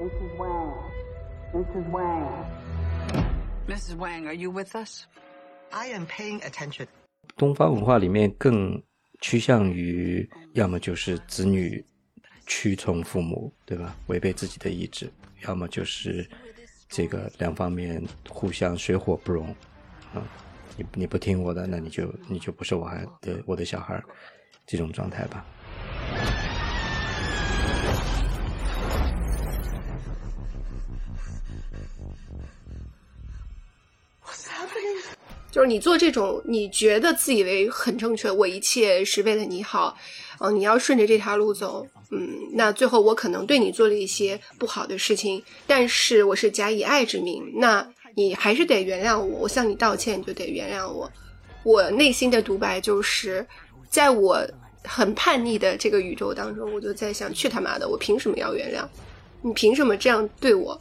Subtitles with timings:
[0.00, 0.38] Mrs.
[0.38, 0.74] Wang.
[1.52, 1.90] Mrs.
[1.90, 2.46] Wang.
[3.66, 3.96] Mrs.
[3.96, 5.06] Wang, are you with us?
[5.72, 6.86] I am paying attention.
[7.36, 8.80] 东方文化里面更
[9.20, 11.84] 趋向于，要么就是子女
[12.46, 13.96] 屈从父母，对吧？
[14.06, 15.10] 违背自己的意志，
[15.48, 16.28] 要么就是
[16.88, 19.48] 这个两方面互相水火不容，
[20.14, 20.22] 啊，
[20.76, 24.00] 你你不听我的，那你就你就不是我孩的我的小孩，
[24.64, 25.44] 这种状态吧。
[35.50, 39.96] 就是你做这种你觉得自以为很正确，我一切是为了你好，
[40.40, 51.10] 嗯、你要顺着这条路走，嗯，那最后我可能对你做了一些不好的事情，但是我是假以爱之名，那你还是得原谅我，我向你道歉，你就得原谅我。
[51.64, 53.46] 我内心的独白就是，
[53.88, 54.46] 在我
[54.84, 58.86] 很叛逆的这个宇宙当中，我就在想，去他妈的，我凭什么要原谅？
[59.40, 60.78] 你凭什么这样对我？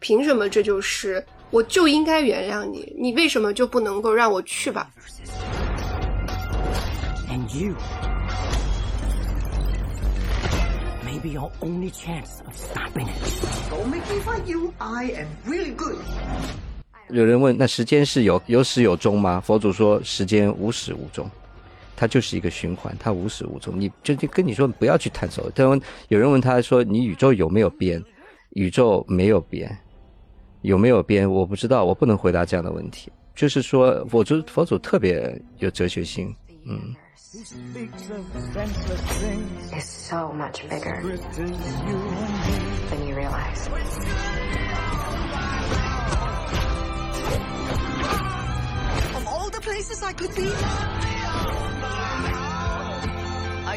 [0.00, 2.96] 凭什么这就是我就应该原谅你？
[2.98, 4.90] 你为什么就不能够让我去吧
[7.28, 7.74] ？And you
[11.04, 13.70] may be your only chance of stopping it.
[13.70, 14.72] Don't make me fight you.
[14.78, 15.98] I am really good.
[17.10, 19.38] 有人问，那时间是有有始有终吗？
[19.38, 21.30] 佛祖说，时间无始无终，
[21.94, 23.78] 它就是一个循环，它无始无终。
[23.78, 25.50] 你就就跟你说，不要去探索。
[25.50, 28.02] 他问，有人问他说，你宇宙有没有边？
[28.54, 29.78] 宇宙没有边，
[30.62, 31.30] 有没有边？
[31.30, 33.12] 我不知道，我不能回答这样的问题。
[33.34, 36.94] 就是说，佛祖佛祖特别有哲学性，嗯。
[39.74, 41.00] is so much bigger
[42.90, 43.68] than you realize.
[49.14, 50.52] Of all the places I could be,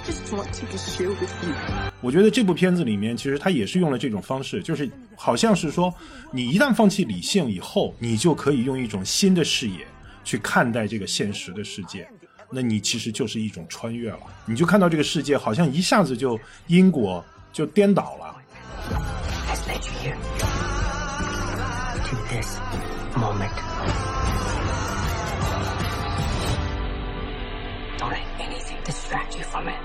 [0.06, 1.53] just want to be here with you.
[2.02, 5.94] 我觉得这部片子里面，其实他也是用了这种方式，就是好像是说，
[6.31, 9.86] 你一旦放弃理性以后，你就可以用一种新的视野
[10.23, 12.08] 去看待这个现实的世界。
[12.52, 18.36] 那你其实就是一种穿越了，你就看到这个世界好像一下子就因果就颠倒了。
[22.05, 22.60] To this
[23.15, 23.74] moment.
[28.85, 29.75] Anything distract you from it.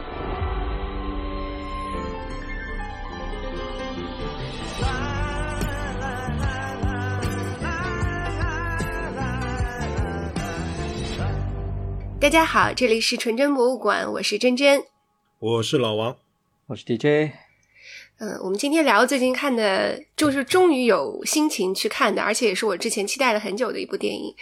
[12.21, 14.85] 大家好，这里是纯真博物馆，我是真真。
[15.39, 16.17] 我是老王，
[16.67, 17.33] 我是 DJ，
[18.19, 24.35] 嗯，我们今天聊最近看的，就是终于有心情去看的，而且也是我之前期待了很久的一部电影，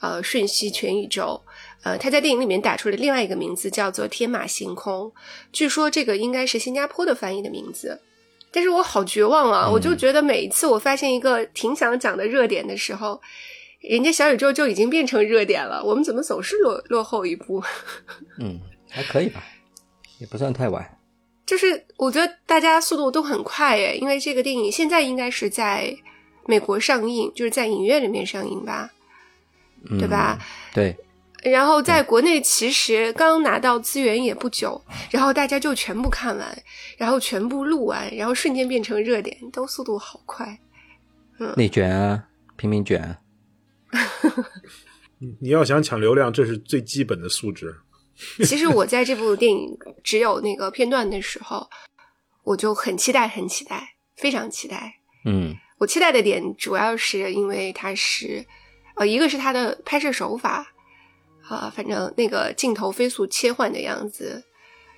[0.00, 1.42] 呃，《瞬息全宇宙》。
[1.84, 5.06] 呃，他在电影里面打出了另外一个名字，叫做《天马行空》。
[5.52, 8.00] 据说这个应该是新加坡的翻译的名字，
[8.50, 9.70] 但是我好绝望啊！
[9.70, 13.20] 我就觉得每一次我发现一个挺想讲的热点的时候，
[13.80, 17.62] 人家小宇宙就已经变成热点了，我们怎么总是落落后一步？
[18.40, 18.60] 嗯，
[18.90, 19.42] 还可以吧，
[20.18, 20.98] 也不算太晚。
[21.46, 25.96] 就是我觉得大家速度都很快耶，因为这个电影现在应该是在
[26.46, 28.90] 美国上映，就是在影院里面上映吧，
[29.90, 30.38] 嗯、对吧？
[30.74, 30.96] 对，
[31.42, 34.80] 然后在国内其实刚拿到资源也不久，
[35.10, 36.62] 然后大家就全部看完，
[36.96, 40.58] 然后全部录完，然后瞬间变成热点，都速度好快。
[41.38, 42.24] 嗯内卷啊，
[42.56, 43.18] 拼命卷啊。
[45.40, 47.76] 你要想抢流量，这是最基本的素质。
[48.44, 51.68] 其实我在这部电影只有那个片段的时候，
[52.42, 54.96] 我就很期待，很期待，非常期待。
[55.24, 58.44] 嗯我期待的点主要是因为它是，
[58.98, 60.66] 呃，一个是它的拍摄手法，
[61.48, 64.42] 啊、反正那个镜头飞速切换的样子，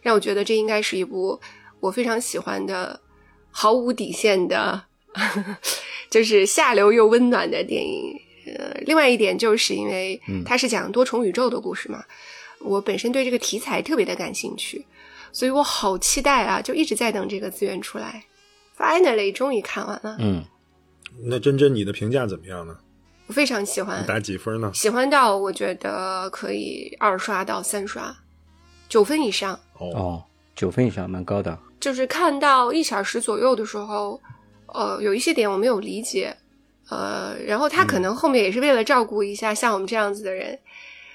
[0.03, 1.39] 让我觉得这应该是一部
[1.81, 3.01] 我非常喜欢的、
[3.51, 4.83] 毫无底线的，
[6.11, 8.19] 就是下流又温暖的电影。
[8.59, 12.03] 呃，另外一点就是因为它是讲多重宇宙的故事嘛，
[12.61, 14.85] 我本身对这个题材特别的感兴趣，
[15.31, 18.25] 所以我好期待啊，就一直在等这个资源出来。
[18.77, 20.43] Finally，终于看完了，嗯，
[21.27, 22.79] 那真真，你的评价怎么样呢？
[23.31, 24.73] 我非常喜欢，打几分呢？
[24.75, 28.13] 喜欢到我觉得可以二刷到三刷，
[28.89, 29.55] 九分以上。
[29.79, 30.25] 哦，哦，
[30.57, 31.57] 九分以上，蛮高的。
[31.79, 34.21] 就是看到一小时左右的时候，
[34.67, 36.37] 呃，有一些点我没有理解，
[36.89, 40.59] 呃，然后他可能后面也是为了照顾一下像我们这样子的人，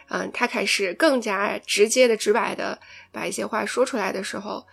[0.08, 2.80] 嗯、他开始更加直接的、直白的
[3.12, 4.66] 把一些话说出来的时候，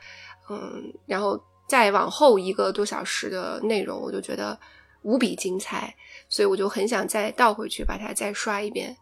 [0.49, 4.57] 嗯，然后再往后一个多小时的内容，我就觉得
[5.03, 5.93] 无比精彩，
[6.33, 8.97] 所以我就很想再倒回去把它再刷一遍。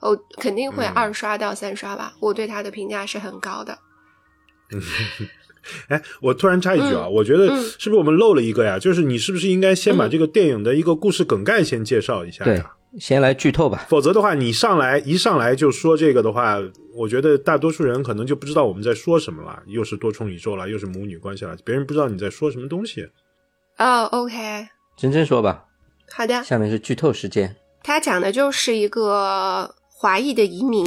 [0.00, 3.76] 哦，肯定会嗯二刷到三刷吧，我对它的评价是很高的。
[5.88, 8.78] 哎，我突然插一句啊，嗯我觉得嗯是不是我们漏了一个呀？
[8.78, 13.84] 就是你是不是应该先把嗯这个电影的一个故事梗概先介绍一下对呀？，先来剧透吧。
[13.88, 16.56] 否则的话，你上来一上来就说这个的话，
[16.94, 23.08] 我觉得大多数人可能就不知道我们在说什么了，又是多重宇宙了，又是母女关系了，别人不知道你在说什么东西。
[23.78, 25.65] 哦，OK，真真说吧，
[26.16, 26.42] 好的。
[26.42, 27.54] 下面是剧透时间。
[27.82, 30.86] 他讲的就是一个华裔的移民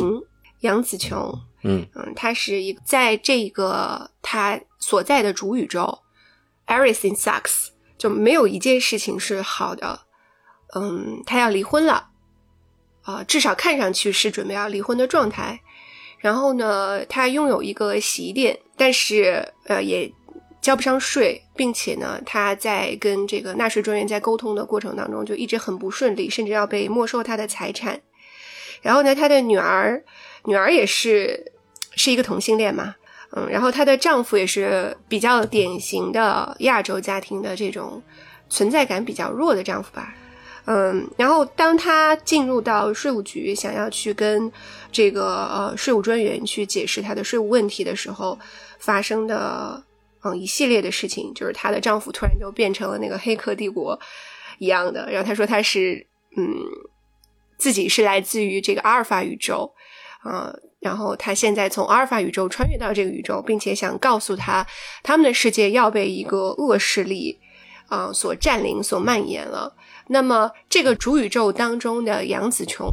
[0.62, 6.00] 杨紫琼，嗯嗯，他是一个在这个他所在的主宇宙
[6.66, 10.00] ，everything sucks，就没有一件事情是好的。
[10.74, 12.10] 嗯，他要离婚了，
[13.04, 15.62] 啊、至少看上去是准备要离婚的状态。
[16.18, 20.12] 然后呢，他拥有一个洗衣店，但是呃也
[20.62, 28.02] 交不上税，并且呢，他在跟这个纳税专员在沟通的过程当中就一直很不顺利，甚至要被没收他的财产。
[28.82, 30.02] 然后呢，她的女儿，
[30.46, 31.52] 女儿也是
[31.96, 32.96] 是一个同性恋嘛，
[33.32, 38.02] 嗯，然后她的丈夫也是比较典型的亚洲家庭的这种
[38.50, 40.16] 存在感比较弱的丈夫吧，
[40.66, 44.50] 嗯，然后当她进入到税务局，想要去跟
[44.94, 48.40] 这个呃税务专员去解释她的税务问题的时候，
[48.78, 49.84] 发生的
[50.24, 54.00] 嗯一系列的事情，就是她的丈夫突然就变成了那个黑客帝国
[54.58, 56.06] 一样的，然后她说她是
[56.38, 56.46] 嗯。
[57.62, 59.70] 自己是来自于这个阿尔法宇宙，
[60.24, 64.66] 呃，然后他现在从阿尔法宇宙穿越到这个宇宙，并且想告诉他，
[65.04, 67.38] 他们的世界要被一个恶势力
[67.90, 69.76] 啊、所占领、所蔓延了。
[70.08, 72.88] 那么，这个主宇宙当中的杨紫琼，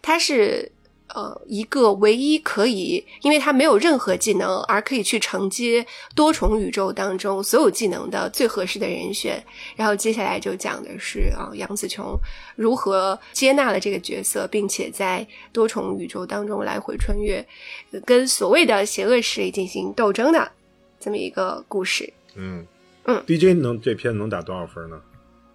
[0.00, 0.70] 她是
[1.14, 9.42] 呃一个唯一可以，因为他没有任何技能，而可以去承接多重宇宙当中所有技能的最合适的人选。
[9.76, 12.18] 然后接下来就讲的是啊、杨紫琼
[12.56, 17.46] 如何接纳了这个角色，并且在多重宇宙当中来回穿越，
[17.90, 20.50] 呃跟所谓的邪恶势力进行斗争的
[20.98, 22.12] 这么一个故事。
[22.34, 22.66] 嗯
[23.04, 25.00] 嗯，DJ 能这片能打多少分呢？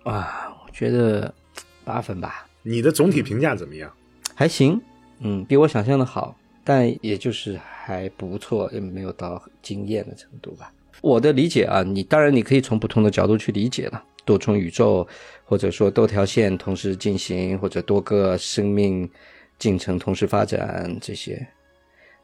[0.04, 1.33] 啊，我觉得
[1.83, 3.92] 八分吧，你的总体评价怎么样？
[4.36, 4.80] 还行，
[5.19, 10.72] 嗯，比我想象的好，但也就是还不错，也没有到惊艳的程度吧。
[11.02, 15.08] 我的理解啊，你当然你可以从不同的角度去理解了，多重宇宙，
[15.46, 19.08] 或者说多条线同时进行，或者多个生命
[19.60, 21.48] 进程同时发展这些。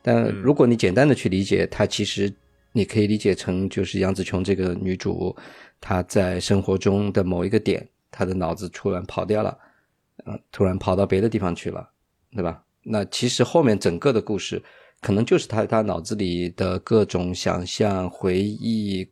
[0.02, 2.34] 但如果你简单的去理解，它其实
[2.72, 5.36] 你可以理解成就是杨紫琼这个女主，
[5.80, 9.56] 她在生活中的某一个点，她的脑子突然跑掉了，
[10.26, 11.88] 嗯，突然跑到别的地方去了，
[12.32, 12.63] 对吧？
[12.84, 14.62] 那其实后面整个的故事，
[15.02, 19.08] 可能就是他他脑子里的各种想象、回忆，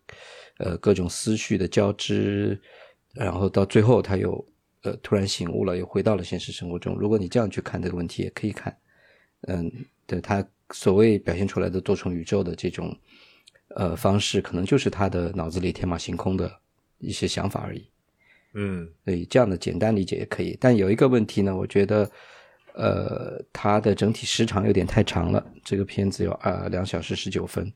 [0.58, 2.60] 呃，各种思绪的交织，
[3.14, 4.46] 然后到最后他又
[4.84, 6.96] 呃突然醒悟了，又回到了现实生活中。
[6.98, 8.78] 如果你这样去看这个问题，也可以看，
[9.48, 9.72] 嗯，
[10.06, 12.96] 对他所谓表现出来的多重宇宙的这种
[13.76, 16.52] 呃方式，可能就是他的脑子里天马行空的
[17.00, 17.86] 一些想法而已。
[18.54, 20.58] 嗯所以这样的简单理解也可以。
[20.60, 22.10] 但有一个问题呢，我觉得，
[22.74, 25.46] 呃，它的整体时长有点太长了。
[25.64, 27.72] 这个片子有啊两小时十九分，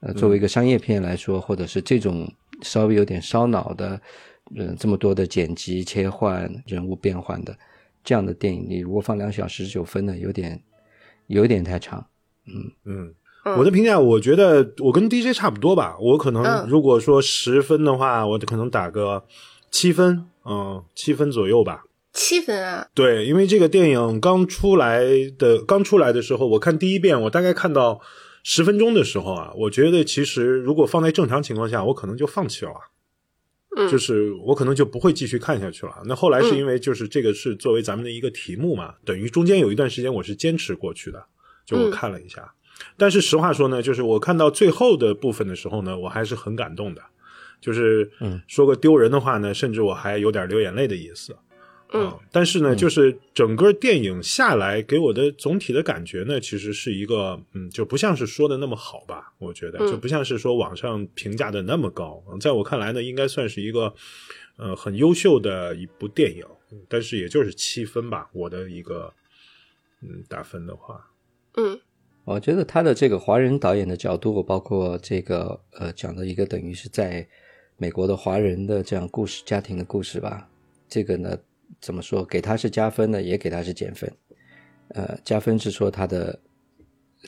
[0.00, 2.30] 呃，作为一个商业片来说，或者是这种
[2.62, 4.00] 稍微有点烧脑的，
[4.56, 7.56] 嗯、这么多的剪辑切换、人物变换的
[8.02, 10.60] 这样的电影，你如果放两小时十九分呢，有点
[11.26, 12.04] 有点太长。
[12.46, 13.14] 嗯，嗯
[13.56, 15.96] 我的评价，我觉得我跟 DJ 差不多吧。
[16.00, 19.24] 我可能嗯如果说十分的话，我可能打个
[19.70, 21.84] 七分，嗯，七分左右吧。
[22.12, 25.02] 七分啊，对，因为这个电影刚出来
[25.38, 28.00] 的刚出来的时候，我看第一遍，我大概看到
[28.42, 32.72] 十分钟的时候啊，我觉得其实如果放在正常情况下，我可能就放弃了。
[33.74, 36.02] 嗯，就是我可能就不会继续看下去了。
[36.04, 41.24] 那后来是因为就是这个是作为咱们的一个题目嘛，等于中间有一段时间我是坚持过去的，
[41.64, 42.52] 就我看了一下。
[42.98, 47.00] 但是实话说呢，就是我看到最后的部分的时候呢，我还是很感动的。
[47.62, 51.34] 就是嗯说个丢人的话呢，甚至我还有点流眼泪的意思。
[51.92, 59.32] 嗯啊但是呢，就是整个电影下来给我的总体的感觉呢，其实是一个，嗯，就不像是说的那么好吧？
[59.38, 62.22] 我觉得嗯就不像是说网上评价的那么高。
[62.30, 63.92] 嗯在我看来呢，应该算是一个，
[64.56, 69.12] 呃，很优秀的一部电影，嗯但是也就是七分吧，我的一个，
[70.00, 71.10] 嗯，打分的话，
[71.56, 71.78] 嗯
[72.24, 77.26] 我觉得他的这个华人导演的角度，包括这个呃讲的一个等于是在
[77.76, 80.48] 美国的华人的这样故事家庭的故事吧，
[80.88, 81.36] 这个呢
[81.80, 82.24] 怎么说？
[82.24, 84.12] 给他是加分的，也给他是减分。
[84.88, 86.38] 呃，加分是说他的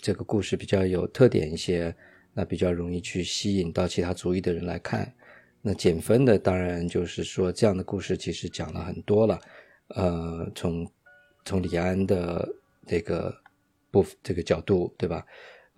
[0.02, 1.94] 这个故事比较有特点一些，
[2.32, 5.12] 那比较容易去吸引到其他族裔的人来看。
[5.62, 9.40] 那减分的当然就是说这样的故事其实讲了很多了，
[9.88, 10.86] 呃，从
[11.44, 12.46] 从李安的
[12.86, 13.34] 这个
[13.90, 15.24] 不这个角度，对吧？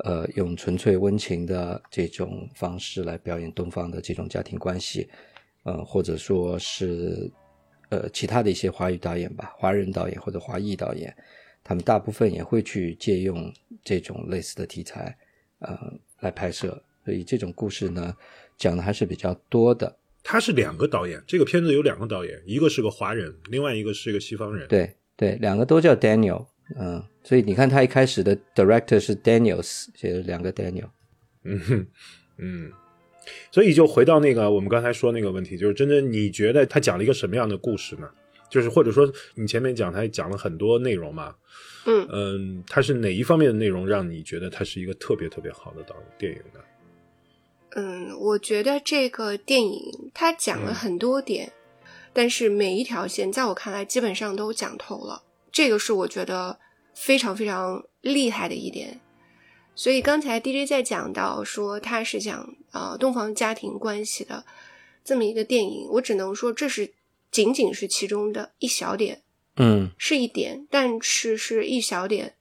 [0.05, 5.09] 呃用纯粹温情的这种方式来表演东方的这种家庭关系，
[5.63, 7.31] 呃，或者说是
[7.89, 11.15] 呃其他的一些华语导演吧，华人导演或者华裔导演，
[11.63, 13.53] 他们大部分也会去借用
[13.85, 15.17] 这种类似的题材，
[15.61, 15.79] 呃，
[16.21, 16.83] 来拍摄。
[17.05, 18.15] 所以这种故事呢，
[18.59, 19.97] 讲的还是比较多的。
[20.25, 24.67] 他是两个导演，这个片子有两个导演，一个是个华人，另外一个是一个西方人。
[24.67, 26.45] 对对，两个都叫 Daniel，
[26.77, 30.89] 嗯，所以你看他一开始的 director 是 Daniels，写了两个 Daniel。
[31.45, 31.87] 嗯哼，
[32.39, 32.73] 嗯，
[33.51, 38.09] 所以就回到那个我们刚才说那个问题，就是真正你觉得他讲了一个什么样的故事呢？
[38.49, 41.35] 就是或者说你前面讲他讲了很多内容嘛，
[41.85, 46.61] 嗯嗯，他是哪一方面的内容让你觉得他是一个特别特别好的导电影呢？
[47.71, 51.53] 嗯，我觉得这个电影他讲了很多点，
[52.13, 56.59] 但是每一条线在我看来基本上都讲透了，这个是我觉得
[56.95, 59.01] 非常非常厉害的一点。
[59.77, 64.45] 所以刚才 DJ 在讲到说他是讲呃东方家庭关系的
[65.05, 66.95] 这么一个电影，我只能说这是
[67.31, 69.23] 仅仅是其中的一小点，
[69.57, 72.35] 嗯是一点，但是是一小点，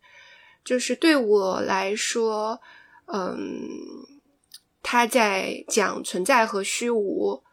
[0.63, 2.61] 就是对我来说，
[3.07, 3.67] 嗯，
[4.81, 7.43] 他在讲存在和虚无，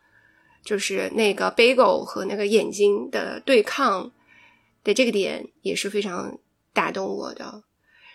[0.65, 4.13] 就是那个 bagel 和那个眼睛的对抗
[4.85, 6.39] 的这个点也是非常
[6.73, 7.65] 打动我的。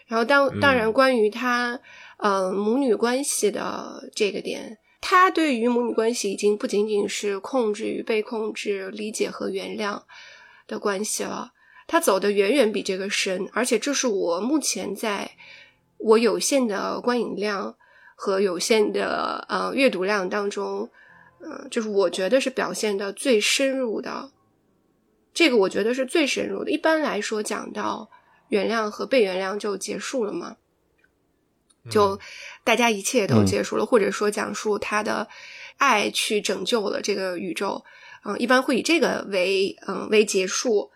[0.07, 1.79] 然后当当然，关于他
[2.17, 10.01] 呃母女关系的这个点，他对于母女关系已经不仅仅是控制与被控制、理解和原谅
[10.65, 11.51] 的关系了。
[11.87, 15.31] 他走的远远比这个深，而且这是我目前在
[15.97, 17.75] 我有限的观影量
[18.15, 20.89] 和有限的呃阅读量当中，
[21.39, 24.31] 嗯、就是我觉得是表现的最深入的。
[25.33, 26.71] 这个我觉得是最深入的。
[26.71, 28.09] 一般来说，讲到
[28.49, 30.57] 原谅和被原谅就结束了吗，
[31.89, 32.19] 就
[32.63, 35.27] 大家一切都结束了，或者说讲述他的
[35.77, 37.83] 爱去拯救了这个宇宙，
[38.23, 40.91] 嗯、一般会以这个为嗯、为结束。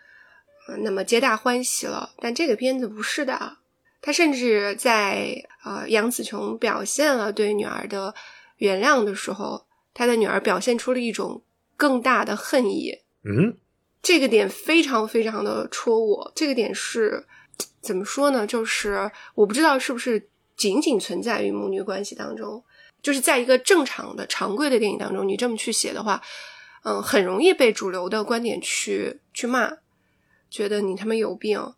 [0.70, 2.12] 嗯那么皆大欢喜了。
[2.20, 3.58] 但这个片子不是的，
[4.00, 8.14] 他甚至在呃杨紫琼表现了对女儿的
[8.58, 11.44] 原谅的时候，他的女儿表现出了一种
[11.76, 13.00] 更大的恨意。
[13.24, 13.58] 嗯
[14.02, 16.32] 这个点非常非常的戳我。
[16.36, 17.28] 这个点是
[17.82, 18.46] 怎么说呢？
[18.46, 22.64] 就是我不知道是不是仅仅存在于母女关系当中，
[23.02, 26.22] 就是在一个正常的常规的电影当中，你这么去写的话，
[26.84, 29.78] 嗯，很容易被主流的观点去去骂。
[30.50, 31.74] 觉得你他妈有病，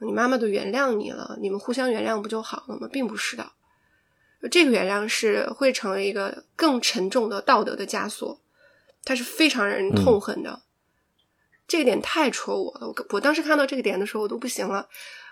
[0.00, 2.88] 你妈妈都原谅你了，你们互相原谅不就好了吗？
[2.92, 3.52] 并不是的，
[4.50, 8.40] 这个原谅是会成为一个更沉重的道德的枷锁，
[9.04, 10.62] 它是非常让人痛恨的。
[11.66, 14.88] 这个点太戳我了，我我当时看到这个点的时候，我都不行了。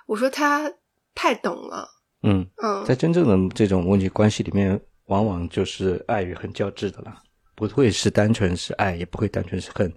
[0.06, 0.72] 我说他
[1.14, 1.88] 太懂了，
[2.22, 7.22] 嗯，嗯，在真正的这种问题关系里面，往往就是爱与恨交织的了，
[7.54, 9.92] 不会是单纯是爱，也不会单纯是恨，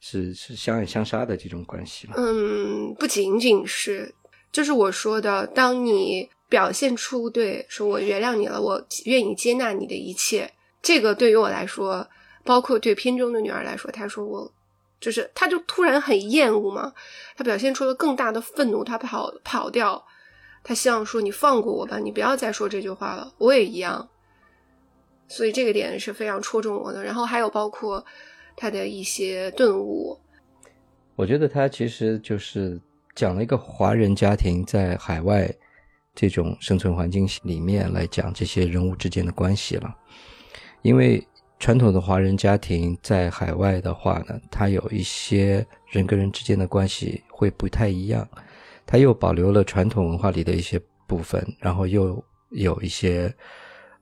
[0.00, 2.14] 是是相爱相杀的这种关系了。
[2.16, 4.14] 嗯，不仅仅是，
[4.50, 12.08] 就是我说的，当你表现出对，说我原谅你了，我愿意接纳你的一切，这个对于我来说，
[12.44, 14.52] 包括对片中的女儿来说，她说我
[15.02, 16.92] 就是，他就突然很厌恶嘛，
[17.36, 20.02] 他表现出了更大的愤怒，他跑跑掉，
[20.62, 24.08] 他希望说你放过我吧，你不要再说这句话了，我也一样。
[25.26, 27.02] 所以这个点是非常戳中我的。
[27.02, 28.04] 然后还有包括
[28.56, 30.16] 他的一些顿悟，
[31.16, 32.80] 我觉得他其实就是
[33.14, 35.52] 讲了一个华人家庭在海外
[36.14, 39.92] 这种生存环境里面来讲这些人物之间的关系了。
[40.82, 41.26] 因为
[41.62, 48.28] 传统的华人家庭在海外的话呢，它有一些人跟人之间的关系会不太一样，
[48.84, 50.76] 它又保留了传统文化里的一些
[51.06, 53.32] 部分，然后又有一些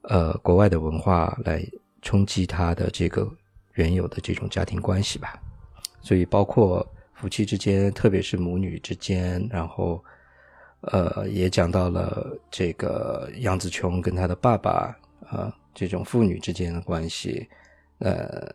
[0.04, 1.62] 呃国外的文化来
[2.00, 3.30] 冲击它的这个
[3.74, 5.38] 原有的这种家庭关系吧。
[6.00, 10.02] 所以包括夫妻之间，特别是母女之间，然后
[10.80, 14.96] 呃也讲到了这个杨紫琼跟她的爸爸
[15.30, 17.48] 啊、这种父女之间的关系，
[17.98, 18.46] 呃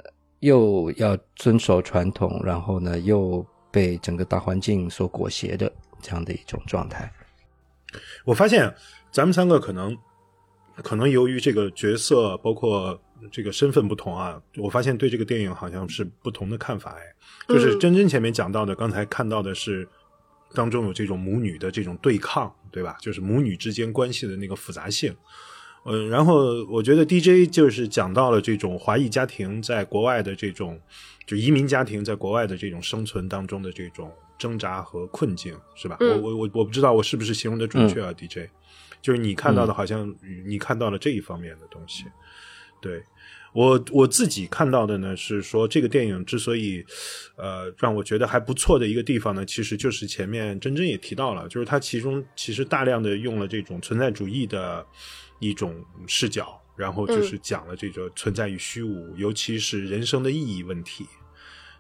[0.41, 7.11] 又要遵守传统，然后呢又被整个大环境所裹挟的这样的一种状态。
[8.25, 8.71] 我发现
[9.11, 9.97] 咱们三个可能
[10.83, 12.99] 可能由于这个角色包括
[13.31, 17.01] 这个身份不同啊，我发现对这个电影好像是不同的看法哎。
[17.47, 19.87] 就是嗯真真前面讲到的，刚才看到的是
[20.53, 22.97] 当中有这种母女的这种对抗，对吧？
[22.99, 25.15] 就是母女之间关系的那个复杂性。
[25.85, 30.79] 嗯，然后我觉得 DJ 就是讲到了这种华裔家庭在国外的这种，
[31.27, 35.97] 就移民家庭在国外的这种生存当中的这种挣扎和困境，是吧？
[35.99, 38.49] 嗯我我我我不知道我是不是形容的准确啊、d j
[38.99, 40.11] 就是你看到的，好像
[40.47, 42.05] 你看到了这一方面的东西。
[42.81, 43.01] 对
[43.53, 46.83] 我我自己看到的呢，是说这个电影之所以
[47.37, 54.85] 呃让我觉得还不错的一个地方呢，其实就是前面真真也提到了，就是它其中其实大量的用了这种存在主义的
[55.39, 61.05] 一种视角，然后就是讲了这个存在与虚无，尤其是人生的意义问题，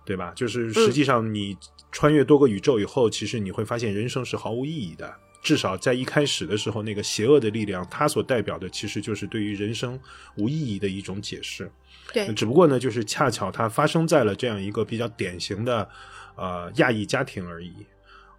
[0.05, 0.33] 对吧？
[0.35, 1.57] 就是实际上你
[1.91, 5.13] 穿越多个宇宙以后，其实你会发现人生是毫无意义的。
[5.41, 9.99] 至少在一开始的时候，那个邪恶的力量，它所代表的其实就是对于人生
[10.37, 11.71] 无意义的一种解释。
[12.11, 15.87] 对，只不过呢，就是恰巧它发生在了这样一个比较典型的
[16.35, 17.71] 呃亚裔家庭而已。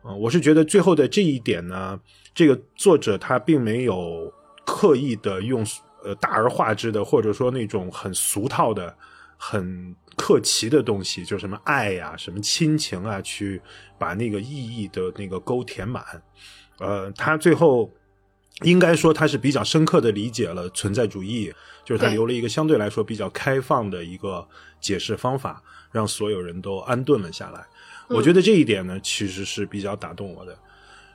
[0.03, 2.01] 嗯、我是觉得最后的这一点呢，
[2.35, 4.33] 这个作者他并没有
[4.67, 5.65] 刻意的用
[6.05, 8.95] 呃大而化之的，或者说那种很俗套的、
[9.39, 13.63] 很客气的东西，就什么爱呀、什么亲情啊，去
[13.99, 16.05] 把那个意义的那个沟填满。
[16.79, 17.91] 呃，他最后
[18.63, 21.53] 应该说他是比较深刻的理解了存在主义，
[21.85, 24.47] 就是他留了一个相对来说比较开放的一个
[24.81, 27.65] 解释方法，让所有人都安顿了下来。
[28.09, 30.59] 我觉得这一点呢，其实是比较打动我的。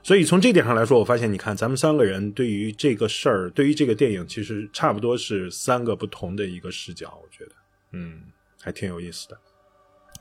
[0.03, 7.20] 所以从这点上来说，我发现，你看咱们三个人对于这个事儿，对于这个电影，其实差不多是三个不同的一个视角。
[7.22, 7.51] 我觉得，
[7.91, 8.22] 嗯，
[8.62, 9.38] 还挺有意思的。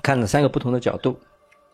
[0.03, 1.19] 看了三个不同的角度。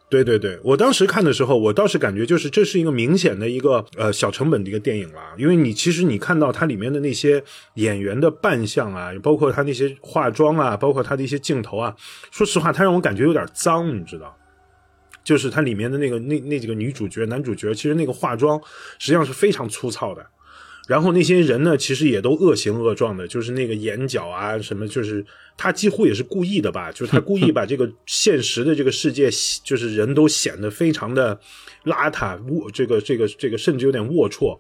[0.09, 7.43] 对对对，我当时看的时候，我倒是感觉就是这是一个明显的一个呃小成本的一个电影啦，因为你其实你看到它里面的那些
[7.75, 11.97] 演员的扮相啊，包括他那些化妆啊，包括他的一些镜头啊，
[12.31, 14.33] 说实话，他让我感觉有点脏，你知道。
[15.27, 18.59] 就是它里面的那个那那几个女主角、男主角，其实那个化妆
[19.01, 20.25] 实际上是非常粗糙的。
[20.87, 29.29] 然后那些人呢，其实也都恶形恶状的，就是那个眼角啊什么，就是他几乎也是故意的吧，就是他故意把这个现实的这个世界，
[29.65, 31.37] 就是人都显得非常的
[31.87, 34.57] 邋遢，龌这个这个这个甚至有点龌龊。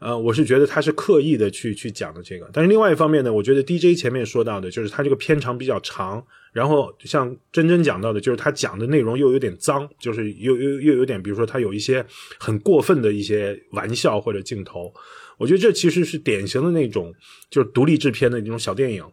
[0.00, 12.04] 呃，我是觉得他是刻意的去去讲的这个，但是另外一方面呢，我觉得 DJ 前面说到的，就是他这个片长比较长，然后像真真讲到的，就是他讲的内容又有点脏，就是又又又有点，比如说他有一些
[12.38, 14.92] 很过分的一些玩笑或者镜头，
[15.38, 17.14] 我觉得这其实是典型的那种
[17.48, 19.04] 就是独立制片的那种小电影。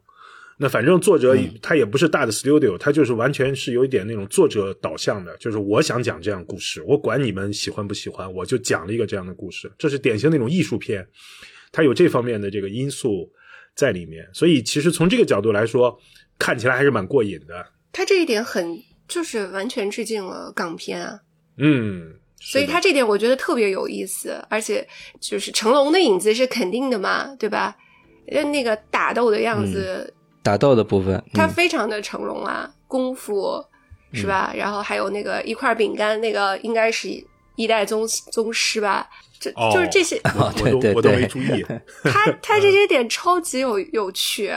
[0.60, 9.72] 那反正作者他也不是大的 studio，他就是完全是有一点那种作者导向的，就是我想讲这样故事，我管你们喜欢不喜欢，我就讲了一个这样的故事。
[9.78, 11.08] 这是典型那种艺术片，
[11.72, 13.32] 它有这方面的这个因素
[13.76, 15.96] 在里面，所以其实从这个角度来说，
[16.38, 17.66] 看起来还是蛮过瘾的。
[17.92, 21.20] 他这一点很就是完全致敬了港片啊，
[21.58, 24.88] 嗯，所以他这点我觉得特别有意思，而且
[25.20, 27.76] 就是成龙的影子是肯定的嘛，对吧？
[28.30, 33.64] 呃，那个打斗的样子，打斗的部分，他嗯、非常的成龙啊，功夫
[34.14, 34.54] 是吧？
[34.56, 37.10] 然后还有那个一块饼干，那个应该是
[37.56, 39.10] 一代宗宗师吧？
[39.40, 41.66] 这、哦就是这些， 我对对都我都没注意。
[42.04, 44.54] 他他这些点超级有有趣。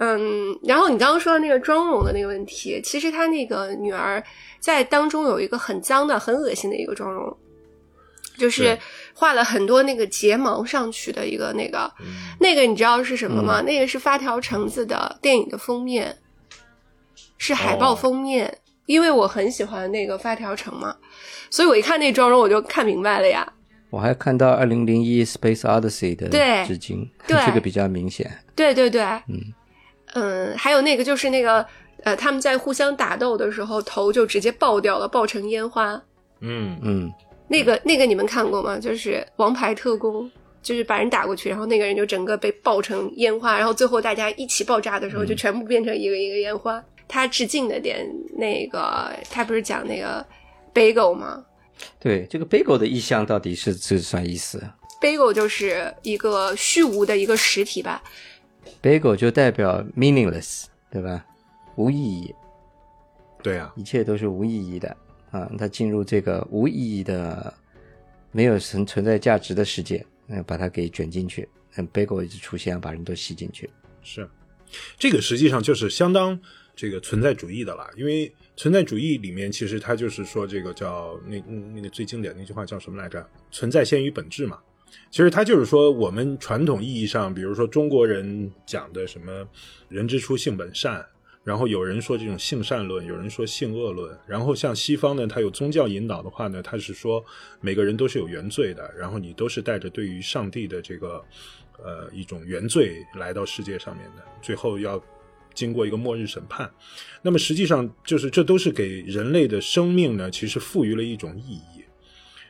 [0.00, 4.22] 嗯，然后你刚刚说的那个妆容的那个问题，其实他那个女儿
[4.60, 7.36] 在当中有一个很脏的、很恶心的一个妆容，
[8.36, 8.78] 就是
[9.14, 12.06] 画了很多那个睫毛上去的一个那个，嗯
[12.40, 13.60] 那个你知道是什么吗？
[13.62, 16.16] 那个是发条橙子的电影的封面，
[17.36, 18.58] 是海报哦封面。
[18.86, 20.96] 因为我很喜欢那个发条橙嘛，
[21.50, 23.46] 所以我一看那妆容我就看明白了呀。
[23.90, 28.38] 我还看到二零零一 Space Odyssey 的对致敬，对 这个比较明显。
[28.56, 29.52] 对对对，嗯
[30.56, 31.64] 还有那个就是那个
[32.04, 36.00] 呃，他们在互相打斗的时候，头就直接爆掉了，爆成烟花。
[36.40, 37.12] 嗯嗯，
[37.48, 38.78] 那个那个你们看过吗？
[38.78, 40.24] 就是《王牌特工》，
[40.62, 46.82] 就是把人打过去，然后那个人就整个被爆成烟花，然后最后大家一起爆炸的时候，就全部变成一个一个烟花。
[47.08, 50.24] 他致敬的点，那个他不是讲那个
[50.74, 51.42] bagel 吗
[51.98, 54.62] 对，这个 bagel 的意象到底是是啥意思
[55.00, 58.02] ？bagel 就是一个虚无的一个实体吧。
[58.82, 61.24] ？bagel 就代表 meaningless，对吧？
[61.76, 62.34] 无意义，
[63.42, 64.96] 对啊，一切都是无意义的
[65.30, 65.50] 啊。
[65.58, 67.52] 他进入这个无意义的、
[68.32, 71.48] 没有存存在价值的世界，嗯，把它给卷进去。
[71.76, 73.70] 嗯，bagel 一直出现，把人都吸进去。
[74.02, 74.28] 是
[74.98, 76.38] 这个实际上就是相当
[76.74, 81.40] 这个存在主义的了，因为存在主义里面其实它就是说这个叫那
[81.74, 83.24] 那个最经典的那句话叫什么来着？
[83.50, 84.58] 存在先于本质嘛。
[85.10, 89.46] 其实它就是说，我们传统意义上，比如说中国人讲的什么
[89.88, 91.04] “人之初，性本善”，
[91.44, 97.24] 然后有人说这种性善论，有人说性恶论，然后像西方呢，它有宗教引导的话呢，它是说
[97.60, 101.24] 每个人都是有原罪的，然后你都是带着对于上帝的这个
[101.82, 105.02] 呃一种原罪来到世界上面的，最后要
[105.54, 106.70] 经过一个末日审判。
[107.22, 111.77] 那么实际上就是这都是给人类的生命呢，其实赋予了一种意义。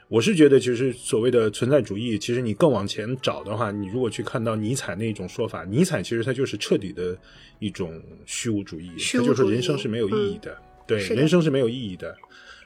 [0.09, 7.17] 我是觉得，其实所谓的存在主义，其实你更往前找的话，你如果去看到尼采那种说法，尼采其实他就是彻底的
[7.59, 12.17] 一种虚无主义，他就虚无主义是人生是没有意义的，对，人生是没有意义的。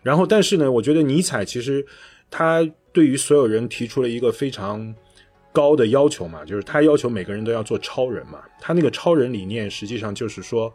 [0.03, 1.85] 然后，但是呢，我觉得尼采其实
[2.31, 4.95] 他对于所有人提出了一个非常
[5.53, 8.41] 高的要求嘛，就是他要求每个人都要做超人嘛。
[8.61, 10.73] 他那个超人理念实际上就是说，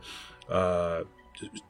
[0.48, 1.02] 呃，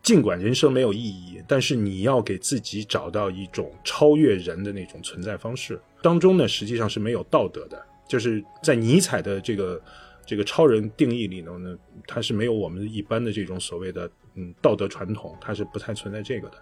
[0.02, 5.80] 尽管人生没有意义，但是你要给自己找到一种超越人的那种存在方式。
[6.02, 9.82] 当中呢，实际上是没有道德的，就是在尼采的这个
[10.26, 11.76] 这个超人定义里头呢，
[12.06, 16.58] 它是没有我们一般的这种所谓的嗯道德传统，它是不太存在这个的。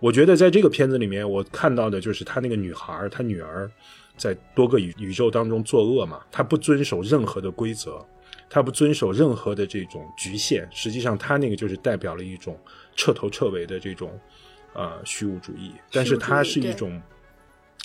[0.00, 3.70] 我觉得在这个片子里面，我看到的就是他那个女孩儿，他女儿
[4.16, 8.04] 在多个宇宇宙当中作恶嘛，她不遵守任何的规则，
[8.52, 10.68] 她不遵守任何的这种局限。
[10.70, 12.54] 实际上，他那个就是代表了一种
[12.94, 14.20] 彻头彻尾的这种
[14.74, 17.00] 呃虚无主义，但是它是一种。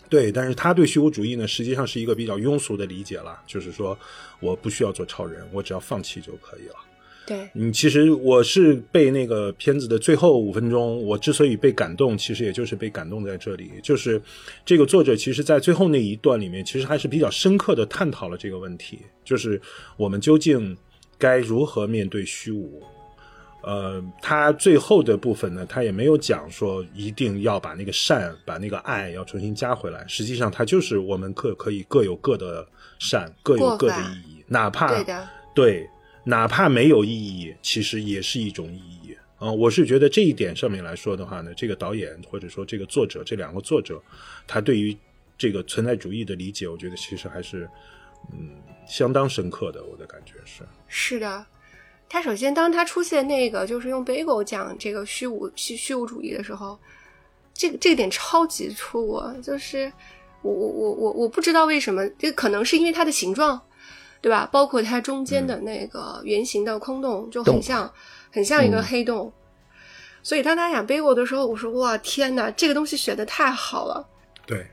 [0.10, 3.98] 对，但是他对虚无主义呢，实际上是一个比较庸俗的理解了，就是说，
[4.40, 6.76] 我不需要做超人，我只要放弃就可以了。
[7.28, 14.22] 对，嗯，其实我是被那个片子的最后五分钟，我之所以被感动，其实也就是被感动在这里，就是
[14.66, 19.62] 这个作者其实在最后那一段里面，其实还是比较深刻的探讨了这个问题，就是
[19.98, 20.76] 我们究竟
[21.18, 22.82] 该如何面对虚无。
[23.63, 30.06] 呃，他最后的部分呢，他也没有讲说一定要把那个善、把那个爱要重新加回来。
[30.08, 32.66] 实际上，它就是我们各可以各有各的
[32.98, 35.90] 善，各有各的意义，哪怕对的，对，
[36.28, 39.16] 哪怕没有意义，其实也是一种意义。
[39.38, 44.02] 啊、我是觉得这一点上面来说的话呢，这个导演或者说这个作者这两个作者，
[44.46, 44.98] 他对于
[45.38, 47.70] 这个存在主义的理解，我觉得其实还是
[48.34, 48.50] 嗯
[48.86, 49.82] 相当深刻的。
[49.86, 51.46] 我的感觉是，是的。
[52.10, 56.78] 他首先，当他出现那个就是用 bagel 讲这个虚无虚虚无主义的时候，
[57.54, 59.92] 这个这个点超级戳我，就是
[60.42, 63.62] 我我我我我不知道为什么，这可能是因为它的形状，
[64.22, 64.48] 对吧？
[64.52, 67.92] 包括它中间的那个圆形的空洞，就很像
[68.32, 69.32] 很像一个黑洞。
[70.24, 74.08] 所以当他讲 bagel 的时候，我说哇天哪，这个东西选的太好了。
[74.46, 74.66] 对。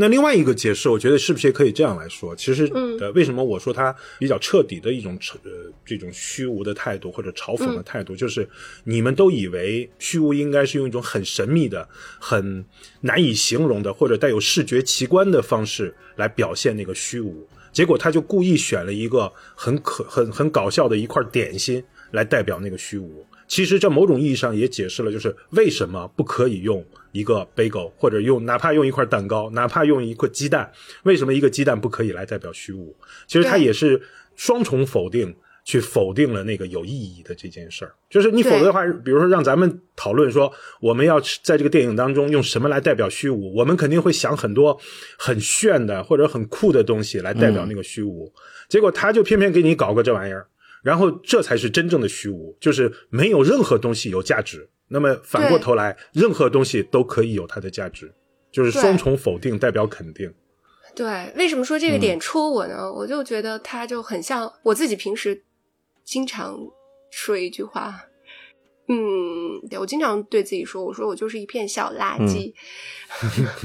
[0.00, 2.34] 那另外一个解释，我觉得是不是也可以这样来说？
[2.36, 5.50] 其实，嗯呃，为什么我说他比较彻底的一种呃
[5.84, 8.48] 这种虚无的态度或者嘲讽的态度，就是
[8.84, 11.88] 你们都以为虚无应该是用一种很神秘的、
[12.20, 12.64] 很
[13.00, 23.24] 难以形容的或者带有视觉奇观的方式来表现那个虚无，结果他就故意选了一个很可很很搞笑的一块点心来代表那个虚无。
[23.46, 30.70] 其实这某种意义上也解释了，就是为什么不可以用一个 bagel，或者用哪怕用一块蛋糕，哪怕用一块鸡蛋，
[31.04, 32.94] 为什么一个鸡蛋不可以来代表虚无？
[33.26, 34.02] 其实它也是
[34.36, 35.34] 双重否定，
[35.68, 37.94] 去否定了那个有意义的这件事儿。
[38.08, 40.50] 就是你否则的话，比如说让咱们讨论说，
[40.80, 44.80] 我们要在这个电影当中用什么来代表虚无，我们肯定会想很多
[45.18, 48.32] 很炫的或者很酷的东西来代表那个虚无，
[48.66, 50.48] 结果他就偏偏给你搞个这玩意儿。
[50.82, 54.66] 然后这才是真正的虚无，就是没有任何东西有价值。
[54.88, 58.10] 那么反过头来，任何东西都可以有它的价值，
[58.50, 60.32] 就是双重否定代表肯定。
[60.94, 62.90] 对，为什么说这个点戳我呢？
[62.90, 65.42] 我就觉得他就很像我自己平时
[66.08, 66.58] 经常
[67.10, 68.06] 说一句话，
[68.88, 72.54] 嗯，对我经常对自己说，我说我就是一片小垃圾，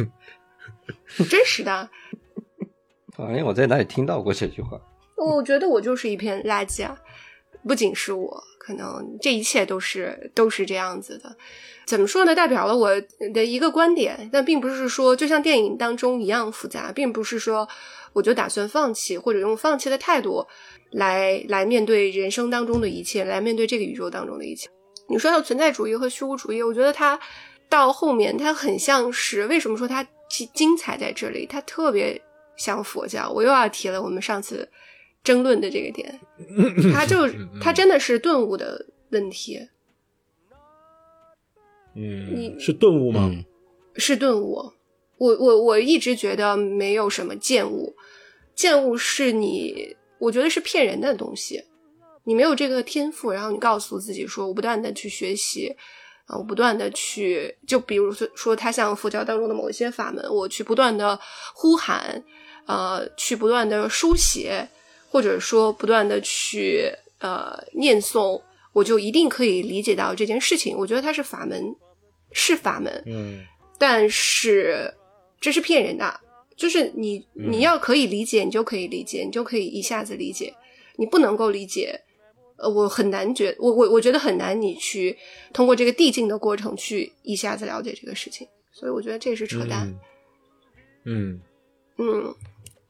[1.29, 1.89] 真实的，
[3.15, 4.77] 好 像我在哪里听到过这句话。
[5.15, 6.97] 我觉得我就是一片垃圾啊！
[7.65, 11.37] 不仅是我，可能这一切都是都是这样子的。
[11.85, 12.35] 怎么说呢？
[12.35, 12.89] 代表了我
[13.33, 17.69] 的一个观点，但并不是说就像电影当中一样复杂，并不是说
[18.11, 20.45] 我就打算放弃或者用放弃的态度
[20.93, 24.69] 来来面对人生当中的一切，来面对这个宇宙当中的一切。
[25.09, 27.19] 你说到存在主义和虚无主义，我觉得它
[27.69, 31.45] 到后面它很像是为什么说它精精彩在这里？
[31.45, 32.21] 它特别
[32.55, 33.29] 像佛教。
[33.29, 34.69] 我又要提了我们上次
[35.23, 36.19] 争论的这个点，
[36.93, 37.27] 它就
[37.61, 39.59] 它真的是顿悟的问题，
[41.95, 43.29] 嗯你，是顿悟吗？
[43.31, 43.45] 嗯
[43.95, 44.71] 是顿悟。
[45.19, 47.95] 我我我一直觉得没有什么见悟，
[48.55, 51.61] 见悟是你我觉得是骗人的东西。
[52.25, 55.75] 你没有这个天赋，然后你告诉自己说，我不断的去学习，
[56.25, 61.19] 啊，我不断的去，就比如说说，它像佛教当中的某一些法门，我去不断的
[61.53, 62.23] 呼喊，
[62.65, 64.65] 呃，去不断的书写，
[65.09, 70.77] 或者说不断的去呃念诵，我就一定可以理解到这件事情。
[70.77, 71.75] 我觉得它是法门，
[72.31, 73.45] 是法门，嗯
[73.77, 74.93] 但是
[75.41, 76.21] 这是骗人的，
[76.63, 80.53] 就是你嗯你要可以理解，你就可以理解，你就可以一下子理解，
[80.95, 81.99] 你不能够理解。
[82.55, 85.17] 呃，我很难觉，我我我觉得很难，你去
[85.51, 89.89] 通过这个递进的过程去一下子了解这个事情，所以我觉得这是扯淡。
[91.03, 91.41] 嗯
[91.97, 92.35] 嗯嗯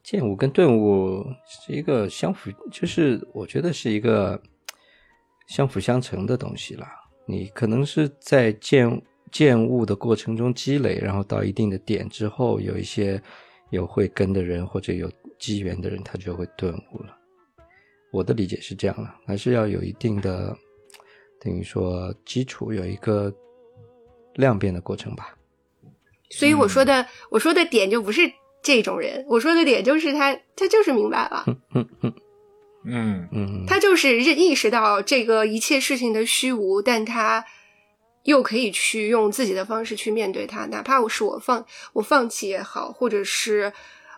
[0.04, 4.40] 剑舞跟顿悟是一个相辅，就是我觉得是一个
[5.48, 6.86] 相辅相成的东西啦。
[7.26, 13.20] 你可能是在剑剑悟的过程中积累，然后到一定的点之后，有一些
[13.74, 17.14] 有慧根的人或者有机缘的人，他就会顿悟了。
[18.10, 20.56] 我的理解是这样了，还是要有一定的
[21.40, 23.34] 等于说基础，有一个
[24.34, 25.36] 量变的过程吧。
[26.30, 28.22] 所以我说的、我说的点就不是
[28.62, 32.14] 这种人，我说的点就是他他就是明白了，嗯嗯
[32.86, 37.44] 嗯嗯，他就是认意识到这个一切事情的虚无，但他
[38.24, 43.72] 又可以去用自己的方式去面对它，哪怕我是我放我放弃也好，或者是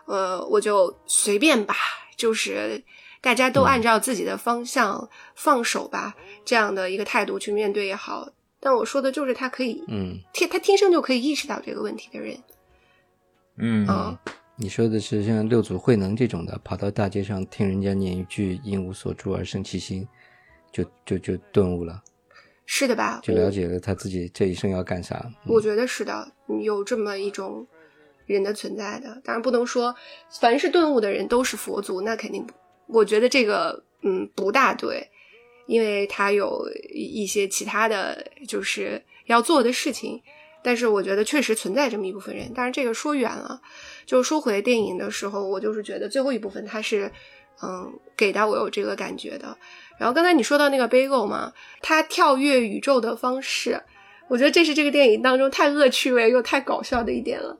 [0.05, 1.75] 呃我就随便吧，
[2.17, 2.83] 就是
[3.21, 8.29] 大家都按照自己的方向放手吧，这样的一个态度去面对也好。
[8.59, 12.37] 但我说的就是他可以，嗯，天他天生就可以意识到这个问题的人，
[13.57, 13.87] 嗯。
[13.87, 14.17] 嗯。
[14.59, 20.07] 你说的是像六祖慧能这种的，跑到大街上听人家念一句“因无所住而生其心”，
[20.73, 22.01] 就就就顿悟了，
[22.69, 23.21] 是的吧？
[23.23, 25.15] 就了解了他自己这一生要干啥。
[25.25, 27.65] 嗯我觉得是的，有这么一种
[28.25, 29.19] 人的存在的。
[29.23, 29.95] 当然不能说
[30.39, 32.53] 凡是顿悟的人都是佛祖，那肯定不。
[32.87, 35.09] 我觉得这个嗯不大对，
[35.65, 40.21] 因为他有一一些其他的就是要做的事情。
[40.61, 42.51] 但是我觉得确实存在这么一部分人。
[42.53, 43.61] 但是这个说远了，
[44.05, 47.09] 就说回电影的时候，我就是觉得最后一部分他是
[47.61, 49.57] 嗯给到我有这个感觉的。
[49.99, 53.81] 然后刚才你说到那个 Bagel 嘛，他跳跃宇宙的方式，
[54.27, 57.57] 我觉得这是这个电影当中太恶趣味又太搞笑的一点了。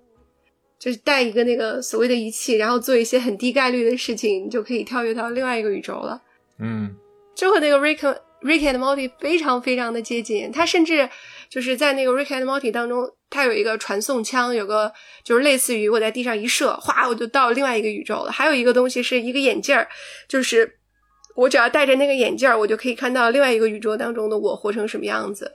[0.79, 6.21] 就是带一个那个所谓的仪器，然后做一些很低概率的事情，你就可以跳跃到另外一个宇宙了。
[6.59, 6.95] 嗯
[7.35, 7.97] 这和那个 Rick
[8.43, 10.51] Rick and Morty 非常非常的接近。
[10.51, 11.09] 他甚至
[11.49, 14.91] 就是在那个 Rick and Morty 当中，它有一个传送枪，有个
[15.23, 18.31] 就是类似于我在地上一射，哗，我就到另外一个宇宙了。
[18.31, 19.87] 还有一个东西是一个眼镜儿，
[20.27, 20.77] 就是
[21.35, 25.51] 我只要戴着那个眼镜儿，我就可以看到另外一个宇宙当中的我活成什么样子。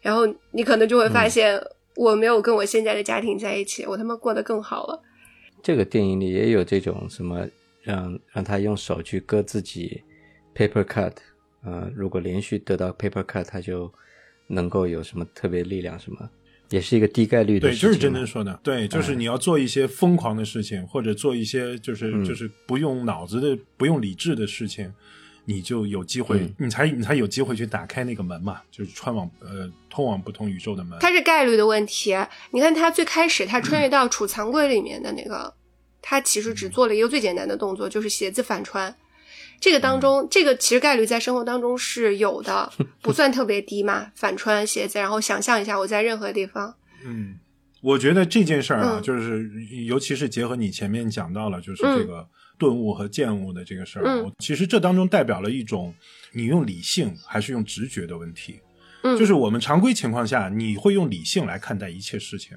[0.00, 1.60] 然后你可能就会发现，
[1.96, 5.02] 我没有跟我现在的家庭在一起，我他妈过得更好了。
[5.62, 7.46] 这个电影里也有这种什么
[7.82, 10.02] 让让他用手去割自己
[10.56, 11.12] paper cut，
[11.64, 13.92] 呃，如果连续得到 paper cut，他就
[14.52, 16.28] 能够有什么特别力量，什么
[16.68, 17.92] 也是一个低概率的对，事情对。
[17.92, 24.92] 就是真真说的，对，就是你要做一些疯狂的事情，或者做一些就是、嗯就是不用脑子的、不用理智的事情，
[25.44, 30.98] 你就有机会，嗯你才你才有机会去打开那个门嘛，就是穿往呃通往不同宇宙的门。
[31.00, 32.14] 它是概率的问题。
[32.50, 35.52] 你看，他最开始他穿越到储藏柜里面的那个，
[36.00, 38.94] 他其实只做了一个最简单的动作，就是鞋子反穿。
[39.60, 44.10] 这个当中，这个其实概率在生活当中是有的，不算特别低嘛。
[44.16, 47.36] 反穿鞋子，然后想象一下我在任何地方，嗯，
[47.80, 49.48] 我觉得这件事儿啊，嗯就是
[49.86, 52.26] 尤其是结合你前面讲到了，就是这个
[52.58, 55.94] 顿悟和见悟的这个事儿啊，嗯我其实这当中代表了一种
[56.32, 58.60] 你用理性还是用直觉的问题。
[59.04, 62.56] 嗯，就是我们常规情况下，你会用理性来看待一切事情。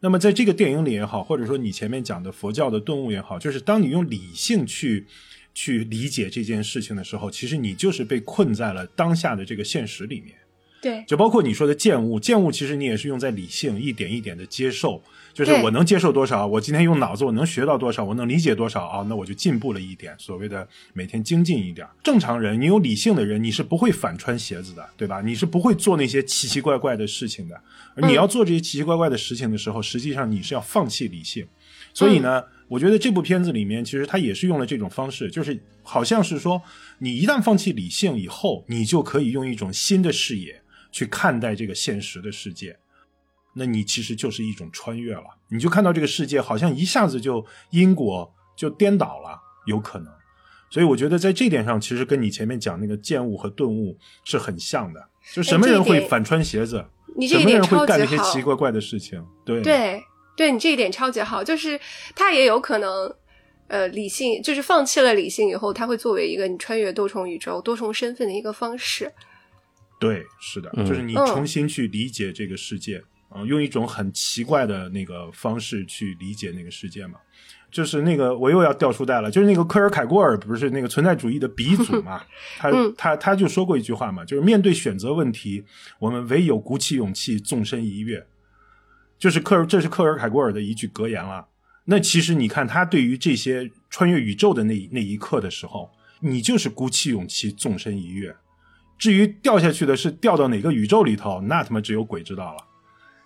[0.00, 5.06] 那么在这个电影里也好，或者说你前面讲的佛教的顿悟也好，就是当你用理性去
[5.54, 10.34] 去理解这件事情的时候，其实你就是被困在了当下的这个现实里面。
[10.82, 21.86] 对，就包括你说的见物，见物其实你也是用在理性一点一点的接受，就是我能接受多少，我今天用脑子我能学到多少，我能理解多少啊，那我就进步了一点，所谓的每天精进一点。
[22.02, 25.22] 正常人，你有理性的人，你是不会反穿鞋子的，对吧？
[25.22, 27.58] 你是不会做那些奇奇怪怪的事情的。
[27.94, 31.46] 而你要做这些奇奇怪怪的事情的时候，实际上你是要放弃理性。
[31.94, 36.60] 所以呢，我觉得这部片子里面其实他也是用了这种方式，就是好像是说，
[36.98, 42.76] 你一旦放弃理性以后，你就可以用一种新的视野去看待这个现实的世界。
[43.56, 50.12] 那你其实就是一种穿越了，你就看到这个世界好像一下子就因果就颠倒了，有可能。
[50.70, 55.00] 所以我觉得在这点上，其实跟你前面讲那个见悟和顿悟是很像的。
[55.32, 56.84] 就什么人会反穿鞋子？
[57.16, 59.24] 你这一点什么人会干那些奇奇怪怪的事情？
[59.44, 60.02] 对对，
[60.36, 61.78] 对你这一点超级好，就是
[62.14, 63.14] 他也有可能，
[63.68, 69.12] 呃，理性就是放弃了理性以后，他会作为一个你穿越多重宇宙、多重身份的一个方式。
[70.00, 77.18] 对，是的，嗯就是你嗯重新去理解这个世界啊、用一种很奇怪的那个方式去理解那个世界嘛。
[77.72, 79.28] 就是那个，我又要掉书袋了。
[79.28, 82.22] 就是那个科尔凯郭尔，不是那个存在主义的鼻祖嘛？
[82.56, 85.64] 他嗯他他就说过一句话嘛，就是面对选择问题，
[85.98, 88.24] 我们唯有鼓起勇气，纵身一跃。
[89.24, 91.48] 就是克尔，这是克尔凯郭尔的一句格言了。
[91.86, 98.36] 那其实你看，他对于这些穿越宇宙的那那一刻的时候，你就是鼓起勇气，纵身一跃。
[98.98, 102.58] 至于掉下去的是掉到哪个宇宙里头，那他妈只有鬼知道了。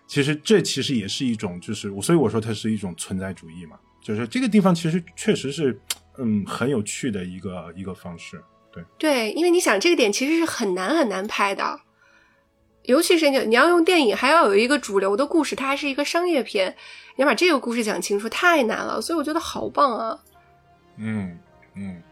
[0.06, 5.76] 其实这其实也是一种，就是所以我说它是一种存在主义嘛，就是这个地方其实确实是，
[6.18, 8.40] 嗯，很有趣的一个一个方式。
[8.72, 11.80] 对对，因为你想这个点其实是很难很难拍的，
[12.88, 16.74] 尤其是你你要用电影，还要有一个主流的故事，它还是一个商业片，
[17.16, 18.98] 你要把这个故事讲清楚，太难了。
[18.98, 20.18] 所以我觉得好棒啊！
[20.96, 21.38] 嗯
[21.74, 22.02] 嗯。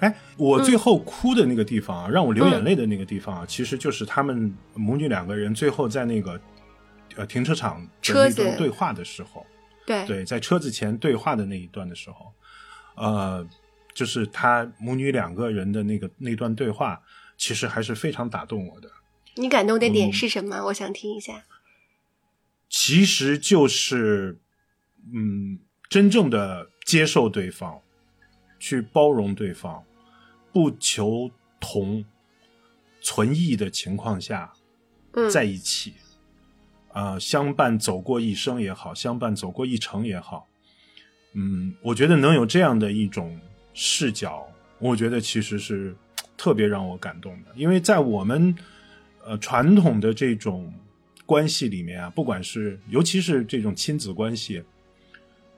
[0.00, 6.40] 哎，我最后哭的那个地方啊，让我流眼泪的那个地方啊，其实就是他们母女两个人最后在那个
[7.14, 9.46] 呃停车场的那段对话的时候，
[9.86, 12.32] 对对，在车子前对话的那一段的时候，
[12.96, 13.46] 呃，
[13.94, 17.00] 就是他母女两个人的那个那段对话，
[17.36, 18.90] 其实还是非常打动我的。
[19.38, 20.66] 你感动的点是什么？
[20.66, 21.44] 我想听一下。
[22.68, 24.38] 其实就是
[25.14, 27.80] 嗯，真正的接受对方。
[28.60, 29.84] 去包容对方，
[30.52, 32.04] 不求同
[33.00, 34.52] 存异的情况下，
[35.30, 35.94] 在一起，
[36.92, 40.48] 啊，相伴走过一生也好，相伴走过一程也好，
[41.34, 43.40] 嗯，我觉得能有这样的一种
[43.74, 44.44] 视角，
[44.80, 45.94] 我觉得其实是
[46.36, 48.52] 特别让我感动的，因为在我们
[49.28, 50.72] 呃传统的这种
[51.26, 54.62] 关系里面啊，不管是尤其是这种亲子关系，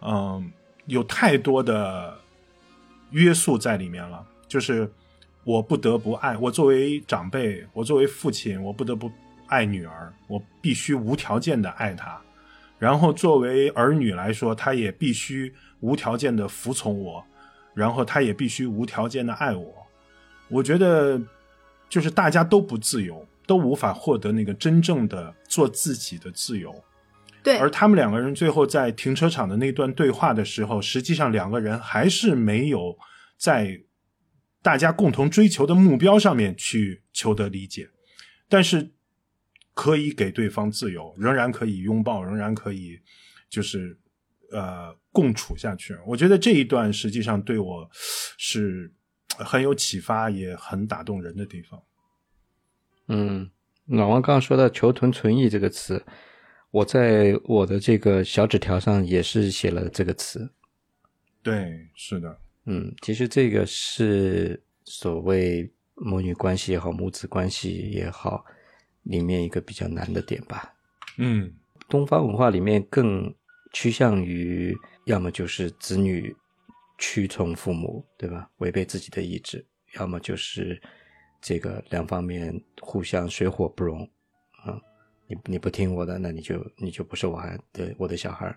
[0.02, 0.50] 嗯，
[0.86, 2.18] 有太多的。
[3.12, 4.88] 约束在里面了，就是
[5.42, 9.10] 我不得不爱我作为长辈，我作为父亲，我不得不
[9.48, 12.22] 爱女儿，我必须无条件的爱她。
[12.78, 17.24] 然后作为儿女来说，他也必须无条件的服从我，
[17.74, 19.74] 然后他也必须无条件的爱我。
[20.46, 21.20] 我觉得，
[21.88, 26.72] 就是大家都不自由，都无法获得那个真正的做自己的自由。
[27.42, 32.96] 对，而他们两个人最后在停车场的那段对话的时候，实际上两个人还是没有
[33.36, 33.82] 在
[34.62, 37.90] 大家共同追求的目标上面去求得理解，
[38.48, 38.92] 但是
[39.74, 43.00] 可以给对方自由，仍然可以拥抱，仍然可以
[43.48, 43.98] 就是
[44.52, 45.98] 呃共处下去。
[46.06, 47.90] 我觉得这一段实际上对我
[48.38, 48.94] 是
[49.38, 51.82] 很有启发，也很打动人的地方。
[53.10, 53.50] 嗯，
[53.86, 56.02] 老王刚刚说到“求同存异”这个词。
[56.70, 60.48] 我在我的这个小纸条上也是写了这个词，
[61.42, 68.44] 对，是的，嗯，其实这个是所谓母女关系也好，母子关系也好，
[69.02, 70.72] 里面一个比较难的点吧。
[71.18, 71.52] 嗯，
[71.88, 73.34] 东方文化里面更
[73.72, 74.72] 趋向于，
[75.06, 76.32] 要么就是子女
[76.98, 78.48] 屈从父母，对吧？
[78.58, 80.80] 违背自己的意志，要么就是
[81.40, 84.08] 这个两方面互相水火不容，
[84.64, 84.80] 啊。
[85.32, 88.52] 你你不听我的，那你就你就不是我孩的我的小孩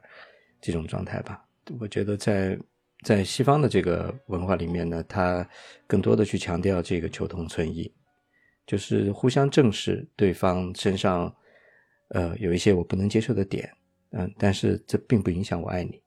[0.59, 1.45] 这种状态吧。
[1.79, 2.57] 我觉得在
[3.03, 5.47] 在西方的这个文化里面呢，他
[5.85, 7.93] 更多的去强调这个求同存异，
[8.65, 11.31] 就是互相正视对方身上
[12.07, 13.71] 呃有一些我不能接受的点，
[14.09, 16.01] 嗯，但是这并不影响我爱你。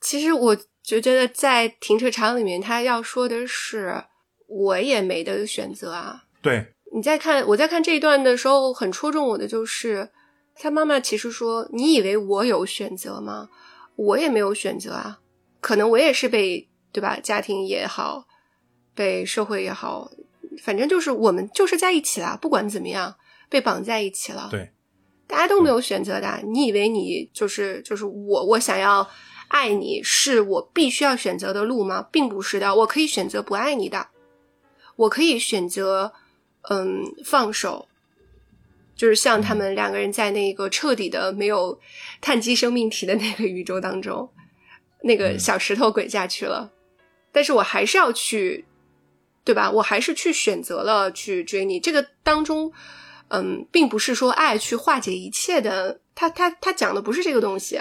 [0.00, 4.02] 其实我就觉得在停车场里面，他要说的是
[4.46, 6.24] 我也没得选择啊。
[6.40, 6.72] 对。
[6.92, 10.08] 你在看我在看这一段的时候，很戳中我的就是
[10.54, 13.50] 他妈妈其实说：“你以为我有选择吗？
[13.96, 15.18] 我也没有选择啊，
[15.60, 17.18] 可能我也是被对吧？
[17.20, 18.26] 家庭也好，
[18.94, 20.10] 被社会也好，
[20.62, 23.16] 反正就是我们就是在一起了，不管怎么样，
[23.50, 24.48] 被绑在一起了。
[24.50, 24.70] 对，
[25.26, 26.40] 大家都没有选择的。
[26.44, 29.06] 你以为你就是就是我我想要
[29.48, 32.06] 爱你是我必须要选择的路吗？
[32.12, 34.06] 并不是的，我可以选择不爱你的，
[34.96, 36.12] 我可以选择。”
[36.68, 37.86] 嗯，放手，
[38.96, 41.78] 就是像他们两个人在那个彻底的没有
[42.20, 44.28] 碳基生命体的那个宇宙当中，
[45.04, 46.72] 那个小石头滚下去了，
[47.30, 48.64] 但是我还是要去，
[49.44, 49.70] 对吧？
[49.70, 51.78] 我还是去选择了去追你。
[51.78, 52.72] 这个当中，
[53.28, 57.80] 嗯，并不是说爱去化解一切的，他他他讲的不是这个东西。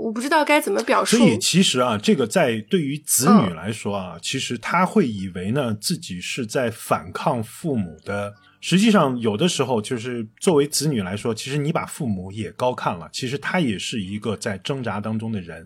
[0.00, 1.18] 我不知道该怎么表述。
[1.18, 8.34] 所以其实啊，这个在对于子女来说啊，其实他会以为呢自己是在反抗父母的。
[8.62, 13.08] 实际上，有的时候就是作为子女来说，其实你把父母也高看了。
[13.10, 15.64] 其实他也是一个在挣扎当中的人。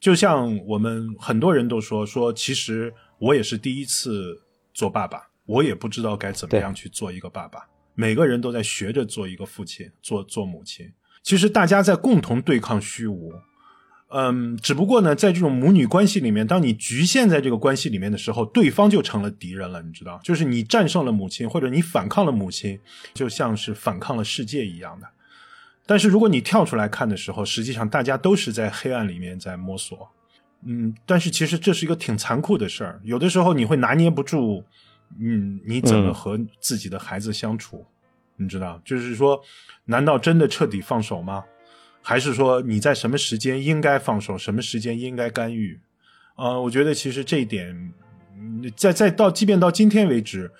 [0.00, 4.42] 就像我们很多人都说说，其实我也是第一次
[4.74, 7.60] 做爸爸，我也不知道该怎么样去做一个爸爸。
[7.94, 10.92] 每个人都在学着做一个父亲，做做母亲。
[11.22, 13.32] 其实大家在共同对抗虚无，
[14.08, 20.20] 嗯，只不过呢，在这种母女关系里面，当你局限在这个关系里面的时候，对方就成了敌人了，你知道？
[20.22, 22.78] 就是你战胜了母亲，或者你反抗了母亲，
[23.14, 25.06] 就像是反抗了世界一样的。
[25.86, 30.10] 但是如果你跳出来看的时候，实际上大家都是在黑暗里面在摸索，
[30.66, 34.64] 嗯，但是其实这是一个挺残酷的事儿，有的时候你会拿捏不住，
[35.20, 37.86] 嗯，你怎么和自己的孩子相处？
[38.42, 39.40] 你知道，就是说，
[39.84, 41.44] 难道真的彻底放手吗？
[42.02, 45.80] 还是说你在什么时间应该放手，什么时间应该干预？
[46.36, 47.68] 呃，我觉得其实这一点，
[48.36, 50.50] 嗯在在到即便到今天为止，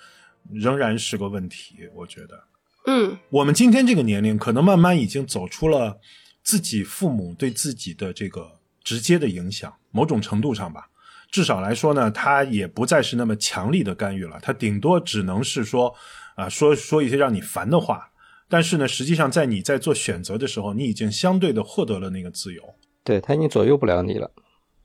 [0.51, 1.89] 仍然是个问题。
[1.95, 2.43] 我觉得，
[2.85, 5.99] 嗯我们今天这个年龄，可能慢慢已经走出了
[6.41, 10.87] 自己父母对自己的这个直接的影响，某种程度上吧。
[11.29, 15.93] 至少来说呢，他也不再是那么强力的干预了，他顶多只能是说，
[16.35, 18.09] 啊、说说一些让你烦的话。
[18.49, 22.75] 但是呢，实际上在你在做选择的时候，你已经相对的获得了那个自由。
[23.03, 24.31] 对他已经左右不了你了。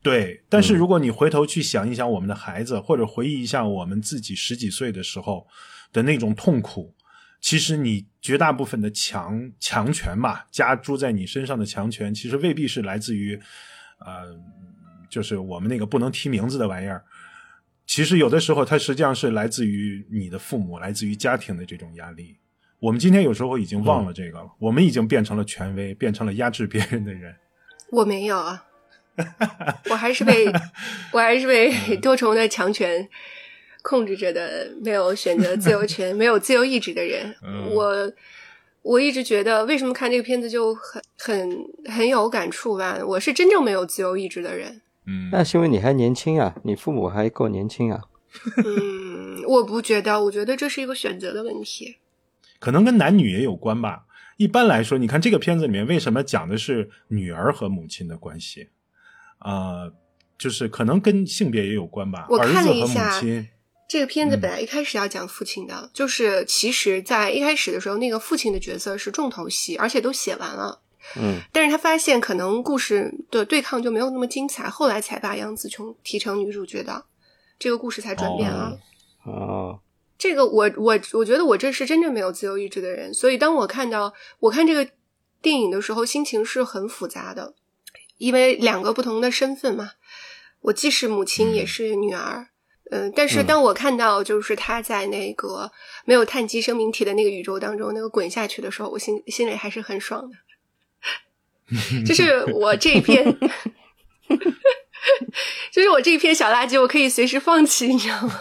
[0.00, 5.46] 对，但是如果你回头去想一想我们的孩子，或者回忆一下我们自己十几岁的时候
[5.92, 6.94] 的那种痛苦，
[7.40, 13.38] 其实你绝大部分的强强权吧，加诸在你身上的强权，其实未必是来自于，
[13.98, 14.34] 呃，
[15.10, 17.04] 就是我们那个不能提名字的玩意儿。
[17.88, 22.36] 其实有的时候，它实际上是来自于你的父母，来自于家庭的这种压力。
[22.80, 27.34] 我们今天有时候已经忘了这个了，我们已经变成了权威，变成了压制别人的人。
[27.90, 28.66] 我没有啊，
[29.88, 30.46] 我还是被
[31.12, 33.08] 我还是被多重的强权
[33.82, 37.34] 控制着的，没有选择自由权、 没有自由意志的人。
[37.42, 38.12] 嗯我
[38.82, 42.98] 我一直觉得，为什么看这个片子就很很很有感触吧？
[43.04, 44.82] 我是真正没有自由意志的人。
[45.08, 48.02] 嗯，那是因为你还年轻啊，你父母还够年轻啊。
[48.64, 51.96] 嗯，我不觉得，我觉得这是一个选择的问题。
[52.60, 54.04] 可能跟男女也有关吧。
[54.36, 58.68] 一般来说，你看这个片子里面为什么讲的是女儿和母亲的关系？
[59.40, 59.92] 呃，
[60.36, 62.26] 就是可能跟性别也有关吧。
[62.28, 63.48] 我看儿子和了一下母亲，
[63.88, 70.82] 这个片子嗯本来一开始要讲父亲的，就是其实，在一开始的时候，那个父亲的角色是重头戏，而且都写完了。
[71.16, 77.04] 嗯，但是他发现可能故事的对抗就没有那么精彩，后来才把杨紫琼提成女主角的，
[77.58, 78.78] 这个故事才转变了。
[79.24, 79.80] 哦，
[80.18, 84.90] 这个我我我觉得我这是真正没有自由意志的人，所以当我看到我看这个
[85.40, 87.54] 电影的时候，心情是很复杂的，
[88.18, 89.92] 因为两个不同的身份嘛，
[90.60, 92.48] 我既是母亲也是女儿，
[92.90, 95.70] 嗯、但是当我看到就是他在那个
[96.04, 100.36] 没有碳基生命体的那个宇宙当中那个滚下去的时候，我心心里还是很爽的。
[102.06, 103.24] 这是我这一篇，
[105.70, 108.40] 就是我这一篇 小垃圾，我可以随时放弃，你知道吗？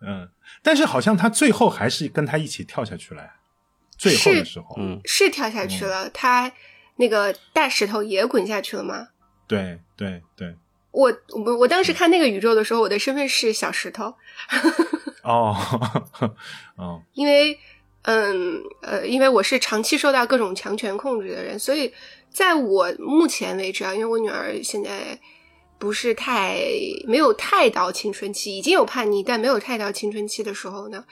[0.00, 0.28] 嗯，
[0.62, 3.22] 但是好像他最后还是跟他一起跳下去了。
[3.96, 6.52] 最后的时候，嗯，是跳下去了，他
[6.96, 9.08] 那个大石头也滚下去了吗？
[9.46, 10.56] 对对对，
[10.90, 11.12] 我
[11.44, 14.14] 我我当时看那个宇宙的时候，我的身份是小石头，
[15.22, 15.56] 哦，
[16.76, 17.58] 哦，因为
[18.06, 21.92] 嗯呃，因为我是长期受到各种强权控制的人，所以
[22.30, 25.18] 在我目前为止啊，因为我女儿现在
[25.78, 26.58] 不是太
[27.06, 31.04] 没有太到青春期，已经有叛逆，但没有太到青春期的时候呢，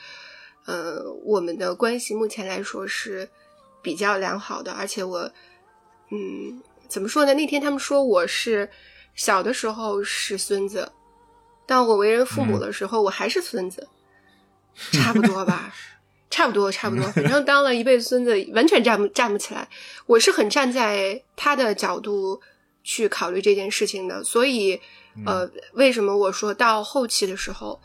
[0.66, 3.28] 呃，我们的关系目前来说是
[3.80, 5.32] 比较良好的，而且我
[6.10, 7.32] 嗯怎么说呢？
[7.32, 8.68] 那天他们说我是
[9.14, 10.92] 小的时候是孙子，
[11.66, 13.88] 当我为人父母的时候，我还是孙子，
[14.92, 15.74] 差不多吧。
[16.32, 19.68] 差不多，差不多，反正当了一辈子孙子，完全站不站不起来。
[20.06, 22.40] 我是很站在他的角度
[22.82, 24.80] 去考虑这件事情的，所以，
[25.26, 27.78] 呃，为什么我说到后期的时候，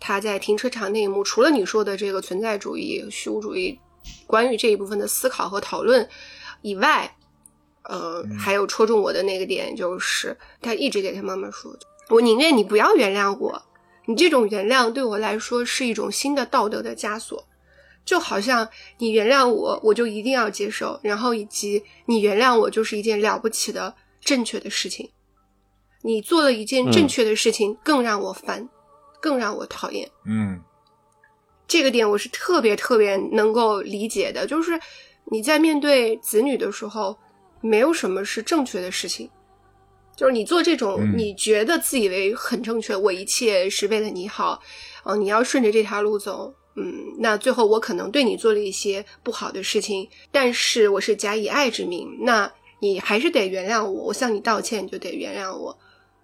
[0.00, 3.78] 他在停车场那一幕，除了你说的这个存在主义、虚无主义，
[4.26, 6.08] 关于这一部分的思考和讨论
[6.62, 7.14] 以外，
[7.82, 11.70] 呃，还有戳中我的那个点，就是他一直给他妈妈说
[12.08, 13.62] ：“我宁愿你不要原谅我，
[14.06, 17.44] 你这种原谅对我来说是一种新的道德的枷锁。”
[18.10, 25.08] 就好像你原谅我，我就一定要接受，然后以及你原谅我就是一件了不起的正确的事情。
[26.02, 28.68] 你做了一件正确的事情，更让我烦，
[29.20, 30.10] 更让我讨厌。
[30.26, 30.60] 嗯
[31.68, 34.76] 这个点我是特别特别能够理解的，就是
[35.30, 37.16] 你在面对子女的时候，
[37.60, 39.30] 没有什么是正确的事情，
[40.16, 44.60] 就是你做这种嗯你觉得自以为很正确，我一切是为了你好，
[45.04, 52.50] 哦、你要顺着这条路走，嗯，那最后我可能对你做了一些不好的事情，但是我是假以爱之名，那
[52.80, 55.78] 你还是得原谅我，我向你道歉，你就得原谅我。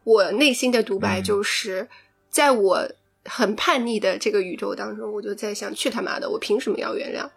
[0.05, 1.89] 我内心的独白嗯就是，
[2.31, 2.89] 在我
[3.25, 7.29] 很叛逆的这个宇宙当中，我就在想，去他妈的，我凭什么要原谅？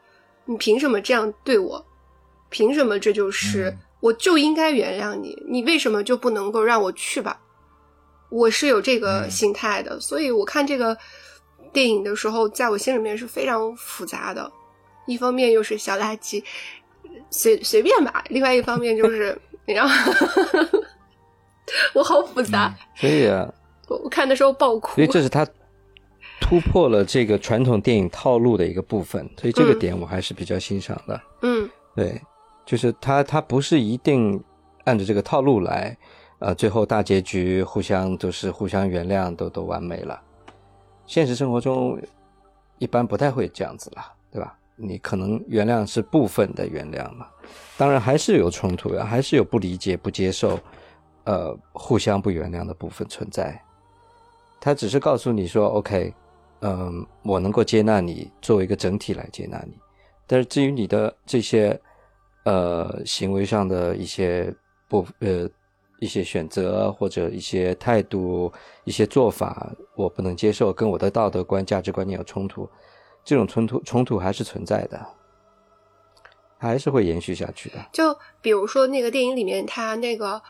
[0.46, 1.86] 你凭什么这样对我？
[2.50, 5.38] 凭什么这就是、嗯我就应该原谅你？
[5.46, 7.38] 你为什么就不能够让我去吧？
[8.30, 10.98] 我是有这个嗯心态的，所以我看这个
[11.72, 14.52] 电影的时候，在我心里面是非常复杂的。
[15.06, 16.44] 一方面又是小垃圾，
[17.30, 20.14] 随随便吧；另外一方面就 是，然后
[21.96, 22.74] 我好复杂。
[22.96, 23.52] 所以啊，
[23.88, 25.08] 我我看的时候爆哭所以。
[25.08, 25.46] 这是他，
[26.40, 31.20] 突破了这个传统电影套路的一个部分，所以这个嗯点我还是比较欣赏的。
[31.42, 32.22] 嗯对，
[32.66, 34.42] 就是他他不是一定
[34.84, 35.98] 按着这个套路来，
[36.40, 40.22] 呃，最后大结局互相都是互相原谅，都都完美了。
[41.10, 42.00] 现实生活中
[42.78, 44.56] 一般不太会这样子啦，对吧？
[44.76, 47.28] 你可能原谅是部分的原谅嘛，
[47.80, 50.60] 当然还是有冲突的，还是有不理解、不接受，
[51.24, 53.60] 呃，互相不原谅的部分存在。
[54.62, 56.14] 他只是告诉你说，OK，
[56.62, 59.74] 嗯，我能够接纳你，作为一个整体来接纳你。
[60.28, 61.78] 但是至于你的这些
[62.46, 64.54] 呃行为上的一些
[64.88, 65.50] 不呃
[66.00, 68.50] 一些选择或者一些态度、
[68.86, 69.70] 一些做法，
[70.04, 72.70] 我不能接受，跟我的道德观、价值观念有冲突，
[73.26, 75.06] 这种冲突冲突还是存在的，
[76.58, 77.76] 还是会延续下去的。
[77.92, 80.42] 就比如说那个电影里面，他那个，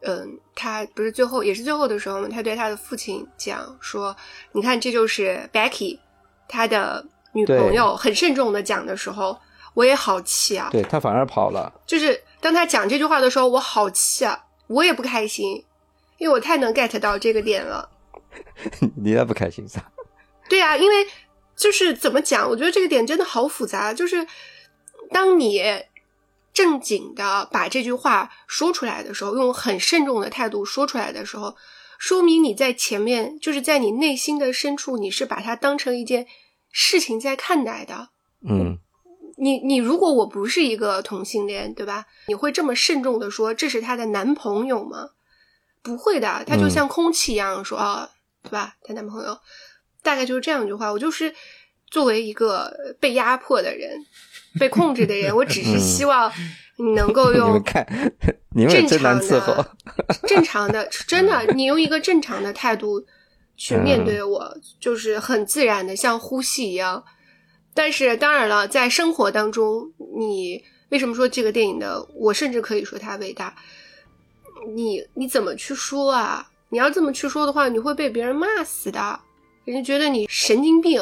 [0.00, 4.16] 嗯，他不是最后也是最后的时候嘛，他对他的父亲讲说
[4.50, 6.00] ：“你看，这就是 Becky，
[6.48, 9.38] 他的女朋友。”很慎重的讲的时候，
[9.74, 10.68] 我也好气啊！
[10.72, 14.46] 对他反而跑了，就是当他讲这句话的时候，我好气啊！
[14.66, 15.64] 我也不开心，
[16.18, 17.90] 因为我太能 get 到这个点了。
[18.96, 19.90] 你那不开心啥？
[20.48, 21.06] 对啊，因为
[21.56, 23.92] 就是怎么讲，我觉得这个点真的好复杂。
[23.94, 24.26] 就是
[25.10, 25.62] 当你
[26.52, 31.56] 正经的把这句话说出来的时候，用很慎重的态度说出来的时候，
[31.98, 36.26] 说明你在前面，就是在你内心的深处，你是把它当成一件
[36.70, 38.10] 事情在看待的。
[38.46, 38.78] 嗯，
[39.36, 42.06] 你你如果我不是一个同性恋，对吧？
[42.26, 45.10] 你会这么慎重的说这是她的男朋友吗？
[45.82, 48.10] 不会的，他就像空气一样说啊、
[48.42, 48.74] 对吧？
[48.82, 49.38] 她男朋友
[50.02, 50.92] 大概就是这样一句话。
[50.92, 51.34] 我就是
[51.90, 53.90] 作为一个被压迫的人、
[54.58, 56.32] 被控制的人，我只是希望
[56.76, 57.32] 你能够
[58.54, 59.54] 你用正常伺候。
[59.54, 59.76] 的、
[60.26, 63.04] 正常的，真的，你用一个正常的态度
[63.56, 67.02] 去面对我，就是很自然的，像呼吸一样。
[67.74, 72.06] 但是当然了，在生活当中，你为什么说这个电影的？
[72.14, 73.54] 我甚至可以说它伟大。
[74.74, 76.46] 你你怎么去说啊？
[76.72, 79.20] 你要这么去说的话，你会被别人骂死的，
[79.66, 80.98] 人家觉得你神经病。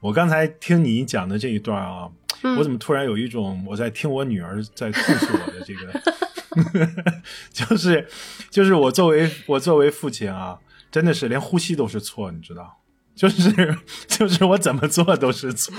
[0.00, 2.08] 我刚才听你讲的这一段啊，
[2.42, 2.56] 嗯。
[2.56, 8.08] 我怎么突然有一种我在听我女儿在控诉我的这个， 就是
[8.48, 10.58] 就是我作为我作为父亲啊，
[10.90, 12.80] 真的是连呼吸都是错，你知道，
[13.14, 15.74] 就是就是我怎么做都是错，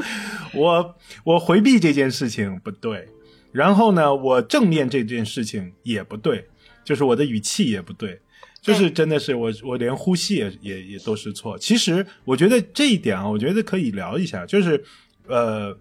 [0.52, 3.08] 我我回避这件事情不对，
[3.50, 6.50] 然后呢，我正面这件事情也不对，
[6.84, 8.20] 就是我的语气也不对。
[8.60, 11.56] 就是真的是我，我连呼吸也也也都是错。
[11.58, 14.44] 其实我觉得这一点啊，我觉得可以聊一下。
[14.44, 14.82] 就是
[15.28, 15.76] 呃，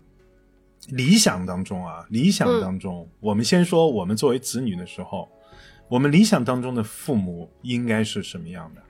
[0.90, 5.28] 理想当中啊，理想当中，我们先说我们作为子女的时候，
[5.88, 8.82] 我们理想当中的父母应该是什么样的？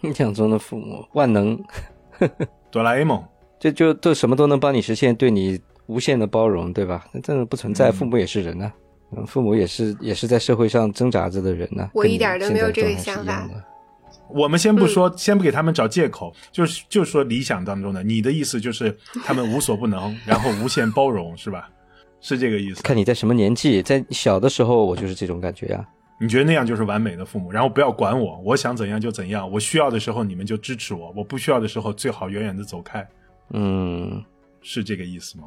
[0.00, 1.58] 理想中的父母万能，
[2.70, 3.24] 哆啦 A 梦，
[3.58, 7.06] 这 就都什么都能帮你实现，对你无限的包容，对吧？
[7.12, 8.72] 那这种不存在，嗯父母也是人呐、
[9.16, 13.64] 嗯，父母也是也是在社会上挣扎着的人呐、跟你我一点都没有这个现在状态是一样的。
[14.28, 21.68] 我们先不说，嗯先不给他们找借口，就是就说理想当中的，你的意思就是他们无所不能，然后无限包容，是吧？
[22.20, 22.82] 是这个意思？
[22.82, 25.86] 看你在什么年纪，在小的时候我就是这种感觉呀、
[26.18, 33.06] 你觉得那样就是完美的父母，然后不要管我，我想怎样就怎样，我需要的时候你们就支持我，我不需要的时候最好远远的走开，
[33.50, 34.24] 嗯，
[34.62, 35.44] 是这个意思吗？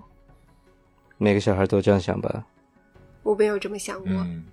[1.17, 2.45] 每个小孩都这样想吧。
[3.27, 4.09] 我没有这么想过。
[4.09, 4.45] 嗯，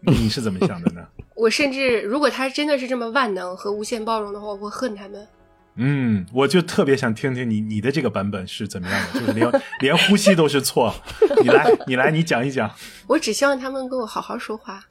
[0.00, 1.06] 你是怎么想的呢？
[1.36, 5.28] 我甚至如果他真的是这么万能和无限包容的话，我会恨他们。
[5.74, 10.94] 嗯，我就特别想听听你你的这个版本是怎么样的，就是连连呼吸都是错，
[11.42, 12.70] 你来你来你讲一讲。
[13.06, 14.82] 我只希望他们跟我好好说话。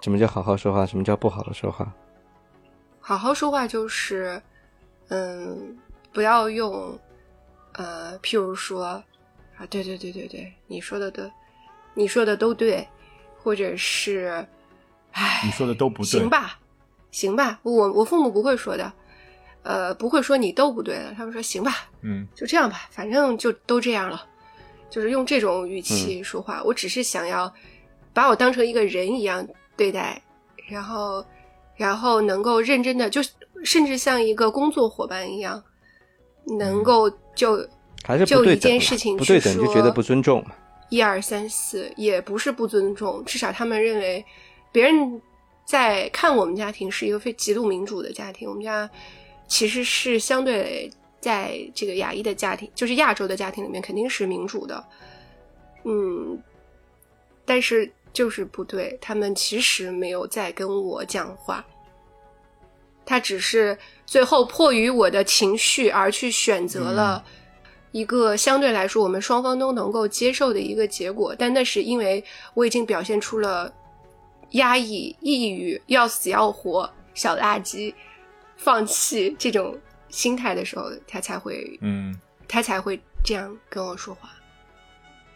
[0.00, 0.86] 什么叫好好说话？
[0.86, 1.92] 什么叫不好的说话？
[3.00, 4.40] 好好说话就是，
[5.08, 5.76] 嗯，
[6.12, 6.98] 不要用，
[7.72, 8.84] 呃，譬如说，
[9.56, 11.30] 啊，对对对对对，你说的对，
[11.94, 12.86] 你说的都对，
[13.42, 14.46] 或者是，
[15.12, 16.58] 唉，你说的都不对行吧，
[17.10, 18.92] 行吧，我我父母不会说的，
[19.62, 24.24] 呃，不会说你都不对的，他们说行吧，嗯就这样吧，反正就都这样了，
[24.88, 26.62] 就是用这种语气说话。
[26.64, 27.52] 我只是想要
[28.14, 30.20] 把我当成一个人一样对待，
[30.68, 31.24] 然后，
[31.76, 33.20] 然后能够认真的，就
[33.64, 35.62] 甚至像一个工作伙伴一样，
[36.58, 37.68] 能够就
[38.02, 40.54] 还是不就一对等嘛件事情不对去说等就觉得不尊重嘛。
[40.92, 44.22] 一二三四，也不是不尊重，至少他们认为
[44.70, 45.22] 别人
[45.64, 48.46] 在看我们家庭是一个非极度民主的家庭。
[48.46, 48.88] 我们家
[49.48, 54.84] 其实是相对在这个亚裔的家庭，就是亚洲的家庭里面肯定是民主的，
[55.84, 56.38] 嗯，
[57.46, 61.64] 但是就是不对，他们其实没有在跟我讲话。
[63.06, 67.24] 他只是最后迫于我的情绪而去选择了
[67.92, 72.22] 一个相对来说我们双方都能够接受的一个结果，但那是因为
[72.54, 73.72] 我已经表现出了
[74.52, 77.94] 压抑、抑郁、要死要活、小垃圾、
[78.56, 79.78] 放弃这种
[80.08, 82.18] 心态的时候，他才会，嗯
[82.48, 84.30] 他才会这样跟我说话。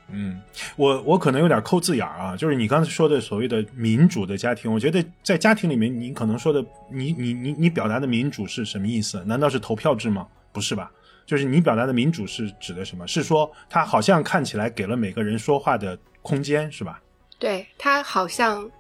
[0.08, 0.40] 嗯，
[0.76, 9.22] 我我可能有点抠字眼儿啊，就是你刚才说的所谓的民主的家庭，我觉得在家庭里面，你可能说的，你你你你表达的民主是什么意思？
[9.24, 10.26] 难道是投票制吗？
[10.52, 10.90] 不是吧？
[11.26, 13.06] 就是你表达的民主是指的什么？
[13.06, 17.02] 是说他好像看起来给了每个人说话的空间，是吧？
[17.38, 18.70] 对他好像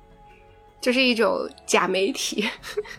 [0.80, 2.48] 就是一种假媒体，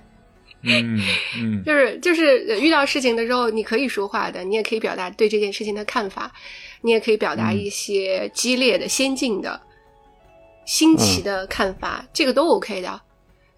[0.62, 1.02] 嗯
[1.40, 6.32] 嗯就是就是呃遇到事情的时候，你可以说话的，你也可以表达对这件事情的看法，
[6.82, 9.60] 你也可以表达一些激烈的、先进的、
[10.66, 13.02] 新奇的看法，这个都 OK 的。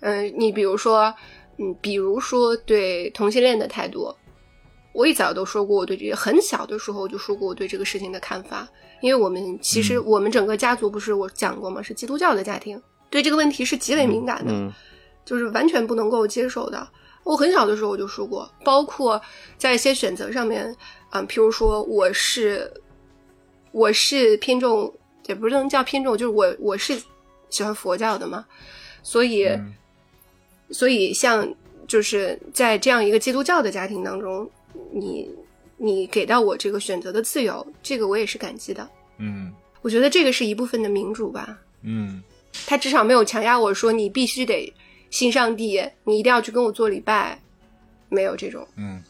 [0.02, 1.14] 嗯、你比如说，
[1.58, 4.16] 嗯，比如说对同性恋的态度，
[5.00, 8.68] 我一早都说过我对这个，很小的时候我就说过我对这个事情的看法，
[9.00, 11.82] 因为我们其实我们整个家族不是我讲过吗？
[11.82, 14.52] 是基督教的家庭，对这个问题是极为敏感的。
[14.52, 14.70] 嗯
[15.24, 16.86] 就是完全不能够接受的。
[17.24, 19.22] 我很小的时候我就说过，包括
[19.58, 20.76] 在一些选择上面，
[21.12, 22.70] 嗯，譬如说我是
[23.72, 24.91] 我是偏重，
[25.28, 27.00] 也不能叫偏重，就是我我是
[27.50, 28.43] 喜欢佛教的嘛，
[29.02, 29.74] 所以、嗯
[30.72, 31.47] 所以像
[31.88, 34.50] 就是在这样一个基督教的家庭当中，
[34.91, 35.30] 你
[35.77, 38.89] 你给到我这个选择的自由，这个我也是感激的。
[39.17, 41.57] 嗯我觉得这个是一部分的民主吧。
[41.82, 42.21] 嗯
[42.65, 44.73] 他至少没有强压我说你必须得
[45.09, 47.41] 信上帝，你一定要去跟我做礼拜，
[48.09, 48.67] 没有这种。
[48.75, 49.01] 嗯。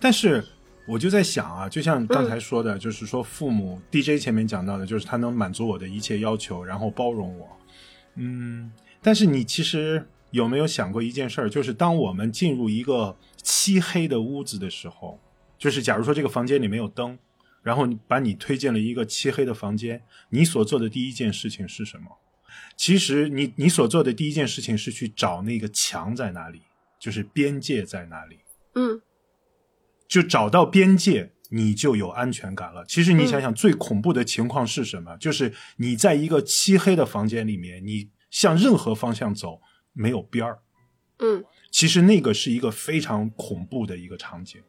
[0.00, 0.44] 但是
[0.86, 7.48] 我就在想啊，就像刚才说的，就是说父母 DJ 前面讲到的，就是他能满足我的一切要求，然后包容我。
[8.16, 8.72] 嗯，
[9.02, 15.20] 但是你其实有没有想过一件事儿，就是当我们进入一个漆黑的屋子的时候，
[15.58, 17.18] 就是假如说这个房间里没有灯，
[17.62, 22.06] 然后你把你推进了一个漆黑的房间，你所做的第一件事情是什么？
[22.76, 26.62] 其实你你所做的第一件事情是去找那个墙在哪里，
[26.98, 28.38] 就是边界在哪里。
[28.74, 29.00] 嗯
[30.06, 32.82] 就找到边界，你就有安全感了。
[32.86, 35.16] 其实你想想，最恐怖的情况是什么？
[35.18, 39.60] 就是你在一个漆黑的房间里面，你向任何方向走
[39.92, 40.58] 没有边儿。
[41.20, 44.60] 嗯其实那个是一个非常恐怖的一个场景。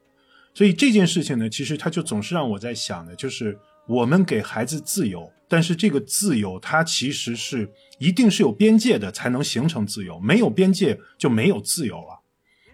[0.53, 3.57] 所以这件事情呢，其实它就总是让我在想的，就是
[3.87, 10.19] 我们给孩子自由，但是这个自由它其实是一定是有边界的，才能形成自由。
[10.19, 12.21] 没有边界就没有自由了。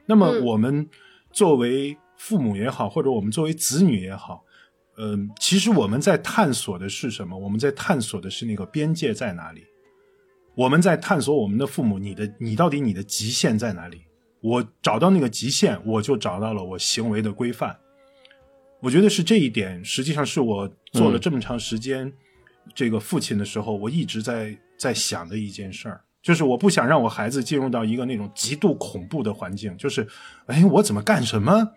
[0.07, 0.89] 那么嗯我们
[1.31, 4.45] 作为父母也好，或者我们作为子女也好，
[4.97, 7.37] 嗯、其实我们在探索的是什么？
[7.37, 9.63] 我们在探索的是那个边界在哪里？
[10.55, 14.01] 我们在探索我们的父母，你的你到底你的极限在哪里？
[14.41, 17.77] 我找到那个极限，我就找到了我行为的规范。
[18.79, 22.11] 我觉得是这一点，实际上是我做了这么长时间、
[22.73, 30.07] 这个父亲的时候，我一直在在想的一件事儿，就是我不想让我孩子进入到一个那种极度恐怖的环境，就是，
[30.45, 31.67] 哎，我怎么干什么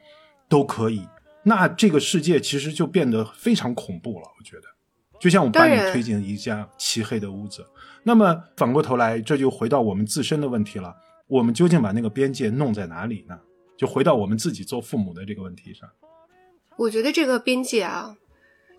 [0.49, 1.09] 都可以，
[1.43, 4.27] 那这个世界其实就变得非常恐怖了。
[4.39, 4.65] 我觉得，
[5.19, 7.65] 就像我把你推进一家漆黑的屋子，
[8.09, 10.97] 那么反过头来，这就回到我们自身的问题了。
[11.27, 13.39] 我们究竟把那个边界弄在哪里呢？
[13.77, 15.87] 就回到我们自己做父母的这个问题上。
[16.79, 18.17] 我觉得这个边界啊，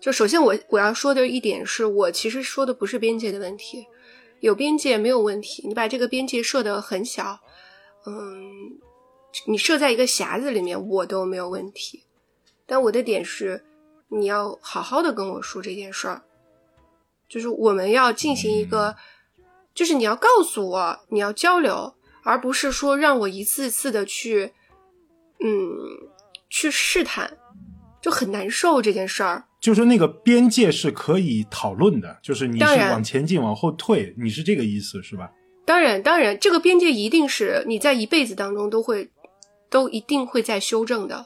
[0.00, 3.86] 就首先我我要说的一点是我其实说的不是边界的问题，
[4.40, 7.38] 有边界没有问题，你把这个边界设得很小，
[8.06, 8.80] 嗯，
[9.46, 12.02] 你设在一个匣子里面我都没有问题，
[12.66, 13.62] 但我的点是
[14.08, 16.22] 你要好好的跟我说这件事儿，
[17.28, 18.96] 就是我们要进行一个，
[19.80, 24.52] 就是你要告诉我你要交流，而不是说让我一次次的去，
[25.42, 25.48] 嗯，
[26.50, 27.38] 去试探。
[28.02, 29.44] 就很难受这件事儿。
[29.58, 35.30] 就是那个边界是可以讨论的，就是你是往前进、往后退，你是这个意思是吧？
[35.64, 39.10] 当然，当然，这个边界一定是你在一辈子当中都会，
[39.70, 41.24] 都一定会在修正的，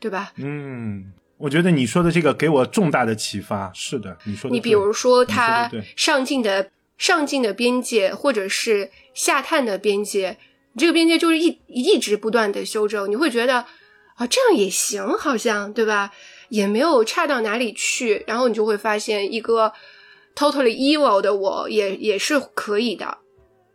[0.00, 0.32] 对吧？
[0.38, 3.70] 嗯，我觉得你说的这个给我重大的启发。
[3.72, 4.54] 是的，你说的。
[4.54, 6.68] 你比如说，他上进的
[7.00, 10.36] 上进的边界，或者是下探的边界，
[10.76, 13.64] 这个边界就是一一直不断的修正，你会觉得
[14.16, 16.12] 啊，这样也行，好像对吧？
[16.50, 19.72] 也没有差到哪里去，然后你就会发现一个
[20.34, 23.16] totally evil 的我也也是可以的，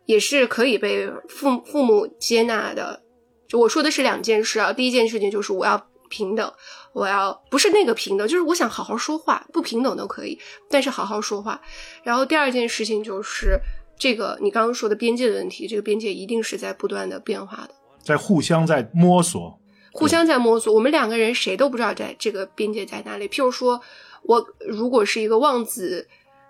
[0.06, 3.02] 也是可以被父父母接纳的。
[3.48, 6.54] 就我说的是两件事啊，第一件事情就是我要平等，
[6.96, 10.40] 我要不是那个平等，就是我想好好说话，不平等都可以，
[10.70, 11.60] 但是好好说话。
[12.04, 13.60] 然后第二件事情就是
[14.00, 17.72] 这个你刚刚说的边界的问题，这个边界一定是在不断的变化的。
[18.02, 19.60] 在互相在摸索。
[19.92, 23.28] 互相在摸索，我们两个人谁都不知道在这个边界在哪里。
[23.30, 23.80] 譬如说，
[24.24, 26.08] 我如果是一个望子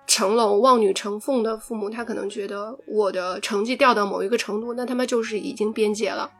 [0.08, 6.32] 成龙、望女成凤的父母，他可能觉得我的成绩掉到某一个程度，那他妈就是已经边界了，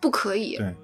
[0.00, 0.56] 不可以。
[0.56, 0.74] 对，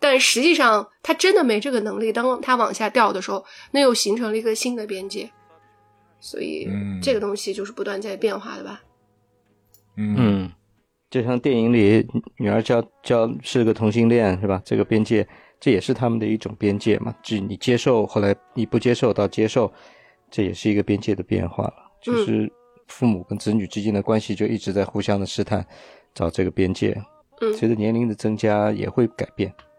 [0.00, 5.30] 但实际上他真的没这个能力，当他往下掉的时候，那又形成了一个新的边界。
[6.18, 8.82] 所以、嗯这个东西就是不断在变化的吧。
[9.96, 10.52] 嗯嗯，
[11.10, 14.60] 就像电影里女儿交交是个同性恋是吧？
[14.64, 15.26] 这个边界，
[15.58, 17.14] 这也是他们的一种边界嘛。
[17.22, 19.72] 至于你接受，后来你不接受到接受，
[20.30, 21.74] 这也是一个边界的变化了。
[22.02, 22.50] 就是
[22.88, 25.66] 父母跟子女之间的关系就一直在互相的试探，
[26.14, 26.96] 找这个边界。
[27.40, 29.50] 嗯随着年龄的增加，也会改变。
[29.50, 29.69] 嗯，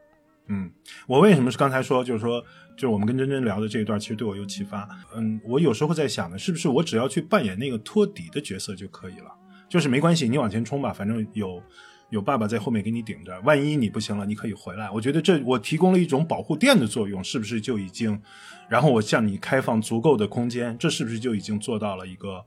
[0.47, 0.71] 嗯
[1.07, 2.41] 我为什么是刚才说，就是说，
[2.75, 4.87] 就是我们跟珍珍聊的这一段，其实对我有启发。
[5.15, 9.31] 嗯，我有时候在想呢，是不是我只要去扮演那个托底的角色就可以了？
[9.69, 11.61] 就是没关系，你往前冲吧，反正有
[12.09, 14.91] 有爸爸在后面给你顶着，万一你不行了，你可以回来。
[14.91, 18.21] 我觉得这我提供了一种保护垫的作用，是不是就已经？
[18.67, 22.43] 然后我向你开放足够的空间，这是不是就已经做到了一个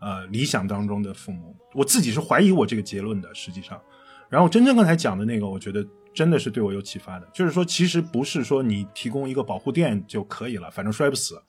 [0.00, 1.56] 呃理想当中的父母？
[1.74, 3.80] 我自己是怀疑我这个结论的，实际上。
[4.28, 5.84] 然后真正刚才讲的那个，我觉得
[6.14, 11.40] 真的是对我有启发的，就是说，其实不是说你提供一个保护垫就可以了，反正摔不死，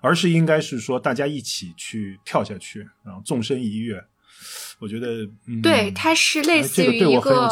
[0.00, 4.02] 而是应该是说大家一起去跳下去，然后纵身一跃。
[4.78, 7.48] 我觉得，嗯，对，它是类似于一个。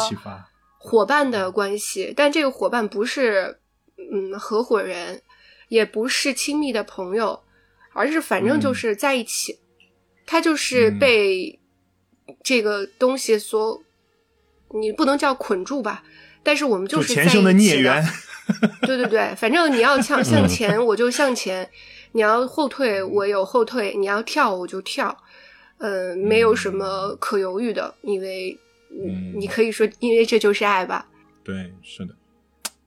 [0.85, 3.61] 伙伴的关系，但这个伙伴不是
[3.97, 5.21] 嗯合伙人，
[5.69, 7.41] 也不是亲密的朋友，
[7.93, 9.59] 而是反正就是在一起，
[10.25, 11.57] 他就是嗯被
[12.43, 13.81] 这个东西所，
[14.81, 16.03] 你不能叫捆住吧，
[16.43, 18.05] 但是我们就是在前生的一起孽缘。
[18.85, 21.65] 对对对，反正你要向向前，我就向前；
[22.11, 25.17] 你要后退，我有后退；你要跳，我就跳。
[25.77, 28.57] 呃，没有什么可犹豫的，因为
[28.91, 31.07] 嗯你可以说，因为这就是爱吧。
[31.43, 32.13] 对，是的，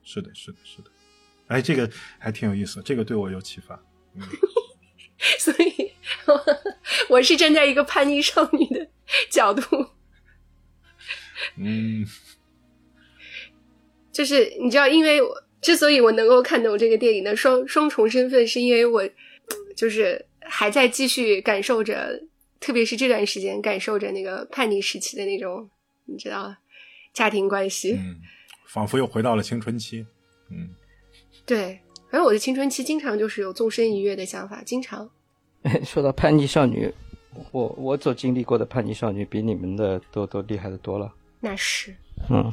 [0.02, 0.90] 是的，是的，是的。
[1.48, 3.78] 哎，这个还挺有意思，这个对我有启发。
[5.38, 5.92] 所以
[7.08, 8.86] 我是站在一个叛逆少女的
[9.30, 9.90] 角度，
[11.56, 12.06] 嗯
[14.16, 15.28] 就是你知道，因为我
[15.60, 19.06] 之所以我能够看懂这个电影的双双重身份，是因为我
[19.76, 22.18] 就是还在继续感受着，
[22.58, 25.68] 特别是这段时间感受着那个叛逆时期的那种，
[26.06, 26.56] 你知道，
[27.12, 27.92] 家庭关系。
[27.92, 28.16] 嗯，
[28.66, 30.06] 仿佛又回到了青春期。
[30.50, 30.70] 嗯，
[31.44, 31.78] 对，
[32.10, 35.10] 反正我的青春期经常就是有纵身一跃的想法，经常。
[35.84, 36.90] 说到叛逆少女，
[37.52, 41.12] 我我所经历过的叛逆少女比你们的都都厉害的多了。
[41.38, 41.94] 那是，
[42.30, 42.50] 嗯，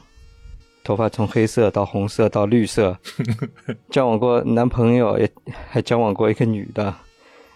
[0.84, 2.98] 头发从黑色到红色到绿色，
[3.90, 5.32] 交往过男朋友，也
[5.70, 6.94] 还交往过一个女的。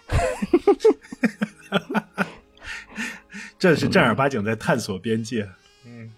[3.58, 5.48] 这是正儿八经在探索边界。
[5.84, 6.10] 嗯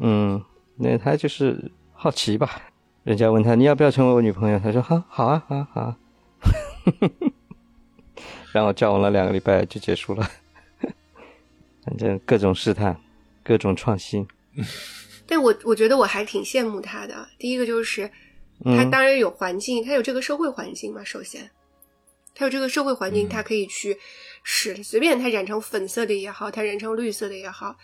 [0.00, 0.44] 嗯，
[0.76, 2.60] 那他就是好奇吧？
[3.04, 5.96] 人家问他你要不要成为我女朋友，他说好，好啊，好啊，好啊。
[8.52, 10.28] 然后交往了两个礼拜就结束了，
[11.84, 13.00] 反正各种试探，
[13.42, 14.26] 各种创新。
[15.30, 17.28] 但我我觉得我还挺羡慕他的。
[17.38, 18.10] 第一个就是，
[18.64, 21.04] 他嗯当然有环境，他有这个社会环境嘛。
[21.04, 21.48] 首先，
[22.34, 23.96] 他有这个社会环境，他可以去
[24.42, 27.76] 使，随便他染成粉色的也好，他染成绿色的也好，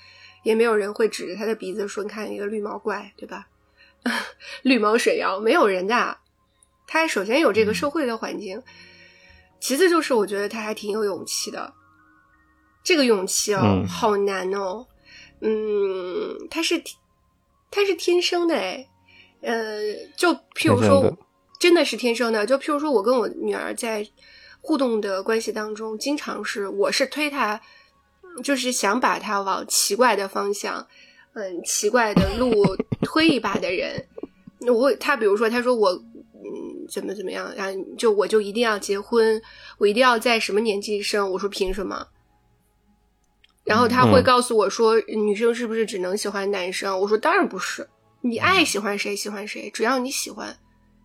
[0.42, 3.46] 也没有人会指着他的鼻子说：“你看一个绿毛怪，对吧？
[4.62, 6.18] 绿毛水妖，没有人的。”
[6.88, 8.60] 他首先有这个社会的环境，
[9.60, 11.72] 其次就是我觉得他还挺有勇气的。
[12.82, 14.86] 这个勇气哦，嗯好难哦。
[15.40, 16.82] 嗯，他是
[17.76, 18.88] 他是天生的哎，
[19.42, 19.82] 呃，
[20.16, 21.14] 就譬如说，
[21.60, 22.46] 真的是天生的。
[22.46, 24.08] 就譬如说，我跟我女儿在
[24.62, 27.60] 互动的关系当中，经常是我是推她，
[28.42, 30.86] 就是想把她往奇怪的方向，
[31.34, 32.50] 嗯，奇怪的路
[33.02, 34.02] 推一把的人。
[34.60, 39.38] 我会，他比如说，他说我，嗯，怎么怎么样，然后就我就一定要结婚，
[39.76, 41.30] 我一定要在什么年纪生。
[41.30, 42.06] 我说凭什么？
[43.66, 46.98] 然后他会嗯告诉我说，女生是不是只能喜欢男生？
[46.98, 47.86] 我说当然不是，
[48.20, 50.56] 你爱喜欢谁喜欢谁，只要你喜欢，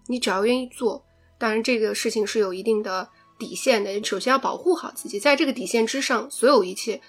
[0.08, 1.04] 你只要愿意做。
[1.40, 3.10] 当然，这个事情是有一定的
[3.40, 7.02] 底线的，首先要保护好自己，在这个底线之上，所有一切，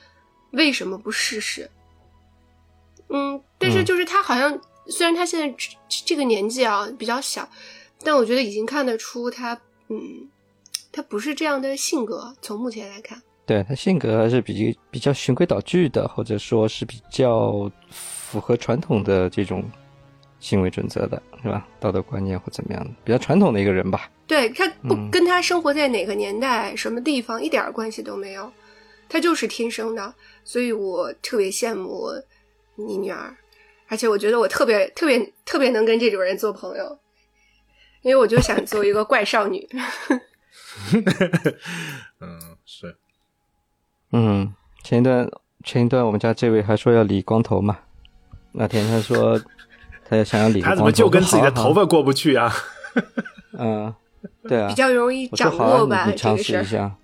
[0.52, 1.70] 为什么不试试？
[3.10, 5.76] 嗯，但是嗯就是他好像，虽然他现在这
[6.06, 7.46] 这个年纪啊比较小，
[8.02, 10.30] 但我觉得已经看得出他，嗯，
[10.90, 12.34] 他不是这样的性格。
[12.40, 19.62] 从目前来看，对他性格还是比比较循规蹈矩的，或者说是比较符合传统的这种
[20.38, 21.66] 行为准则的，是吧？
[21.80, 24.10] 道德观念或怎么样的，比较传统的一个人吧。
[24.26, 28.50] 对他不嗯跟他生活在哪个年代、什么地方一点关系都没有，
[29.08, 30.14] 他就是天生的，
[30.44, 32.08] 所以我特别羡慕
[32.76, 33.36] 你女儿。
[33.88, 36.98] 而且我觉得我特别特别特别能跟这种人做朋友，
[38.00, 39.68] 因为我就想做一个怪少女。
[42.20, 42.51] 嗯，是，
[44.12, 44.52] 嗯，
[44.84, 45.28] 前一段
[45.64, 47.78] 前一段我们家这位还说要理光头嘛，
[48.52, 49.40] 那天他说
[50.08, 52.52] 他要想要理他光头，怎么就跟自己的头发过不去啊？
[53.58, 53.94] 嗯，
[54.48, 56.36] 对啊，比较容易掌握吧你你尝。
[56.36, 56.94] 试一下。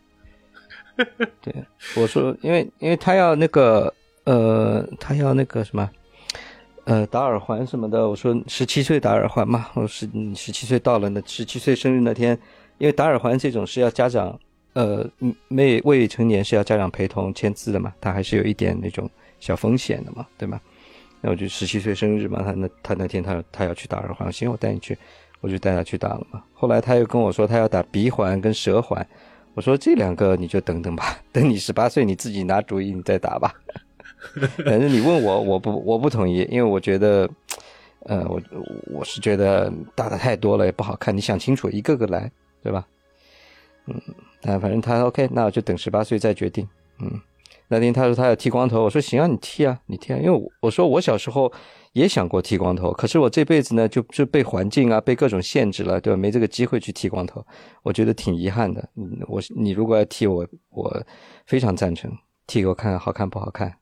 [1.41, 1.55] 对，
[1.97, 3.93] 我说，因为因为他要那个
[4.25, 5.89] 呃，他要那个什么，
[6.85, 8.09] 呃，打耳环什么的。
[8.09, 12.37] 我说十七岁打耳环嘛，我说十你十七岁到了，那十七岁生日那天，
[12.79, 14.37] 因为打耳环这种是要家长
[14.79, 19.11] 呃嗯未未成年是要家长陪同签字的嘛，他还是有一点那种
[19.41, 20.61] 小风险的嘛，对吗？
[21.21, 24.97] 那我就十七岁生日嘛，他那他那天他他要去打耳环，行，我带你去，
[25.41, 26.45] 我就带他去打了嘛。
[26.53, 29.05] 后来他又跟我说他要打鼻环跟舌环，
[29.55, 33.53] 我说这两个你就等等吧，等你十八岁你自己拿主意你再打吧。
[34.65, 37.29] 反正你问我，我不我不同意，因为我觉得，
[38.05, 38.41] 呃，我
[38.93, 42.31] 我是觉得打的太多了也不好看，你想清楚一个个来，
[42.63, 42.87] 对吧？
[43.87, 44.01] 嗯，
[44.41, 46.69] 但反正他 OK，那我就等十八岁再决定。
[47.01, 47.21] 嗯，
[47.69, 51.53] 那天他说他要剃光头，我说行啊，你剃啊，你剃啊，因为我我说我小时候
[51.93, 56.17] 也想过剃光头，可是我这辈子呢就就被环境啊被各种限制了，对吧？
[56.17, 57.45] 没这个机会去剃光头，
[57.83, 58.89] 我觉得挺遗憾的。
[58.97, 61.07] 嗯，我你如果要剃我，我
[61.47, 62.11] 非常赞成
[62.47, 63.79] 剃给我看看好看不好看。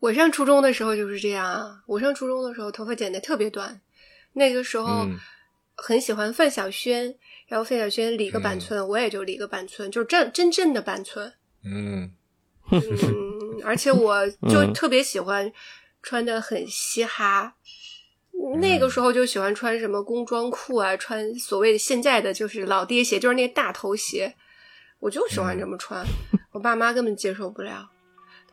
[0.00, 3.80] 我上初中的时候就是这样啊，我上初中的时候头发剪得特别短，
[4.34, 5.18] 那个时候嗯
[5.74, 7.16] 很喜欢范晓萱，
[7.48, 11.32] 然后费小轩理个板寸，我也就理个板寸，就是真真正的板寸。
[11.64, 12.12] 嗯
[12.70, 12.80] 嗯，
[13.64, 15.50] 而且我就嗯特别喜欢
[16.02, 17.54] 穿的很嘻哈。
[18.60, 24.36] 那个时候就喜欢穿什么工装裤啊，穿所谓的现在的就是老爹鞋，就是那个大头鞋，
[25.00, 26.04] 我就喜欢这么穿。
[26.52, 27.88] 我爸妈根本接受不了，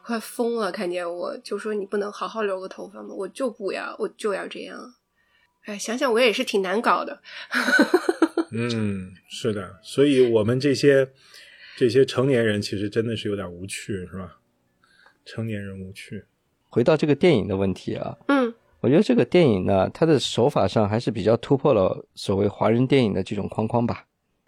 [0.02, 3.14] 快疯了，看见我就说你不能好好留个头发吗？
[3.14, 4.96] 我就不要，我就要这样。
[5.66, 7.22] 哎，想想我也是挺难搞的。
[8.58, 11.08] 嗯，是的，所以我们这些
[11.76, 14.38] 这些成年人其实真的是有点无趣，是吧？
[15.26, 16.24] 成年人无趣。
[16.70, 24.06] 回到这个电影的问题啊，嗯我觉得这个电影呢，它的手法上还是比较突破了所谓华人电影的这种框框吧。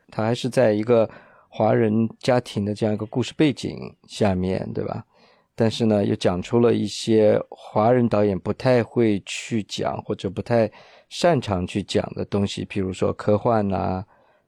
[0.10, 1.10] 它还是在一个
[1.50, 3.78] 华人家庭的这样一个故事背景
[4.08, 5.04] 下面，对吧？
[5.56, 10.72] 但是呢，又讲出了一些华人导演不太会去讲或者不太
[11.10, 14.04] 擅长去讲的东西，比如说科幻呐、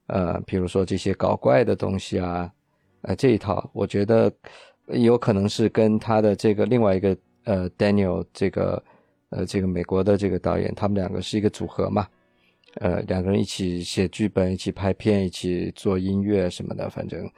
[0.07, 2.51] 呃，比如说这些搞怪的东西啊，
[3.01, 4.31] 呃，这一套，我觉得
[4.87, 8.83] 有可能是跟他的这个另外一个呃 Daniel 这个
[9.29, 12.07] 呃这个美国的这个导演，他们两个是一个组合嘛，
[12.75, 17.29] 呃，两个人一起写剧本，一起拍片，一起做音乐什么的，反正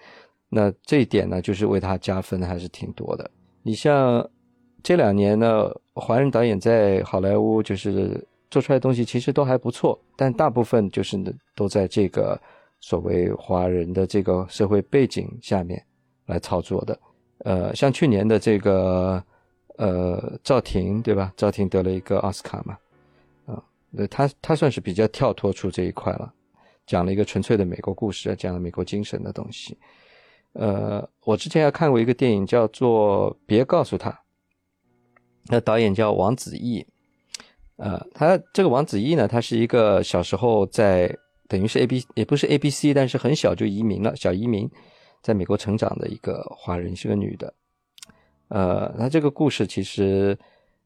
[0.50, 3.30] 那这一点呢，就是为他加分还是挺多的。
[3.62, 4.28] 你像
[4.82, 11.18] 这两年呢，华人导演在好莱坞就是做出来的东西其实都还不错，但大部分就是
[11.56, 12.40] 都在这个
[12.82, 15.84] 所谓华人的这个社会背景下面
[16.26, 17.00] 来操作的。
[17.40, 19.24] 呃，像去年的这个
[19.78, 21.34] 呃赵婷对吧？
[21.36, 22.78] 赵婷得了一个奥斯卡嘛，
[23.46, 26.32] 啊、那他他算是比较跳脱出这一块了，
[26.86, 29.78] 讲了一个纯粹的美国故事，讲了美国精神的东西。
[30.54, 34.12] 呃，我之前还看过一个电影叫做《别告诉他》，
[35.46, 36.86] 那导演叫王子异。
[37.82, 41.12] 呃，他这个王子异呢，他是一个小时候在
[41.48, 44.70] 等于是 A B 也不是 A B C，但是很小就移民了，小移民，
[45.24, 47.52] 在美国成长的一个华人，是个女的。
[48.50, 50.38] 呃，他这个故事其实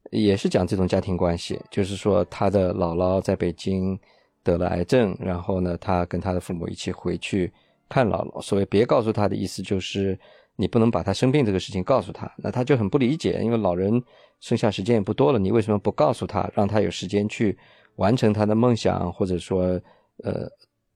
[0.10, 4.00] 也是讲这种家庭关系，就是说他的姥姥在北京
[4.41, 7.52] 得了癌症，然后呢，他跟他的父母一起回去
[7.89, 8.41] 看姥姥。
[8.41, 10.18] 所谓别告诉他的意思就是
[10.56, 14.01] 你不能把他生病这个事情告诉他，那他就很不理解，因为老人
[14.39, 17.58] 剩下时间也不多了，你为什么不告诉他，让他有时间去
[17.97, 19.80] 完成他的梦想，或者说
[20.24, 20.47] 呃，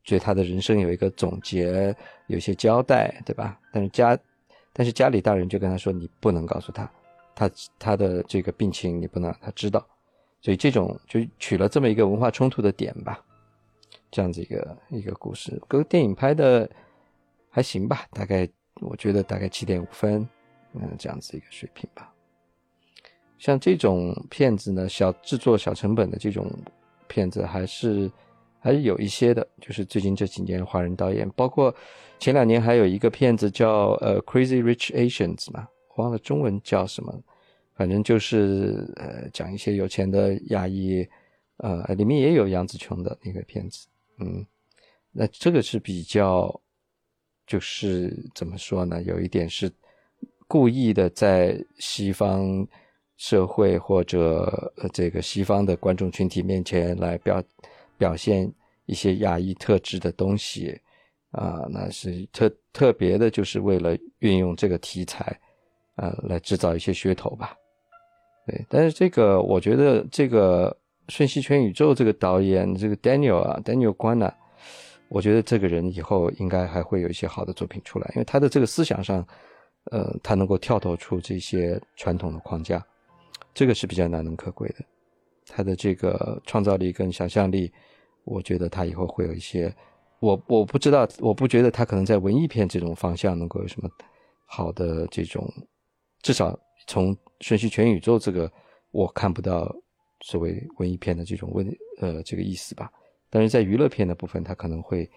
[0.05, 1.95] 对他的人生有一个总结，
[2.27, 3.59] 有一些交代，对吧？
[3.73, 4.17] 但是家，
[4.71, 6.89] 但是家里大人就跟他说，你不能告诉他，
[7.35, 9.85] 他他的这个病情你不能让他知道，
[10.41, 13.19] 所以这种就取了这么一个文化冲突的点吧，
[14.09, 16.69] 这样子一个一个故事，跟电影拍的
[17.49, 18.47] 还行吧，大概
[18.81, 20.27] 我觉得大概七点五分，
[20.73, 22.13] 嗯，这样子一个水平吧。
[23.37, 26.51] 像这种片子呢，小制作、小成本的这种
[27.07, 28.11] 片子还是
[28.59, 29.47] 还是有一些的。
[29.61, 31.73] 就是最近这几年华人导演，包括
[32.19, 37.17] 前两年还有一个片子叫呃《Crazy Rich Asians》嘛，忘了中文叫什么，
[37.75, 41.07] 反正就是呃讲一些有钱的亚裔，
[41.57, 44.45] 呃里面也有杨紫琼的那个片子，嗯，
[45.13, 46.59] 那这个是比较，
[47.49, 49.71] 就是怎么说呢，有一点是
[50.47, 52.65] 故意的在西方
[53.17, 57.43] 社会或者这个西方的观众群体面前来表
[57.97, 58.49] 表现
[58.85, 60.79] 一些亚裔特质的东西
[61.31, 65.35] 啊，那是特特别的，就是为了运用这个题材
[65.95, 67.55] 啊来制造一些噱头吧。
[68.45, 70.75] 对，但是这个我觉得这个
[71.11, 74.31] 《瞬息全宇宙》这个导演这个 Daniel 啊，Daniel 关呢，
[75.09, 79.27] 我觉得这个人以后应该还会有一些好的作品出来，因为他的这个思想上，
[79.91, 82.85] 呃，他能够跳脱出这些传统的框架。
[83.53, 84.75] 这个是比较难能可贵的，
[85.47, 87.71] 他的这个创造力跟想象力，
[88.23, 89.75] 我觉得他以后会有一些，
[90.19, 93.89] 我我不知道，我不觉得他可能在文艺片这种方向能够有什么
[94.45, 95.51] 好的这种，
[96.21, 98.49] 至少从《瞬息全宇宙》这个
[98.91, 99.75] 我看不到
[100.21, 101.67] 所谓文艺片的这种问
[101.99, 102.91] 呃这个意思吧。
[103.29, 105.09] 但是在娱乐片的部分，他可能会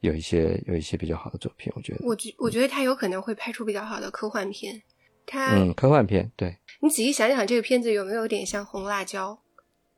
[0.00, 2.04] 有一些有一些比较好的作品，我觉得。
[2.06, 4.80] 我觉我觉得他有可能会拍出比较好的科幻片。
[5.26, 6.56] 他嗯，科幻片对。
[6.80, 9.32] 你仔细想想，这个片子有没有点像《红辣椒》？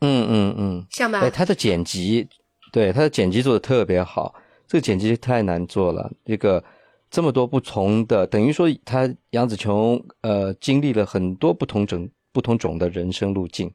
[0.00, 1.20] 嗯嗯嗯，像吧？
[1.20, 2.26] 哎，他的剪辑，
[2.72, 4.34] 对他的剪辑做的特别好。
[4.66, 6.64] 这个剪辑太难做了，这个
[7.10, 13.70] 这么多不同的，等于说他杨紫琼呃经历了很多不同种不同种的人生路径，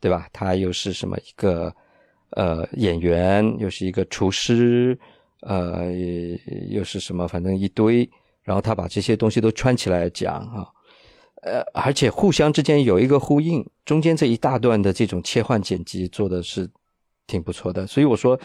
[0.00, 0.28] 对吧？
[0.32, 1.74] 他又是什么一个
[2.32, 4.98] 呃演员，又是一个厨师，
[5.40, 5.90] 呃
[6.70, 8.08] 又是什么，反正一堆，
[8.42, 10.66] 然后他把这些东西都串起来讲啊。
[11.42, 16.70] 呃，而且互相之间有一个呼应，中间这一大段的这种切换剪辑做的是
[17.26, 17.86] 挺不错的。
[17.86, 18.38] 所以我说，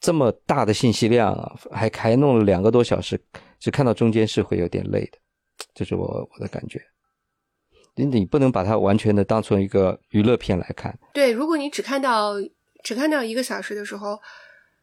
[0.00, 3.20] 这么大的信息量啊，还还弄了两个多小时，
[3.58, 5.18] 只看到中间是会有点累的，
[5.74, 6.80] 这是我我的感觉。
[7.94, 10.98] 你你不能把它完全的当成一个娱乐片来看。
[11.12, 12.36] 对，如果你只看到
[12.82, 14.20] 只看到一个小时的时候，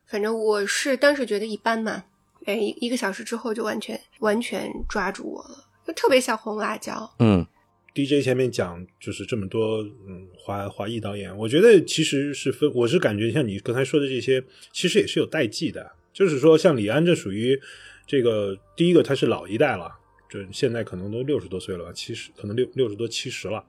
[0.08, 2.04] 反正我是当时觉得一般嘛。
[2.46, 5.66] 哎，一一个小时之后就完全完全抓住我了。
[5.86, 7.10] 就特别像红辣椒。
[7.20, 7.46] 嗯
[7.94, 14.42] ，DJ 前面讲就是这么多，嗯，华华裔导演，我觉得其实是分，我是感觉像你刚才说的这些，
[14.72, 15.92] 其实也是有代际的。
[16.14, 17.60] 就是说，像李安这属于
[18.06, 19.92] 这个第一个，他是老一代了，
[20.30, 23.64] 就现在可能都六十多岁了吧，七十可能六六十多七十了，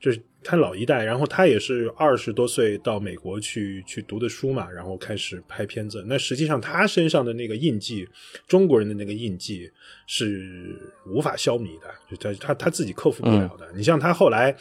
[0.00, 1.04] 就是他老一代。
[1.04, 6.04] 然后他也是二十多岁到美国去去读的书嘛，然后开始拍片子。
[6.06, 8.08] 那实际上他身上的那个印记，
[8.46, 9.70] 中国人的那个印记。
[10.04, 13.66] 是无法消弭的，就他他他自己克服不了的。
[13.74, 14.54] 你像他后来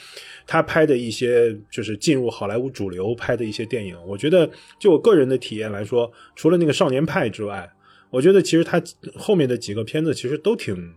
[0.47, 4.49] 他拍的一些，就是进入好莱坞主流拍的一些电影，我觉得
[4.80, 7.70] 就我个人的体验来说，除了那个《少年派》之外，
[8.10, 8.82] 我觉得其实他
[9.16, 10.93] 后面的几个片子其实都挺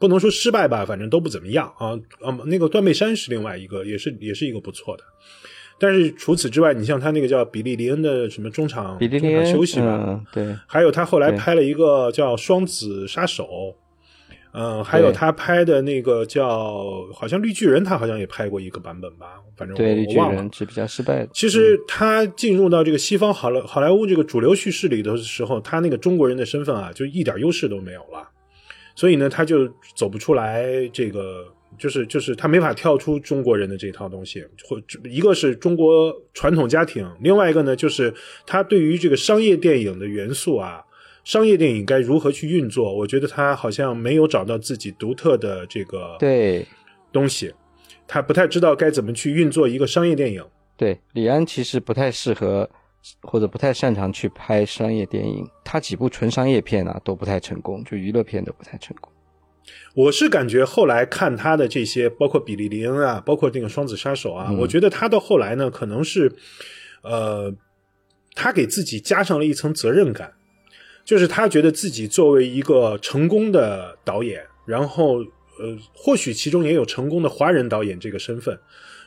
[0.00, 1.90] 不能说失败吧，反正都不怎么样啊
[2.20, 2.36] 啊。
[2.46, 5.04] 那个《断背山》是另外一个，也是也是一个不错的。
[5.78, 13.44] 但是除此之外，你像他那个叫比利林恩的什么中场中场休息吧，对，还有他后来拍了一个叫《双子杀手》，
[14.52, 16.74] 嗯，还有他拍的那个叫
[17.14, 21.28] 好像《绿巨人》，他好像也拍过一个版本吧，反正对绿巨人是比较失败的。
[21.32, 28.28] 其实他进入到这个西方好莱好莱坞这个主流叙事里的时候，他那个中国人的身份啊，就一点优势都没有了，
[28.94, 31.46] 所以呢，他就走不出来这个。
[31.78, 34.78] 就是就是他没法跳出中国人的这套东西，或
[35.08, 38.12] 一个是中国传统家庭，另外一个呢就是
[38.44, 40.82] 他对于这个商业电影的元素啊，
[41.24, 46.66] 商业电影该如何去运作，我觉得他好像没有找到自己独特的这个对
[47.10, 47.54] 东西，
[48.06, 50.44] 他不太知道该怎么去运作一个商业电影。
[50.76, 52.68] 对，李安其实不太适合
[53.22, 59.12] 或者不太擅长去拍商业电影，他几部纯商业片啊都不太成功，就娱乐片都不太成功。
[59.94, 66.32] 我是感觉后来看他的这些，包括比利林恩啊，包括这个双子杀手啊，我觉得他到后来呢，可能是，
[67.02, 67.54] 呃，
[68.34, 70.32] 他给自己加上了一层责任感，
[71.04, 78.58] 就是他觉得自己作为一个成功的导演，然后呃，或许其中也有成功的华人导演这个身份，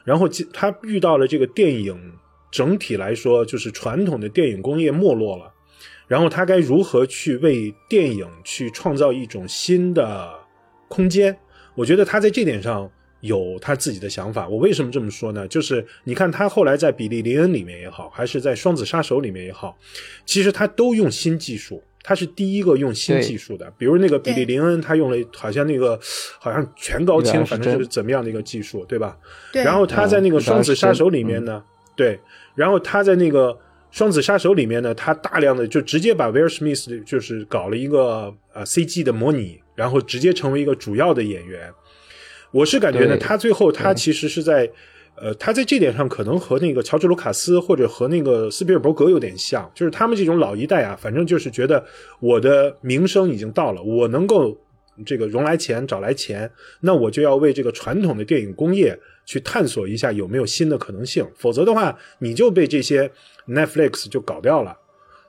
[0.04, 2.14] 然后他遇到了这个电影
[2.54, 5.52] 整体来说，就是传统的电影工业没落了，
[6.08, 10.32] 然后他该如何去为电影去创造一种新的。
[10.88, 11.36] 空间，
[11.74, 12.88] 我觉得他在这点上
[13.22, 14.48] 有他自己的想法。
[14.48, 15.48] 我为什么这么说呢？
[15.48, 19.76] 就是你看他后来在《比利林恩》里面也好，还是在《双子杀手》里面也好，
[20.24, 21.82] 其实他都用新技术。
[22.04, 26.00] 他是第一个用新技术的，比如那个比利林恩，他用了好像那个
[26.38, 29.18] 好像全高清，反正是怎么样的一个技术，对吧？
[29.52, 29.64] 对。
[29.64, 31.64] 然后他在那个《双子杀手》里面呢，
[31.96, 32.20] 对。
[32.56, 33.50] 然后他在那个
[33.92, 39.60] 《双子杀手》里面呢，他大量的就直接把威尔史密斯就是搞了一个呃 CG 的模拟。
[39.76, 41.68] 然后直接成为一个主要的演员，
[42.52, 44.70] 我是感觉呢，他最后他其实是在，
[45.16, 51.84] 呃，他在这点上可能和那个乔治卢卡斯或者和那个斯皮尔伯格有点像，就是他们这种老一代啊，反正就是觉得
[52.20, 54.56] 我的名声已经到了，我能够
[55.04, 56.48] 这个融来钱找来钱，
[56.82, 58.96] 那我就要为这个传统的电影工业
[59.26, 63.12] 去探索一下有没有新的可能性，否则的话，你就被这些
[63.48, 64.78] Netflix 就搞掉了，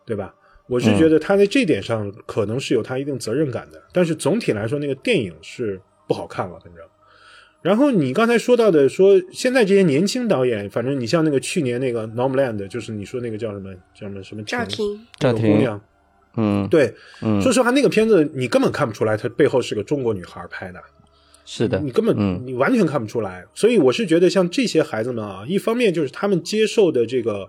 [0.04, 0.34] 对吧？
[0.66, 5.78] 我是觉得他在这点上可能是有他一定责任感的，但是总体来说，那个电影是
[6.08, 6.82] 不好看了，反正。
[7.60, 14.86] 然后你刚才说到的，说现在这些年轻导演，反正你像那个去年那个 Normland，就是你说那个叫什么叫什么什么赵婷，
[15.20, 15.52] 那个赵婷。
[15.52, 15.80] 姑娘，
[16.36, 20.82] 嗯，对，嗯，说实话，那个片子你根本看不出来，它背后是个中国女孩拍的，
[21.44, 23.44] 是的，你根本、嗯你完全看不出来。
[23.54, 27.48] 所以我是觉得，像这些孩子们啊，一方面就是他们接受的这个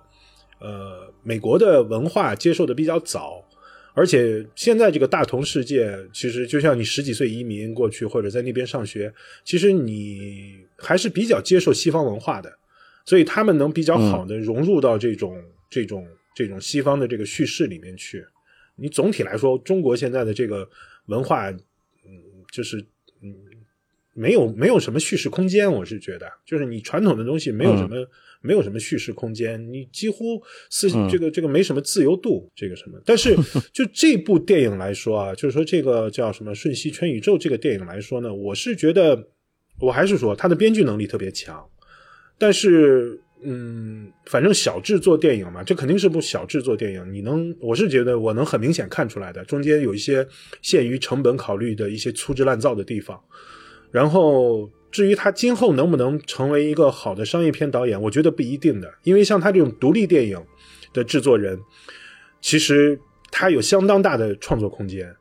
[0.60, 3.44] 呃美国的文化接受的比较早，
[3.94, 9.14] 而且现在这个大同世界，其实就像你十几岁移民过去或者在那边上学，
[9.46, 12.52] 其实你还是比较接受西方文化的，
[13.06, 18.26] 所以他们能比较好的融入到这种、这种这种西方的这个叙事里面去。
[18.76, 20.68] 你总体来说，中国现在的这个
[21.06, 21.60] 文化，嗯，
[22.52, 22.86] 就是嗯，
[24.16, 27.98] 没有没有什么叙事空间，我是觉得，就是你传统的东西没有什么、
[28.42, 30.42] 没有什么叙事空间，你几乎
[30.72, 32.98] 是嗯这个这个没什么自由度，这个什么。
[33.06, 33.36] 但是
[33.72, 39.28] 就这部电影来说啊，就是说这个叫什么《瞬息全宇宙》这个电影来说呢，我是觉得，
[39.80, 41.64] 我还是说它的编剧能力特别强，
[42.38, 43.22] 但是。
[43.48, 47.14] 嗯，反正小制作电影嘛，这肯定是部小制作电影。
[47.14, 50.28] 你能，我是觉得我能很明显看出来的，中间有一些
[50.64, 53.22] 限于成本考虑的一些粗制滥造的地方。
[53.92, 60.42] 然后，至于他今后能不能成为一个好的商业片导演，我觉得不一定的，因为像他这种独立电影
[60.94, 61.60] 的制作人，
[62.42, 63.00] 其实
[63.32, 65.16] 他有相当大的创作空间。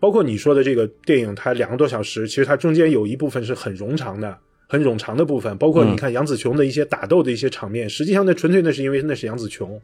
[0.00, 4.38] 包括你说的这个电影，它两个多小时，其实它中间有一部分是很冗长的。
[4.70, 9.80] 很冗长的部分，包括你看杨紫琼的一些打斗的一些场面，实际上那纯粹那是因为那是杨紫琼，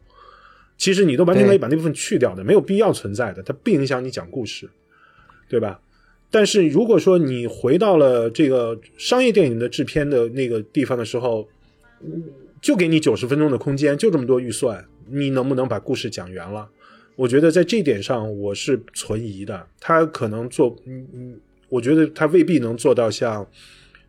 [0.77, 4.69] 其实你都完全可以把那部分去掉的，没有必要存在的，它不影响你讲故事，
[5.49, 5.79] 对吧？
[6.29, 11.47] 但是如果说你回到了这个商业电影的制片的那个地方的时候，
[12.61, 16.67] 就给你九十分钟的空间，就这么多预算，你能不能把故事讲圆了？
[17.15, 23.47] 我觉得在这点上我是存疑的，他可能做，嗯嗯，我觉得他未必能做到像。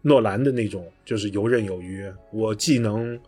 [0.02, 3.18] 诺兰的那种就是游刃有余，我既能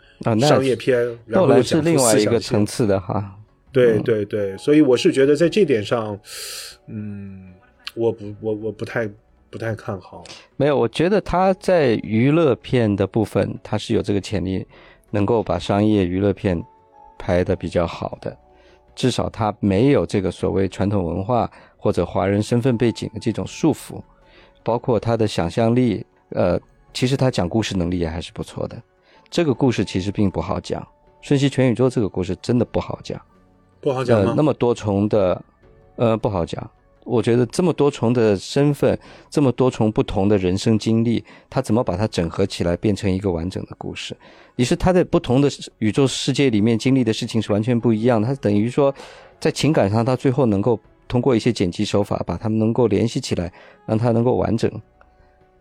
[0.40, 3.36] 商业片，然后又讲另外一个层次的哈。
[3.72, 6.16] 对对对，所以我是觉得在这点上，
[6.86, 7.47] 嗯，
[7.98, 9.08] 我不我我不太
[9.50, 10.24] 不太看好。
[10.56, 14.66] 没有，我觉得他在娱乐片的部分，他是有这个潜力，
[15.10, 16.62] 能够把商业娱乐片
[17.18, 18.36] 拍的比较好的。
[18.94, 24.02] 至少他没有这个所谓传统文化或者华人身份背景的这种束缚，
[24.64, 26.04] 包括他的想象力。
[26.30, 26.60] 呃，
[26.92, 28.76] 其实他讲故事能力也还是不错的。
[29.30, 30.82] 这个故事其实并不好讲，
[31.22, 33.20] 《瞬息全宇宙》这个故事真的不好讲，
[33.80, 34.20] 不好讲？
[34.20, 35.42] 呃，那么多重的，
[35.96, 36.70] 呃，不好讲。
[37.08, 38.98] 我觉得这么多重的身份，
[39.30, 44.14] 这么多重不同的人生经历，他怎么把它整合起来，变成一个完整的故事？
[44.56, 45.48] 你是他在不同的
[45.78, 48.28] 宇宙世界里面经历的事情是完全不一样的。
[48.28, 48.94] 他等于说，
[49.40, 53.50] 在情感上，他最后能够通过一些剪辑手法，把他们能够联系起来，
[53.86, 54.70] 让他能够完整。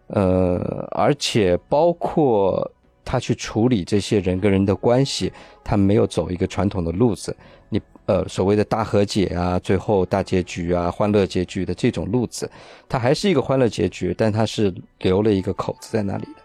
[0.07, 2.69] 呃，而且包括
[3.05, 5.31] 他去处理这些人跟人的关系，
[5.63, 7.35] 他没有走一个传统的路子。
[7.69, 12.49] 你呃所谓的大和解啊，最后大结局啊，欢乐结局的这种路子，
[12.89, 16.41] 它还是一个欢乐结局，但它是留了一个口子在那里的。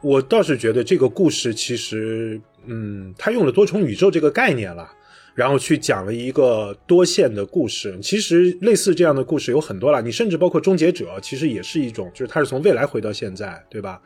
[0.00, 4.90] 我倒是觉得这个故事其实，嗯，他用了多重宇宙这个概念了。
[5.34, 10.02] 然后去讲了一个多线的故事，其实类似这样的故事有很多了。
[10.02, 13.98] 你甚至包括《终结者》，其实也是一种，就是它是从未来回到现在，对吧？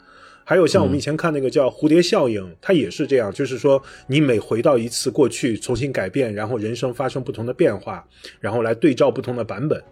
[0.48, 8.06] 还有像我们以前看那个叫《蝴蝶效应》，它也是这样，就是说你每回到一次过去，重新改变，然后人生发生不同的变化，
[8.38, 9.82] 然后来对照不同的版本。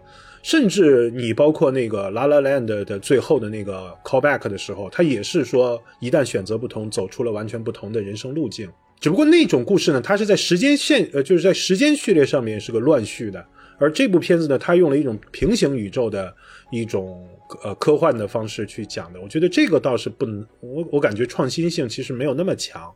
[0.43, 8.69] 甚至你包括那个《La La Land》的最后的那个 callback 的时候，它也是说，一旦选择不同，走出了完全不同的人生路径。
[9.01, 13.45] 只不过那种故事呢，它是在时间线，呃，就是在时间序列上面是个乱序的，
[13.77, 16.33] 而这部片子呢，它用了一种平行宇宙的
[16.71, 17.27] 一种
[17.63, 19.19] 呃科幻的方式去讲的。
[19.19, 22.93] 我觉得这个倒是不能，我我感觉创新性其实没有那么强，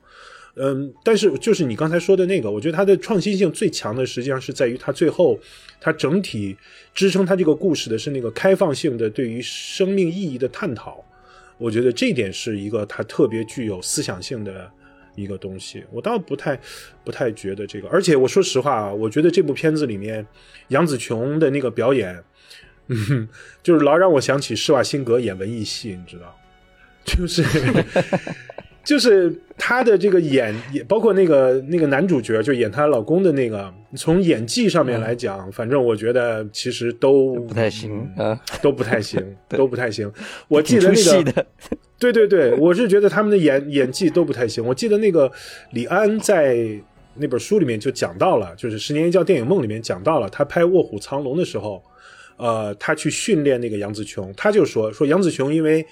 [0.56, 5.40] 嗯，但是就是你刚才说的那个，我觉得它的创新性最强的，实际上是在于它最后，
[5.80, 6.56] 它整体
[6.94, 11.04] 支撑它这个故事的是那个开放性的对于生命意义的探讨。
[11.58, 14.72] 我觉得这点是一个它特别具有思想性的。
[15.16, 16.58] 一个东西，我倒不太
[17.04, 20.26] 不太觉得这个，而且我说实话啊，我觉得这部片子里面
[20.70, 22.18] 杨紫琼的那个表演，
[22.90, 23.28] 嗯，
[23.64, 26.36] 就是老让我想起施瓦辛格演文艺戏，你知道，
[27.06, 27.44] 就是
[28.84, 40.12] 就是他的这个演，也包括那个那个男主角，就演她老公的那个，从演技上面来讲，反正我觉得其实都不太行，啊，都不太行， 都不太行。
[40.48, 41.46] 我记得那个。
[42.00, 44.66] 对对对，我是觉得他们的演演技都不太行。
[44.66, 45.30] 我记得那个
[45.72, 46.58] 李安在
[47.16, 51.84] 那本书里面就讲到了，就是《十年一觉电影梦》里面讲到了，他拍《卧虎藏龙》的时候，
[52.40, 55.86] 呃，他去训练那个杨紫琼，他就说说杨紫琼因为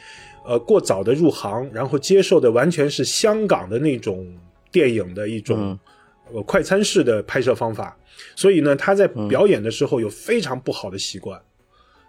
[0.45, 4.25] 呃过早的入行，然后接受的完全是香港的那种
[4.71, 5.77] 电影的一种
[6.33, 7.95] 呃快餐式的拍摄方法，
[8.35, 11.39] 所以呢，他在表演的时候有非常不好的习惯。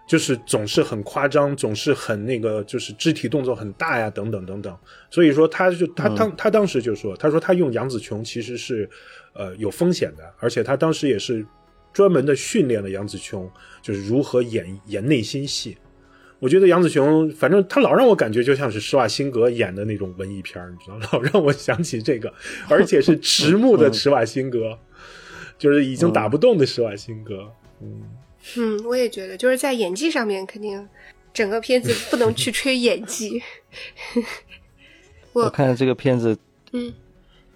[0.08, 4.74] 就是总是很夸张，总是很那个，就是肢体动作很大呀，等等等等。
[5.10, 8.88] 所以说，他就他当他当时就说，他说他用杨紫琼其实是，
[9.34, 11.44] 呃，有风险的，而且他当时也是
[11.92, 13.50] 专门的训练了杨紫琼，
[13.82, 15.76] 就是如何演演内心戏。
[16.38, 22.32] 我觉得杨子雄，反正他老让我感觉就像是施瓦辛格演的那种文艺片你知道， 老让我想起这个，
[22.68, 24.78] 而且是迟暮的施瓦辛格，
[25.58, 27.52] 就是已经打不动的施瓦辛格，
[27.82, 28.02] 嗯。
[28.56, 30.88] 嗯，我也觉得，就是在演技上面，肯定
[31.34, 33.42] 整个片子不能去吹演技。
[35.34, 36.38] 我看这个片子，
[36.72, 36.94] 嗯，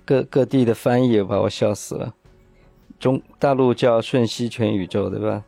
[0.04, 2.14] 各各地的翻译把我笑死了。
[2.98, 5.44] 中大陆叫《瞬息全宇宙》，对吧？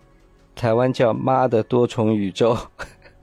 [0.55, 2.55] 台湾叫《妈的多重宇宙》，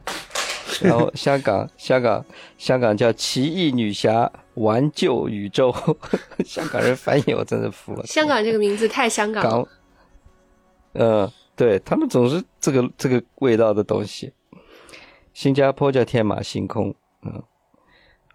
[0.81, 2.25] 然后香港香港
[2.57, 5.71] 香港叫《奇异女侠玩救宇宙》。
[6.45, 8.05] 香港人翻译我真的服了。
[8.05, 9.67] 香港这个名字太香港了。
[10.93, 11.31] 嗯。
[11.53, 14.33] 对他们总是这个这个味道的东西。
[15.31, 17.43] 新加坡叫天马行空，嗯，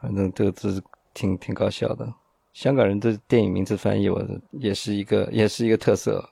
[0.00, 0.80] 反正这个字
[1.12, 2.06] 挺挺搞笑的。
[2.52, 6.30] 香港人的电影名字翻译，我也是一个也是一个特色。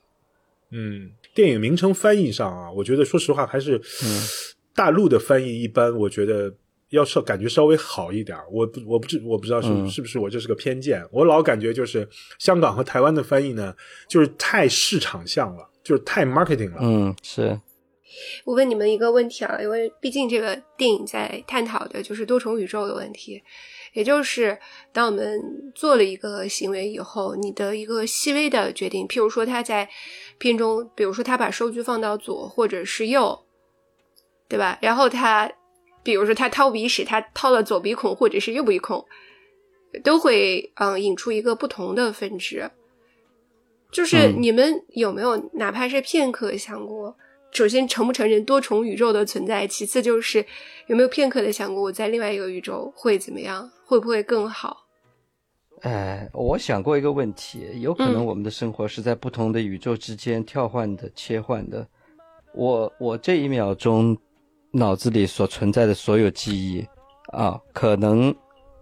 [0.70, 3.80] 嗯，电影名称翻译上啊，我觉得说实话还是
[4.74, 6.54] 大陆的翻译一般，我觉得
[6.90, 8.38] 要稍感觉稍微好一点。
[8.50, 12.08] 我不我不知我不知道是是不是我这是个偏见，我老感觉就是
[12.38, 13.74] 香港和台湾的翻译呢，
[14.08, 15.70] 就是太市场向了。
[15.84, 16.78] 就是太 marketing 了。
[16.80, 17.60] 嗯，是。
[18.46, 23.42] 我问你们一个问题啊，因为毕竟这个电影在探讨的就是多重宇宙的问题，
[23.94, 24.58] 也就是
[24.92, 29.88] 当我们做了一个行为以后，你的一个细微的决定，譬如说他在
[30.36, 33.46] 片中，比如说他把收据放到左或者是右，
[34.48, 34.78] 对吧？
[34.82, 35.50] 然后他，
[36.02, 39.06] 比如说他掏鼻屎，他掏了左鼻孔或者是右鼻孔，
[40.02, 42.70] 都会嗯引出一个不同的分支。
[43.92, 47.16] 就是你们有没有哪怕是片刻想过，
[47.52, 50.44] 首先承不承认多重宇宙的存在，其次就是
[50.88, 54.86] 有没有片刻的想过我在另外一个宇宙会怎么样，会不会更好？
[55.82, 61.86] 哎，我想过一个问题，有可能我们的生活是在不同的宇宙之间跳换的、切换的。
[62.54, 64.16] 我我这一秒钟
[64.70, 66.86] 脑子里所存在的所有记忆
[67.32, 68.34] 啊，可能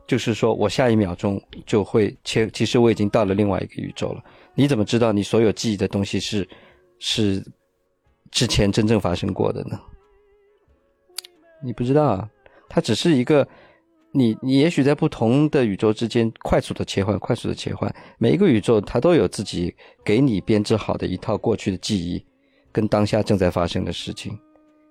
[0.07, 4.23] 就是说我下一秒钟就会切，其实我已经到了另外一个宇宙了。
[4.55, 6.49] 你怎么知道你所有记忆的东西是
[6.99, 7.45] 是
[8.31, 9.81] 之前真正发生过的呢？
[11.65, 12.31] 你不知道啊，
[12.69, 13.47] 它只是一个
[14.15, 17.93] 你你也许在不同的宇宙之间快速的切换，快速的切换。
[18.19, 19.75] 每一个宇宙它都有自己
[20.05, 22.25] 给你编织好的一套过去的记忆，
[22.71, 24.39] 跟当下正在发生的事情。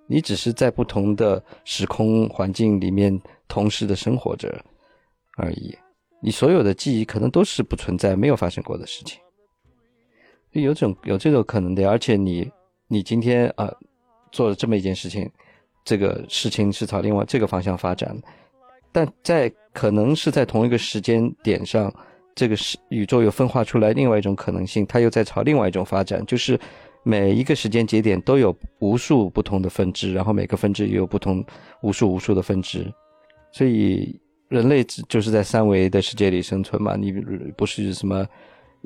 [0.07, 3.17] 你只是在不同的时空环境里面
[3.47, 4.59] 同时的生活着
[5.37, 5.73] 而已。
[6.21, 9.19] 你所有的记忆可能都是不存在、没有发生过的事情。
[10.51, 12.51] 有种有这种可能的，而且你
[12.87, 13.71] 你今天啊
[14.31, 15.31] 做了这么一件事情，
[15.85, 18.15] 这个事情是朝另外这个方向发展，
[18.91, 21.93] 但在可能是在同一个时间点上，
[22.35, 26.59] 这个是宇宙又分化出来另外一种可能性，它又在朝另外一种发展，就是
[27.03, 31.43] 每一个时间节点都有无数不同的分支，然后每个分支又有不同
[31.81, 32.85] 无数无数的分支，
[33.51, 34.19] 所以
[34.49, 37.11] 人类就是在三维的世界里生存嘛，你
[37.55, 38.27] 不是什么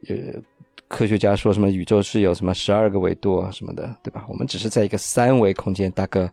[0.07, 0.15] 呃。
[0.87, 4.23] 科学家说什么宇宙是有什么十二个维度啊什么的，对吧？
[4.29, 6.29] 我们只是在一个三维空间，大哥，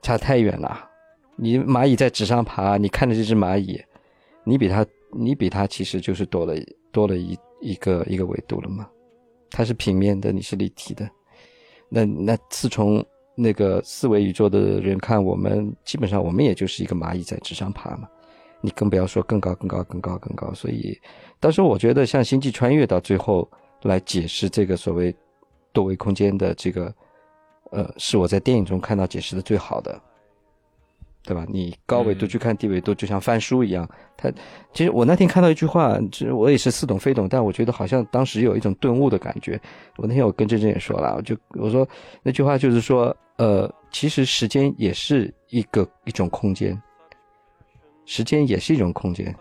[0.00, 0.88] 差太远了。
[1.36, 3.82] 你蚂蚁在纸上爬，你看着这只蚂蚁，
[4.44, 6.54] 你比它，你比它其实就是多了
[6.92, 8.88] 多了一一个一个维度了嘛。
[9.50, 11.08] 它是平面的，你是立体的。
[11.88, 13.04] 那那自从
[13.34, 18.08] 那个四维宇宙的人看我们，基本上我们也就是一个蚂蚁在纸上爬嘛。
[18.60, 20.52] 你更不要说更高、更高、更高、更高。
[20.54, 20.98] 所以，
[21.40, 23.48] 当时我觉得像星际穿越到最后。
[23.84, 25.14] 来解释这个所谓
[25.70, 26.94] 多维空间的这个，
[27.70, 30.00] 呃，是我在电影中看到解释的最好的，
[31.24, 31.46] 对吧？
[31.48, 33.88] 你高维度去看低维度，就像翻书一样。
[34.16, 34.30] 他
[34.74, 39.58] 其实我那天看到一句话，这我也是似懂非懂，但我觉得好像当时有一种顿悟的感觉。
[39.96, 41.88] 我那天我跟珍珍也说了，我就我说
[42.22, 46.80] 那句话就是说，呃，其实时间也是一个一种空间，
[48.04, 49.34] 时间也是一种空间。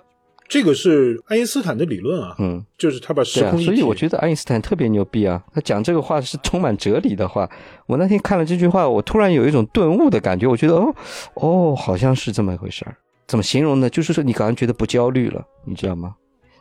[0.54, 7.50] 这个是爱因斯坦的理论啊，嗯，就是他把时空所以我觉得爱因斯坦特别牛逼啊，他讲这个话是充满哲理的话。
[7.88, 10.94] 我那天看了这句话，我突然有一种顿悟的感觉，我觉得哦
[11.34, 12.96] 哦，好像是这么一回事儿。
[13.26, 13.90] 怎么形容呢？
[13.90, 16.14] 就是说你好像觉得不焦虑了，你知道吗？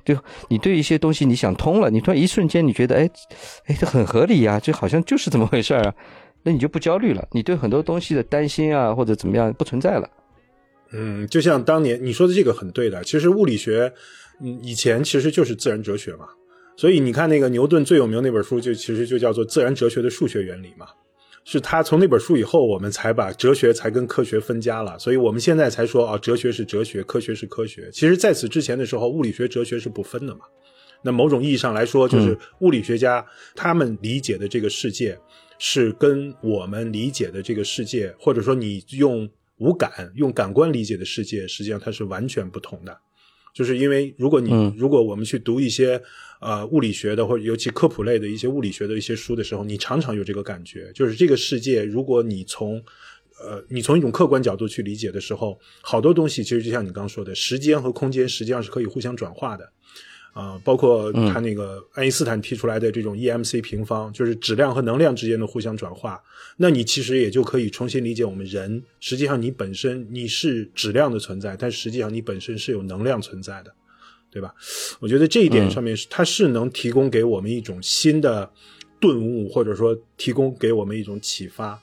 [0.05, 0.17] 对，
[0.49, 3.11] 你对一些东西你想通了，你突然一瞬间你觉得，哎，
[3.67, 5.95] 哎，这很合理呀，这好像就是这么回事儿啊，
[6.45, 10.09] 那你就不焦虑了，你对很多东西的担心啊或者怎么样不存在了。
[10.93, 13.93] 嗯，就像当年你说的这个很对的，其实物理学，
[14.43, 16.29] 嗯，以前其实就是自然哲学嘛，
[16.77, 20.87] 所以你看那个牛顿最有名那本书就其实就叫做《自然哲学的数学原理》嘛。
[21.45, 27.91] 是他从那本书以后，我们才把哲学才跟科学分家了，所以我们现在才说啊，哲学是哲学，科学是科学。
[27.93, 30.43] 其实，在此之前的时候，物理学、哲学是不分的嘛。
[31.03, 35.19] 那某种意义上来说，就是物理学家他们理解的这个世界，
[35.59, 42.99] 是跟我们理解的这个世界，或者说你用五感、用感官理解的世界，实际上它是完全不同的。
[43.55, 46.03] 就是因为如果你如果我们去读一些。
[46.45, 52.83] 呃，物理学的或者尤其科普类的一些物理学的一些书的时候，你常常有这个感觉，就是这个世界，如果你从，
[53.41, 59.73] 呃，你从一种客观角度去理解的时候，好多东西其实就像你刚刚说的，时间和空间实际上是可以互相转化的，
[60.33, 66.23] 啊，包括他那个爱因斯坦提出来的这种 EMC 平方，就是质量和能量之间的互相转化，
[66.57, 73.73] 那你其实也就可以重新理解我们人，实际上你本身你是质量的存在，但实际上你本身是有能量存在的。
[74.33, 74.55] 对吧？
[74.99, 78.51] 我觉得这一点上面是，它是能提供给我们一种新的
[78.99, 81.79] 顿悟，或者说提供给我们一种启发。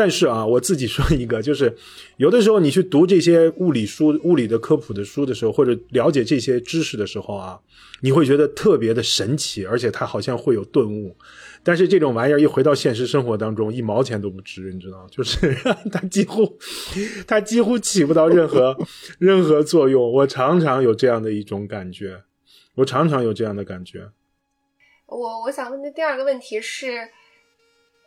[0.00, 1.76] 但是啊，我自己说一个， 就是
[2.16, 7.60] 有的时候你去读这些物理书、物理的科普的书的时候，或者了解这些知识的时候啊，
[8.00, 11.14] 你会觉得特别的神奇，而且它好像会有顿悟。
[11.62, 15.54] 但是这种玩意儿一回到现实生活当中，一毛钱都不值，你知道就是
[15.92, 16.58] 它几乎，
[17.26, 18.74] 它几乎起不到任何
[19.20, 20.10] 任何作用。
[20.10, 22.22] 我常常有这样的一种感觉，
[22.76, 24.10] 我常常有这样的感觉。
[25.06, 27.10] 我我想问的第二个问题是，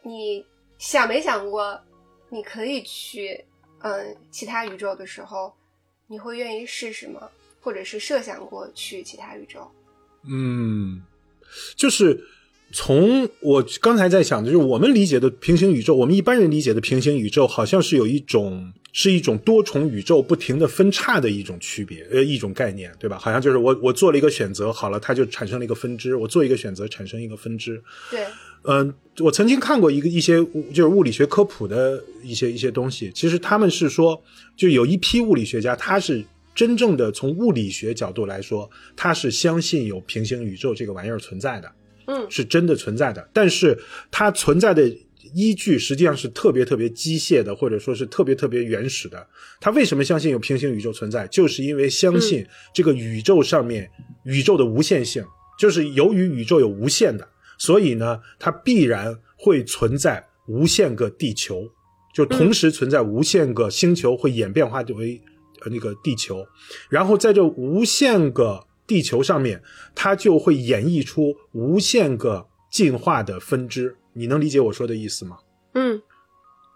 [0.03, 0.43] 你
[0.85, 1.81] 想没想过，
[2.27, 3.41] 你可以去
[3.79, 5.55] 嗯其他宇宙的时候，
[6.07, 7.29] 你会愿意试试吗？
[7.61, 9.71] 或者是设想过去其他宇宙？
[10.23, 11.01] 嗯，
[11.77, 12.21] 就是。
[12.75, 23.19] 从我刚才在想，就是我们理解的平行宇宙，我们一般人理解的平行宇宙，好像是有一种是一种多重宇宙不停的分叉的一种区别，呃，一种概念，对吧？
[23.19, 27.79] 好像就是我我做了一个选择，好了，它就产生了一个分支；我做一个选择，产生一个分支。
[28.09, 28.25] 对，
[28.63, 30.43] 嗯，我曾经看过一个一些
[30.73, 34.19] 就是物理学科普的一些一些东西，其实他们是说，
[34.57, 36.25] 就有一批物理学家，他是
[36.55, 41.71] 真正的从物理学角度来说，他是相信有平行宇宙这个玩意儿存在的。
[42.07, 43.77] 嗯，是真的存在的，但是
[44.11, 44.83] 它存在的
[45.33, 49.25] 依据实际上是特别特别机械的，或者说是特别特别原始的。
[49.61, 51.25] 他为什么相信有平行宇宙存在？
[51.27, 53.89] 就是因为相信这个宇宙上面
[54.25, 55.23] 宇宙的无限性，
[55.57, 57.27] 就是由于宇宙有无限的，
[57.57, 61.69] 所以呢，它必然会存在无限个地球，
[62.13, 65.21] 就同时存在无限个星球会演变化为
[65.61, 66.45] 呃那个地球，
[66.89, 68.67] 然后在这无限个。
[68.93, 69.59] 地球上面，
[69.95, 73.97] 它就会演绎出无限个进化的分支。
[74.13, 75.37] 你能理解我说的意思吗？
[75.73, 75.99] 嗯，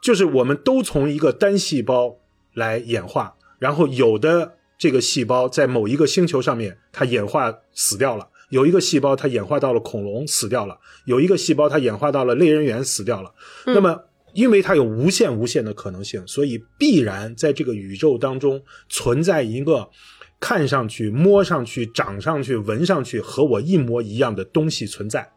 [0.01, 2.17] 就是我们都从一个单细胞
[2.55, 13.31] 来演化，然后有的这个细胞在某一个星球上面，它演化死掉了；有一个细胞它演化到了恐龙死掉了；有一个细胞它演化到了类人猿死掉了。
[13.67, 19.91] 那么，因为它有无限无限的可能性，所以必然在这个宇宙当中存在一个。
[20.39, 25.27] 看上去、摸上去、长上去、闻上去和我一模一样的东西存在，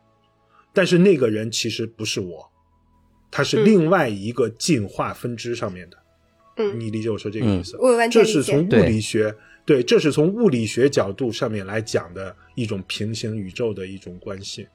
[0.75, 2.51] 但是那个人其实不是我，
[3.31, 5.97] 他是另外一个进化分支上面的。
[6.59, 7.79] 嗯，你理解我说这个意思？
[7.79, 14.69] 我完全这是从物理学对，这是从物理学角度上面来讲的一种平行宇宙的一种关系。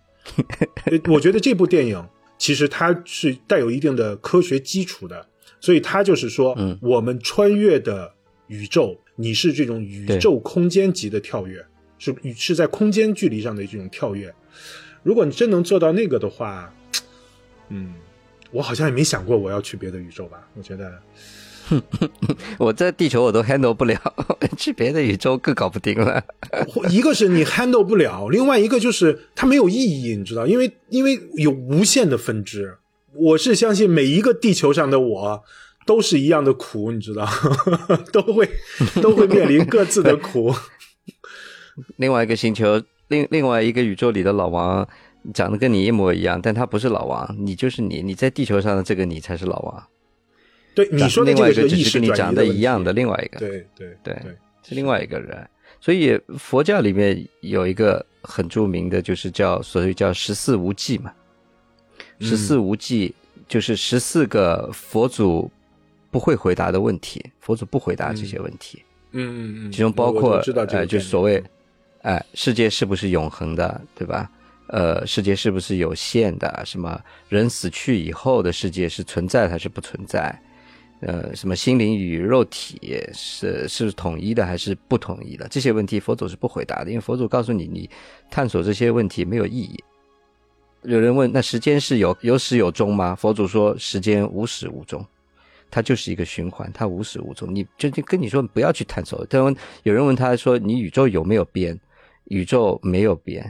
[1.07, 2.03] 我觉得这部电影
[2.39, 5.29] 其实它是带有一定的科学基础的，
[5.59, 8.11] 所以它就是说，我们穿越的
[8.47, 8.99] 宇宙。
[9.15, 11.65] 你是这种宇宙空间级的跳跃，
[11.97, 14.33] 是是在空间距离上的这种跳跃。
[15.03, 16.73] 如果你真能做到那个的话，
[17.69, 17.93] 嗯，
[18.51, 20.47] 我好像也没想过我要去别的宇宙吧。
[20.55, 20.99] 我觉得，
[22.59, 23.97] 我在地球我都 handle 不了，
[24.57, 26.23] 去别的宇宙更搞不定了。
[26.89, 30.45] 一个是你 handle 不了，另外一个就是它没有意义，你知道？
[30.45, 32.77] 因为因为有无限的分支。
[33.13, 35.43] 我是相信每一个地球上的我。
[35.85, 37.27] 都是一样的苦，你知道，
[38.11, 38.49] 都会
[39.01, 40.53] 都会面临各自的苦。
[41.97, 44.87] 另外一个星球，另另外一个宇宙里的老王
[45.33, 49.87] 长得跟你一模一样，但他不是老王，你就是你，你在地球上的这个你才是老王。
[50.73, 54.15] 对，你说的另外一个只是跟你长得一样的另外一个，对对对，
[54.63, 55.47] 是另外一个人。
[55.79, 61.13] 所以佛教里面有一个很著名的，就是叫所谓叫十四无忌嘛，
[62.19, 63.13] 十四无忌
[63.47, 65.51] 就是十四个佛祖。
[66.15, 68.81] 不会回答的问题，佛祖不回答这些问题。
[69.11, 71.43] 嗯嗯嗯，其中包括呃，就所谓，
[72.03, 74.31] 哎、世界是不是永恒的，对吧？
[74.67, 76.63] 呃，世界是不是有限的？
[76.65, 76.97] 什么
[77.27, 80.33] 人死去以后的世界是存在还是不存在？
[81.01, 85.45] 呃，什么心灵与肉体是是统一的还是不统一的？
[85.49, 87.89] 这些问题佛祖是不回答的，因为佛祖告诉你，你
[88.31, 89.83] 探索这些问题没有意义。
[90.83, 93.13] 有人问，那时间是有有始有终吗？
[93.15, 95.05] 佛祖说，时间无始无终，
[95.75, 97.53] 它就是一个循环，它无始无终。
[97.53, 99.25] 你就就跟你说不要去探索。
[99.25, 99.53] 他问
[99.83, 101.77] 有人问他说，你宇宙有没有边？
[102.29, 103.45] 宇宙没有边，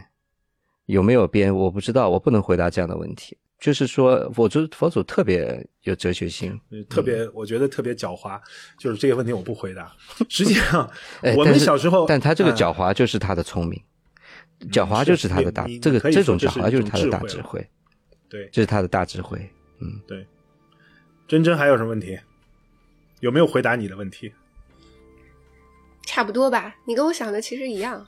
[0.88, 1.56] 有没有边？
[1.56, 3.38] 我不知道，我不能回答这样的问题。
[3.60, 8.42] 就是说，佛祖佛祖特别有哲学性，特别，我觉得特别狡猾，
[8.80, 9.96] 就是这个问题我不回答。
[10.28, 10.90] 实际上
[11.22, 13.80] 哎，我们小时候，但他这个嗯狡猾就是他的聪明，
[14.72, 17.64] 狡猾就是他的大这个这种狡猾就是他的大智慧，
[18.28, 19.40] 对这是他的大智慧。
[19.80, 20.26] 嗯，对，
[21.28, 22.20] 真真还有什么问题？
[23.22, 24.32] 有没有回答你的问题？
[26.06, 28.08] 差不多吧，你跟我想的其实一样。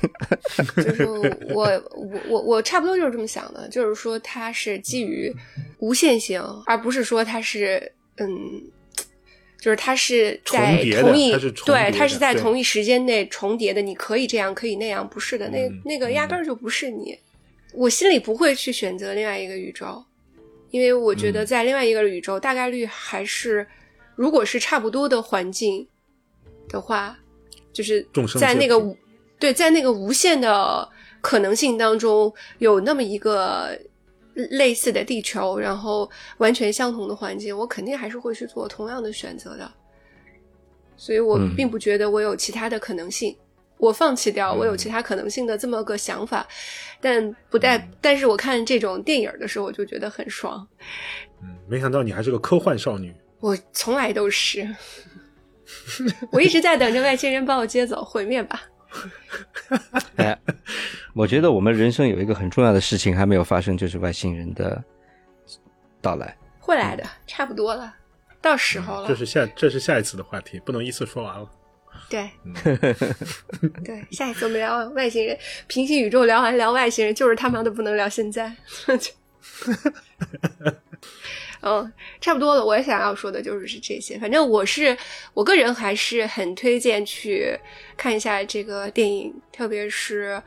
[0.76, 1.20] 就是我
[1.54, 1.82] 我
[2.28, 5.32] 我我差不多就是这么想的，就是说它是基于
[5.78, 8.62] 无限性，而不是说它是嗯，
[9.60, 17.18] 就是它是在同一重对，的它是在同一时间内重叠的，你可以这样，可以那样，不是的，那嗯那个压根儿就不是你，
[17.74, 20.02] 我心里不会去选择另外一个宇宙，
[20.70, 21.46] 因为我觉得嗯。
[21.46, 23.66] 在另外一个宇宙，大概率还是
[24.14, 25.86] 如果是差不多的环境
[26.68, 27.18] 的话，
[27.72, 28.06] 就是
[28.38, 28.96] 在那个无
[29.38, 30.88] 对，在那个无限的
[31.20, 33.78] 可能性当中，有那么一个
[34.34, 39.70] 类似的地球，然后完全相同的环境，我肯定还是会去做同样的选择的。
[40.96, 41.54] 所以我嗯。
[41.56, 43.36] 并不觉得我有其他的可能性，
[43.78, 46.46] 我放弃掉我有嗯其他可能性的这么个想法，
[47.00, 50.66] 但不带，但是我看这种电影的时候，我就觉得很爽。
[51.42, 53.14] 嗯，没想到你还是个科幻少女。
[53.40, 54.68] 我从来都是，
[56.32, 58.62] 我一直在等着外星人把我接走，毁灭吧。
[60.16, 60.36] 哎，
[61.14, 64.82] 我觉得我们人生有一个很重要的事情还没有发生，就是外星人的
[66.00, 66.36] 到来。
[66.58, 67.94] 会来的，差不多了，
[68.42, 69.08] 到时候了。
[69.08, 71.48] 这是下这是下一次的话题，不能一次说完了。
[72.08, 72.30] 对，
[73.84, 78.50] 对，下一次我们聊外星人，平行宇宙聊完聊外星人，就是他妈的不能聊现在。
[81.60, 82.64] 嗯，差不多了。
[82.64, 84.18] 我想要说的就是这些。
[84.18, 84.96] 反正我是
[85.34, 87.58] 我个人还是很推荐去
[87.96, 90.40] 看一下这个电影，特别是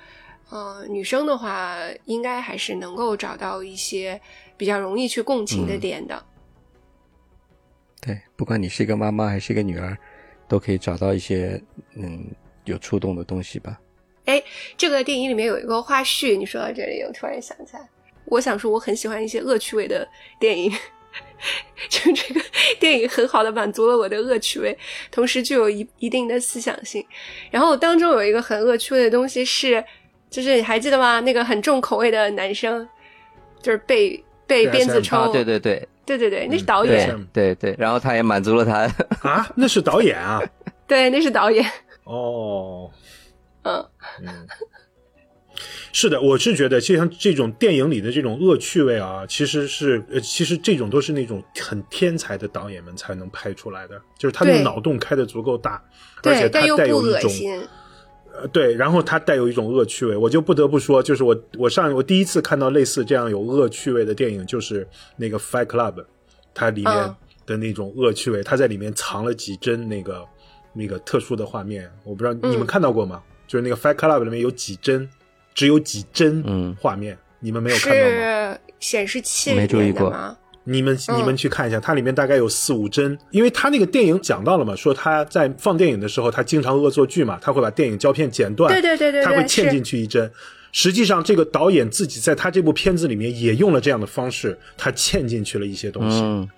[0.49, 4.19] 呃女生的话，应该还是能够找到一些
[4.55, 6.25] 比较容易去共情的点的。
[8.01, 9.97] 对，不管你是一个妈妈还是一个女儿，
[10.51, 11.61] 都可以找到一些
[11.95, 12.25] 嗯
[12.65, 13.79] 有触动的东西吧。
[14.25, 14.43] 哎，
[14.75, 17.89] 这个电影里面有一个花絮，你说到这里，我突然想起来，
[18.25, 20.05] 我想说我很喜欢一些恶趣味的
[20.41, 20.69] 电影，
[21.89, 22.41] 就这个
[22.81, 24.77] 电影很好的满足了我的恶趣味，
[25.09, 27.01] 同时具有一一定的思想性。
[27.49, 29.81] 然后当中有一个很恶趣味的东西是，
[30.29, 31.21] 就是你还记得吗？
[31.21, 32.85] 那个很重口味的男生，
[33.61, 38.89] 就是被被鞭子抽，啊，对对对对对对，那是导对演，对对，然后他也满足了他。
[39.29, 40.41] 啊，那是导演啊。
[40.87, 41.65] 对，那是导演，
[42.03, 42.89] 哦，
[43.63, 43.85] 嗯。
[44.23, 44.47] 嗯，
[45.93, 55.81] 是的，我是觉得，就像这种电影里的这种恶趣味啊，其实是呃，其实这种都是那种很天才的导演们才能拍出来的，就是他的对脑洞开的足够大，
[56.23, 57.31] 而且，他带有一种。
[58.33, 64.87] 呃，对，然后它带有一种恶趣味，我就不得不说，就是我我上我第一次看到类似这样有恶趣味的电影，就是
[65.17, 65.93] 那个《Fight Club》，
[66.53, 70.25] 它里面嗯的那种恶趣味，它在里面藏了几帧那个
[70.73, 73.21] 那个特殊的画面，我不知道你们嗯看到过吗？
[73.47, 75.09] 就是那个《Fight Club》里面有几帧，
[75.53, 78.53] 只有几帧嗯画面，你们没有看到吗？
[78.53, 80.37] 是显示器没注意过里面的吗？
[80.71, 81.17] 你们嗯。
[81.19, 90.29] 你们去看一下，它里面大概有四五帧，因为他那个电影讲到了嘛，说他在放电影的时候，他经常恶作剧嘛，他会把电影胶片剪断，对对对对对他会嵌进去一帧。
[90.71, 96.49] 实际上，这个导演自己在他这部片子里面也用了这样的方式，他嵌进去了一些东西，嗯，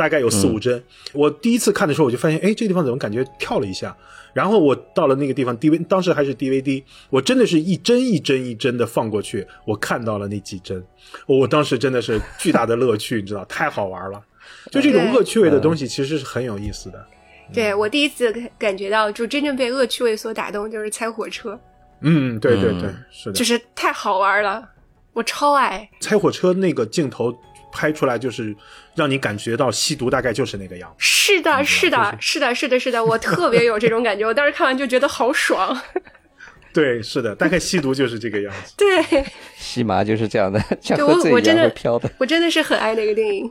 [0.00, 0.82] 大概有四五帧。
[1.12, 3.94] 我第一次看的时候，我就发现，哎，这个地方怎么感觉跳了一下？
[4.32, 10.82] 然后我到了那个地方，DV 当时还是 DVD，我真的是一帧一帧一帧的放过去，我看到了那几帧，
[11.26, 14.22] 我当时真的是巨大的乐趣， 你知道，太好玩了。
[14.70, 17.06] 就这种恶趣味的东西，其实是很有意思的。
[17.52, 21.58] 对我第一次感感觉到，就真正被恶趣味所打动，就是猜火车，
[22.00, 23.32] 嗯，对对对，嗯是的。
[23.32, 24.66] 就是太好玩了，
[25.12, 25.86] 我超爱。
[26.00, 27.36] 猜火车那个镜头
[27.72, 28.54] 拍出来，就是
[29.00, 30.96] 让你感觉到吸毒大概就是那个样子。
[30.98, 34.26] 是的，是就的，是的，是的，是的，我特别有这种感觉。
[34.26, 35.80] 我当时看完就觉得好爽。
[36.74, 38.74] 对，是的，大概吸毒就是这个样子。
[38.76, 39.24] 对，
[39.56, 42.10] 吸麻就是这样的，像对喝醉一样我我真的会飘的。
[42.18, 43.50] 我真的是很爱那个电影。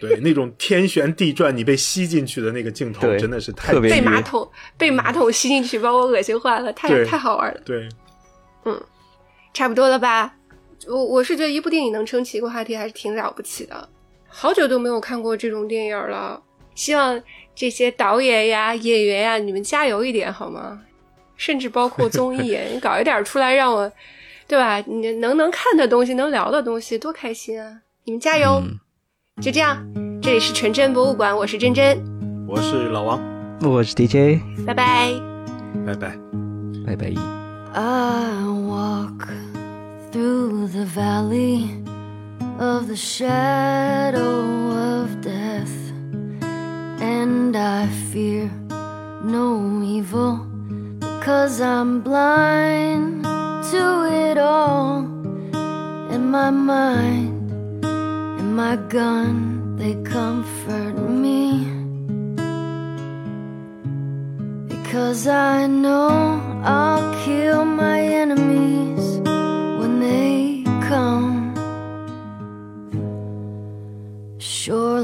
[0.00, 4.48] 对，那种天旋地转，你被吸进去的那个镜头，真的是太被马桶
[4.78, 7.60] 被马桶吸进去，把我恶心坏了，太太好玩了。
[7.64, 7.88] 对。
[8.64, 8.80] 嗯
[9.52, 10.32] 差不多了吧？
[10.86, 13.88] 我我是觉得一部电影能撑起一个话题还是挺了不起的。
[14.30, 16.40] 好久都没有看过这种电影了，
[16.74, 17.20] 希望
[17.54, 20.80] 这些导演呀、演员呀，你们加油一点好吗？
[21.36, 23.90] 甚至包括综艺，你搞一点出来让我，
[24.46, 24.78] 对吧？
[24.86, 27.80] 你能能看的东西，能聊的东西，多开心啊！
[28.04, 28.62] 你们加油！
[29.42, 29.84] 就这样，
[30.22, 31.98] 这里是纯真博物馆，我是真真，
[32.46, 33.20] 我是老王，
[33.62, 35.10] 我是 DJ，拜拜。
[35.86, 36.16] 拜拜。
[36.86, 37.12] 拜拜。
[37.72, 39.28] I walk
[40.10, 41.68] through the valley
[42.60, 45.74] of the shadow of death,
[47.00, 48.50] and I fear
[49.24, 50.46] no evil
[51.00, 54.98] because I'm blind to it all.
[56.12, 61.64] And my mind and my gun, they comfort me.
[64.68, 68.79] Because I know I'll kill my enemies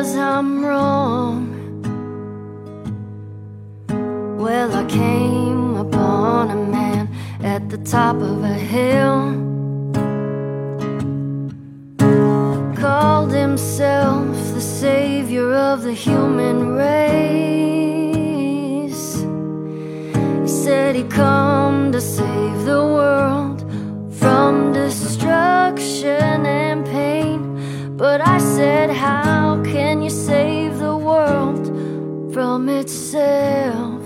[0.00, 1.44] because I'm wrong.
[4.38, 7.10] Well, I came upon a man
[7.42, 9.36] at the top of a hill.
[12.76, 17.60] Called himself the savior of the human race.
[20.44, 23.60] He said he'd come to save the world
[24.18, 27.98] from destruction and pain.
[27.98, 29.49] But I said, How
[32.40, 33.99] from itself?